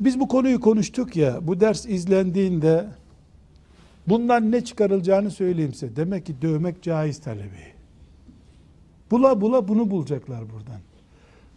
Biz 0.00 0.20
bu 0.20 0.28
konuyu 0.28 0.60
konuştuk 0.60 1.16
ya, 1.16 1.38
bu 1.46 1.60
ders 1.60 1.86
izlendiğinde 1.86 2.86
bundan 4.06 4.52
ne 4.52 4.64
çıkarılacağını 4.64 5.30
söyleyeyim 5.30 5.74
size. 5.74 5.96
Demek 5.96 6.26
ki 6.26 6.42
dövmek 6.42 6.82
caiz 6.82 7.20
talebi. 7.20 7.74
Bula 9.10 9.40
bula 9.40 9.68
bunu 9.68 9.90
bulacaklar 9.90 10.50
buradan. 10.50 10.80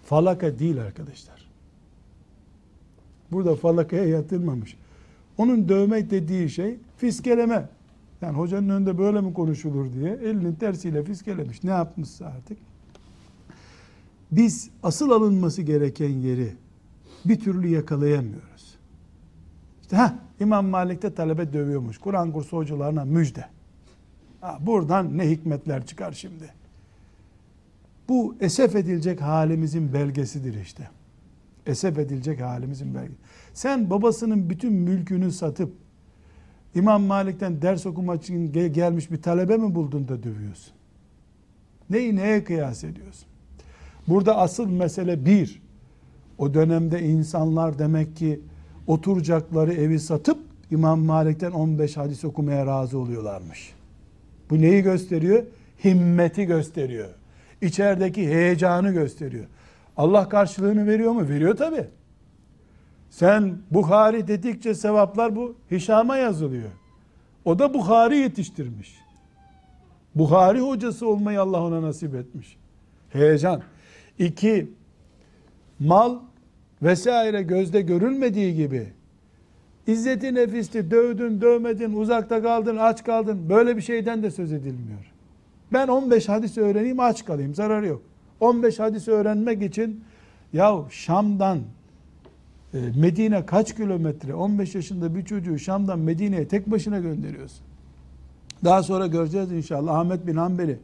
Falaka 0.06 0.60
değil 0.60 0.82
arkadaşlar. 0.82 1.48
Burada 3.32 3.56
falakaya 3.56 4.06
yatırmamış. 4.06 4.78
Onun 5.38 5.70
dövmek 5.70 6.10
dediği 6.10 6.50
şey 6.50 6.80
fiskeleme. 6.98 7.70
Yani 8.22 8.38
hocanın 8.38 8.70
önünde 8.70 8.98
böyle 8.98 9.22
mi 9.22 9.34
konuşulur 9.34 9.94
diye 9.94 10.14
elinin 10.14 10.56
tersiyle 10.56 11.04
fiskelemiş. 11.04 11.64
Ne 11.64 11.72
yapmışsa 11.72 12.26
artık. 12.26 12.58
Biz 14.32 14.70
asıl 14.84 15.12
alınması 15.12 15.62
gereken 15.62 16.10
yeri 16.10 16.54
bir 17.26 17.40
türlü 17.40 17.68
yakalayamıyoruz. 17.68 18.78
İşte 19.82 19.96
ha 19.96 20.20
İmam 20.40 20.68
Malik'te 20.68 21.14
talebe 21.14 21.54
dövüyormuş. 21.54 21.98
Kur'an 21.98 22.32
kursu 22.32 22.58
hocalarına 22.58 23.06
müjde. 23.06 23.46
Ha, 24.42 24.58
buradan 24.62 25.18
ne 25.18 25.30
hikmetler 25.30 25.86
çıkar 25.86 26.12
şimdi. 26.12 26.54
Bu 28.10 28.36
esef 28.40 28.76
edilecek 28.76 29.22
halimizin 29.22 29.94
belgesidir 29.94 30.62
işte. 30.62 30.90
Esef 31.66 31.98
edilecek 31.98 32.42
halimizin 32.42 32.96
belgesi. 32.96 33.20
Sen 33.54 33.90
babasının 33.90 34.50
bütün 34.50 34.74
mülkünü 34.74 35.32
satıp 35.32 35.74
İmam 36.78 37.04
Malik'ten 37.04 37.62
ders 37.62 37.86
okumak 37.86 38.24
için 38.24 38.54
gelmiş 38.74 39.12
bir 39.12 39.22
talebe 39.22 39.58
mi 39.58 39.76
buldun 39.76 40.08
da 40.08 40.24
dövüyorsun? 40.24 40.74
Neyi 41.90 42.16
neye 42.16 42.44
kıyas 42.44 42.84
ediyorsun? 42.84 43.28
Burada 44.08 44.38
asıl 44.38 44.70
mesele 44.70 45.26
bir. 45.26 45.62
O 46.38 46.54
dönemde 46.54 47.02
insanlar 47.04 47.80
demek 47.80 48.16
ki 48.16 48.40
oturacakları 48.88 49.74
evi 49.74 50.00
satıp 50.00 50.38
İmam 50.72 51.00
Malik'ten 51.00 51.52
15 51.52 51.98
hadis 51.98 52.26
okumaya 52.26 52.66
razı 52.66 52.98
oluyorlarmış. 52.98 53.74
Bu 54.50 54.62
neyi 54.62 54.84
gösteriyor? 54.84 55.44
Himmeti 55.84 56.46
gösteriyor. 56.46 57.10
İçerideki 57.62 58.28
heyecanı 58.28 58.92
gösteriyor. 58.92 59.46
Allah 59.98 60.30
karşılığını 60.30 60.88
veriyor 60.88 61.12
mu? 61.12 61.30
Veriyor 61.30 61.58
tabi. 61.58 61.88
Sen 63.10 63.58
Bukhari 63.72 64.28
dedikçe 64.28 64.74
sevaplar 64.74 65.36
bu 65.36 65.56
Hişam'a 65.72 66.18
yazılıyor. 66.18 66.70
O 67.46 67.60
da 67.60 67.74
Bukhari 67.74 68.18
yetiştirmiş. 68.18 68.96
Bukhari 70.16 70.60
hocası 70.60 71.08
olmayı 71.08 71.42
Allah 71.42 71.64
ona 71.64 71.82
nasip 71.82 72.16
etmiş. 72.16 72.58
Heyecan. 73.10 73.62
İki, 74.20 74.72
mal 75.80 76.16
vesaire 76.82 77.42
gözde 77.42 77.82
görülmediği 77.82 78.56
gibi 78.56 78.88
izzeti 79.88 80.36
nefisti, 80.36 80.92
dövdün, 80.92 81.42
dövmedin, 81.42 81.94
uzakta 81.94 82.42
kaldın, 82.42 82.78
aç 82.78 83.04
kaldın. 83.04 83.50
Böyle 83.50 83.78
bir 83.78 83.82
şeyden 83.82 84.24
de 84.24 84.32
söz 84.32 84.54
edilmiyor. 84.54 85.14
Ben 85.74 85.88
15 85.88 86.30
hadis 86.30 86.58
öğreneyim, 86.58 87.00
aç 87.00 87.26
kalayım, 87.26 87.56
zararı 87.56 87.88
yok. 87.88 88.02
15 88.40 88.80
hadis 88.80 89.08
öğrenmek 89.08 89.64
için 89.64 90.04
ya 90.54 90.76
Şam'dan 90.90 91.60
Medine 92.74 93.46
kaç 93.46 93.76
kilometre? 93.76 94.34
15 94.36 94.76
yaşında 94.76 95.16
bir 95.16 95.26
çocuğu 95.26 95.60
Şam'dan 95.60 96.00
Medine'ye 96.00 96.48
tek 96.48 96.72
başına 96.72 97.00
gönderiyorsun. 97.00 97.66
Daha 98.64 98.84
sonra 98.84 99.08
göreceğiz 99.08 99.52
inşallah 99.52 99.96
Ahmet 100.00 100.28
bin 100.28 100.36
Hanbel'i 100.36 100.80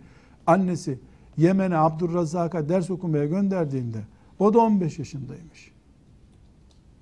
annesi 0.47 0.99
Yemen'e 1.37 1.77
Abdurrazak'a 1.77 2.69
ders 2.69 2.89
okumaya 2.89 3.25
gönderdiğinde 3.25 3.97
o 4.39 4.53
da 4.53 4.59
15 4.59 4.99
yaşındaymış. 4.99 5.71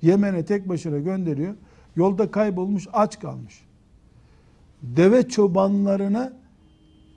Yemen'e 0.01 0.45
tek 0.45 0.69
başına 0.69 0.97
gönderiyor. 0.97 1.55
Yolda 1.95 2.31
kaybolmuş, 2.31 2.87
aç 2.93 3.19
kalmış. 3.19 3.61
Deve 4.81 5.27
çobanlarına 5.27 6.33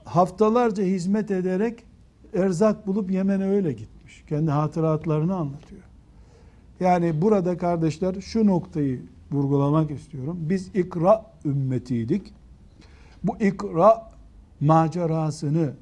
haftalarca 0.05 0.83
hizmet 0.83 1.31
ederek 1.31 1.83
erzak 2.33 2.87
bulup 2.87 3.11
Yemen'e 3.11 3.49
öyle 3.49 3.71
gitmiş. 3.73 4.23
Kendi 4.29 4.51
hatıratlarını 4.51 5.35
anlatıyor. 5.35 5.81
Yani 6.79 7.21
burada 7.21 7.57
kardeşler 7.57 8.21
şu 8.21 8.47
noktayı 8.47 9.01
vurgulamak 9.31 9.91
istiyorum. 9.91 10.37
Biz 10.41 10.67
ikra 10.75 11.25
ümmetiydik. 11.45 12.33
Bu 13.23 13.37
ikra 13.37 14.11
macerasını 14.61 15.73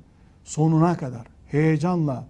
sonuna 0.43 0.97
kadar 0.97 1.27
heyecanla 1.47 2.27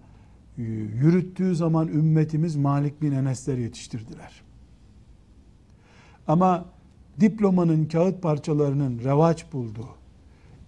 e, 0.58 0.62
yürüttüğü 1.02 1.56
zaman 1.56 1.88
ümmetimiz 1.88 2.56
Malik 2.56 3.02
bin 3.02 3.12
Enesler 3.12 3.58
yetiştirdiler. 3.58 4.42
Ama 6.28 6.66
diplomanın 7.20 7.86
kağıt 7.86 8.22
parçalarının 8.22 9.00
revaç 9.04 9.54
bulduğu, 9.54 9.90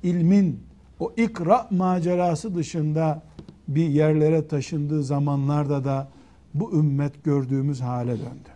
ilmin 0.03 0.59
o 0.99 1.13
ikra 1.17 1.67
macerası 1.71 2.55
dışında 2.55 3.23
bir 3.67 3.87
yerlere 3.87 4.47
taşındığı 4.47 5.03
zamanlarda 5.03 5.83
da 5.83 6.07
bu 6.55 6.79
ümmet 6.79 7.23
gördüğümüz 7.23 7.81
hale 7.81 8.11
döndü. 8.11 8.49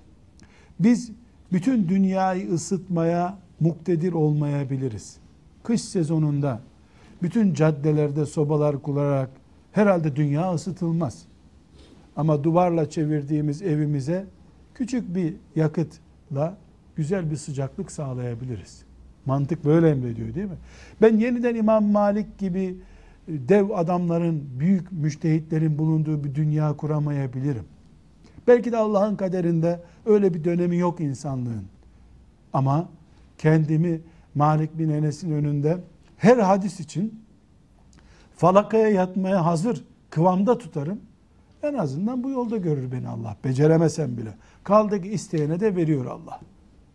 Biz 0.80 1.12
bütün 1.54 1.90
dünyayı 1.90 2.52
ısıtmaya 2.54 3.38
muktedir 3.60 4.14
olmayabiliriz. 4.14 5.18
Kış 5.64 5.82
sezonunda 5.82 6.62
bütün 7.24 7.54
caddelerde 7.54 8.26
sobalar 8.26 8.82
kurarak 8.82 9.30
herhalde 9.72 10.16
dünya 10.16 10.54
ısıtılmaz. 10.54 11.26
Ama 12.16 12.44
duvarla 12.44 12.90
çevirdiğimiz 12.90 13.62
evimize 13.62 14.26
küçük 14.76 15.16
bir 15.16 15.34
yakıtla 15.56 16.58
güzel 16.96 17.32
bir 17.32 17.36
sıcaklık 17.36 17.92
sağlayabiliriz. 17.92 18.84
Mantık 19.26 19.66
böyle 19.66 19.90
emrediyor 19.90 20.36
değil 20.36 20.48
mi? 20.48 20.58
Ben 21.02 21.18
yeniden 21.18 21.56
İmam 21.56 21.86
Malik 21.86 22.38
gibi 22.38 22.78
dev 23.28 23.70
adamların, 23.70 24.44
büyük 24.60 24.92
müştehitlerin 24.92 25.78
bulunduğu 25.78 26.24
bir 26.24 26.36
dünya 26.36 26.74
kuramayabilirim. 26.74 27.66
Belki 28.50 28.72
de 28.72 28.78
Allah'ın 28.78 29.16
kaderinde 29.16 29.80
öyle 30.06 30.34
bir 30.34 30.44
dönemi 30.44 30.78
yok 30.78 31.00
insanlığın. 31.00 31.66
Ama 32.54 32.90
kendimi 33.38 34.02
Malik 34.36 34.78
bin 34.78 34.90
Enes'in 34.90 35.32
önünde 35.32 35.78
her 36.18 36.38
hadis 36.38 36.80
için 36.80 37.24
falakaya 38.36 38.90
yatmaya 38.90 39.46
hazır 39.46 39.86
kıvamda 40.10 40.58
tutarım. 40.58 41.00
En 41.64 41.74
azından 41.74 42.24
bu 42.24 42.30
yolda 42.30 42.58
görür 42.58 42.92
beni 42.92 43.08
Allah. 43.08 43.38
Beceremesem 43.44 44.18
bile. 44.18 44.34
Kaldı 44.64 45.02
ki 45.02 45.10
isteyene 45.10 45.60
de 45.60 45.76
veriyor 45.76 46.06
Allah. 46.06 46.40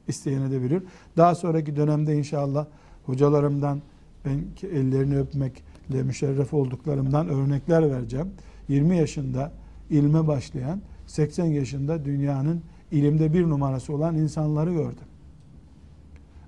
İsteyene 0.09 0.51
de 0.51 0.63
veriyor. 0.63 0.83
Daha 1.17 1.35
sonraki 1.35 1.77
dönemde 1.77 2.17
inşallah 2.17 2.67
hocalarımdan 3.07 3.83
ben 4.25 4.45
ellerini 4.69 5.19
öpmekle 5.19 6.03
müşerref 6.03 6.55
olduklarımdan 6.55 7.29
örnekler 7.29 7.91
vereceğim. 7.91 8.31
20 8.69 8.97
yaşında 8.97 9.53
ilme 9.91 10.27
başlayan, 10.27 10.81
80 11.07 11.45
yaşında 11.45 12.05
dünyanın 12.05 12.63
ilimde 12.91 13.33
bir 13.33 13.43
numarası 13.43 13.95
olan 13.95 14.17
insanları 14.17 14.73
gördüm. 14.73 15.07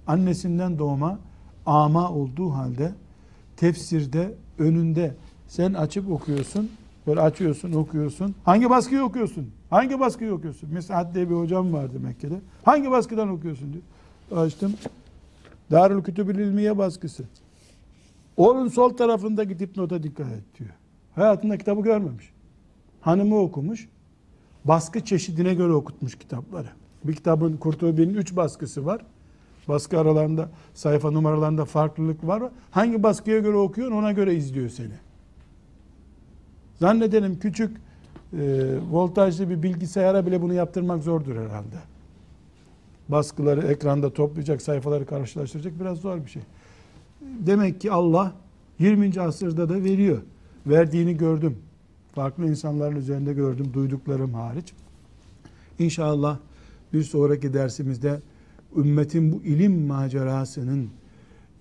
Annesinden 0.07 0.79
doğma 0.79 1.19
ama 1.67 2.11
olduğu 2.11 2.51
halde 2.51 2.93
tefsirde 3.57 4.35
önünde 4.59 5.15
sen 5.49 5.75
açıp 5.75 6.11
okuyorsun, 6.11 6.71
böyle 7.07 7.21
açıyorsun, 7.21 7.73
okuyorsun. 7.73 8.35
Hangi 8.45 8.71
baskıyı 8.71 9.03
okuyorsun? 9.03 9.51
Hangi 9.71 10.01
baskıyı 10.01 10.33
okuyorsun? 10.33 10.73
Mesat 10.73 11.15
diye 11.15 11.31
bir 11.31 11.35
hocam 11.35 11.73
vardı 11.73 12.01
Mekke'de. 12.01 12.41
Hangi 12.65 12.91
baskıdan 12.91 13.29
okuyorsun 13.29 13.73
diyor. 13.73 14.45
Açtım. 14.45 14.75
Darül 15.71 16.03
Kütübül 16.03 16.39
İlmiye 16.39 16.79
baskısı. 16.79 17.25
Onun 18.37 18.69
sol 18.69 18.97
tarafındaki 18.97 19.59
dipnota 19.59 20.03
dikkat 20.03 20.33
et 20.33 20.59
diyor. 20.59 20.71
Hayatında 21.15 21.59
kitabı 21.59 21.81
görmemiş. 21.81 22.31
Hanımı 23.01 23.39
okumuş. 23.39 23.89
Baskı 24.69 25.05
çeşidine 25.05 25.55
göre 25.55 25.73
okutmuş 25.73 26.19
kitapları. 26.19 26.69
Bir 27.05 27.15
kitabın 27.15 27.57
Kurtubi'nin 27.57 28.15
üç 28.15 28.37
baskısı 28.37 28.87
var. 28.87 29.01
Baskı 29.69 30.01
aralarında, 30.01 30.49
sayfa 30.75 31.11
numaralarında 31.11 31.65
farklılık 31.65 32.27
var. 32.27 32.43
Hangi 32.71 33.03
baskıya 33.03 33.39
göre 33.39 33.57
okuyorsun 33.57 33.97
ona 33.97 34.13
göre 34.13 34.35
izliyor 34.35 34.69
seni. 34.69 34.95
Zannedelim 36.81 37.39
küçük 37.39 37.77
e, 38.33 38.75
voltajlı 38.91 39.51
bir 39.51 39.63
bilgisayara 39.63 40.27
bile 40.27 40.43
bunu 40.43 40.55
yaptırmak 40.55 41.03
zordur 41.03 41.37
herhalde. 41.37 41.77
Baskıları 43.09 43.67
ekranda 43.67 44.13
toplayacak, 44.13 44.63
sayfaları 44.63 45.07
karşılaştıracak 45.07 45.81
biraz 45.81 45.99
zor 45.99 46.25
bir 46.25 46.31
şey. 46.31 46.43
Demek 47.21 47.81
ki 47.81 47.93
Allah 47.93 48.33
20. 48.79 49.21
asırda 49.21 49.69
da 49.69 49.85
veriyor. 49.85 50.19
Verdiğini 50.67 51.17
gördüm. 51.17 51.59
Farklı 52.17 52.47
insanların 52.47 52.97
üzerinde 52.97 53.33
gördüm, 53.33 53.67
duyduklarım 53.73 54.35
hariç. 54.35 54.73
İnşallah 55.79 56.39
bir 56.93 57.03
sonraki 57.03 57.55
dersimizde 57.55 58.21
ümmetin 58.77 59.33
bu 59.33 59.43
ilim 59.43 59.87
macerasının 59.87 60.89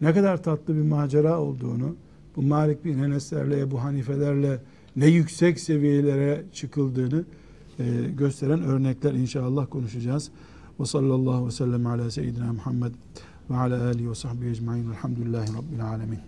ne 0.02 0.14
kadar 0.14 0.44
tatlı 0.44 0.76
bir 0.76 0.82
macera 0.82 1.40
olduğunu, 1.40 1.96
bu 2.36 2.42
Malik 2.42 2.86
bin 2.86 3.00
Enes'lerle, 3.00 3.60
Ebu 3.60 3.84
Hanifelerle 3.84 4.60
ne 4.96 5.08
yüksek 5.08 5.60
seviyelere 5.60 6.44
çıkıldığını 6.54 7.26
e, 7.80 7.84
gösteren 8.18 8.64
örnekler 8.64 9.14
inşallah 9.14 9.70
konuşacağız. 9.70 10.32
Ve 10.80 10.86
sallallahu 10.86 11.48
ve 11.48 11.52
sellem 11.52 11.88
ala 11.88 12.12
seyyidina 12.12 12.54
Muhammed 12.54 12.92
ve 13.50 13.56
ala 13.56 13.88
alihi 13.88 14.10
ve 14.10 14.16
sahbihi 14.16 14.50
ecmain. 14.50 14.92
Elhamdülillahi 14.92 15.50
Rabbil 15.54 15.86
alemin. 15.86 16.20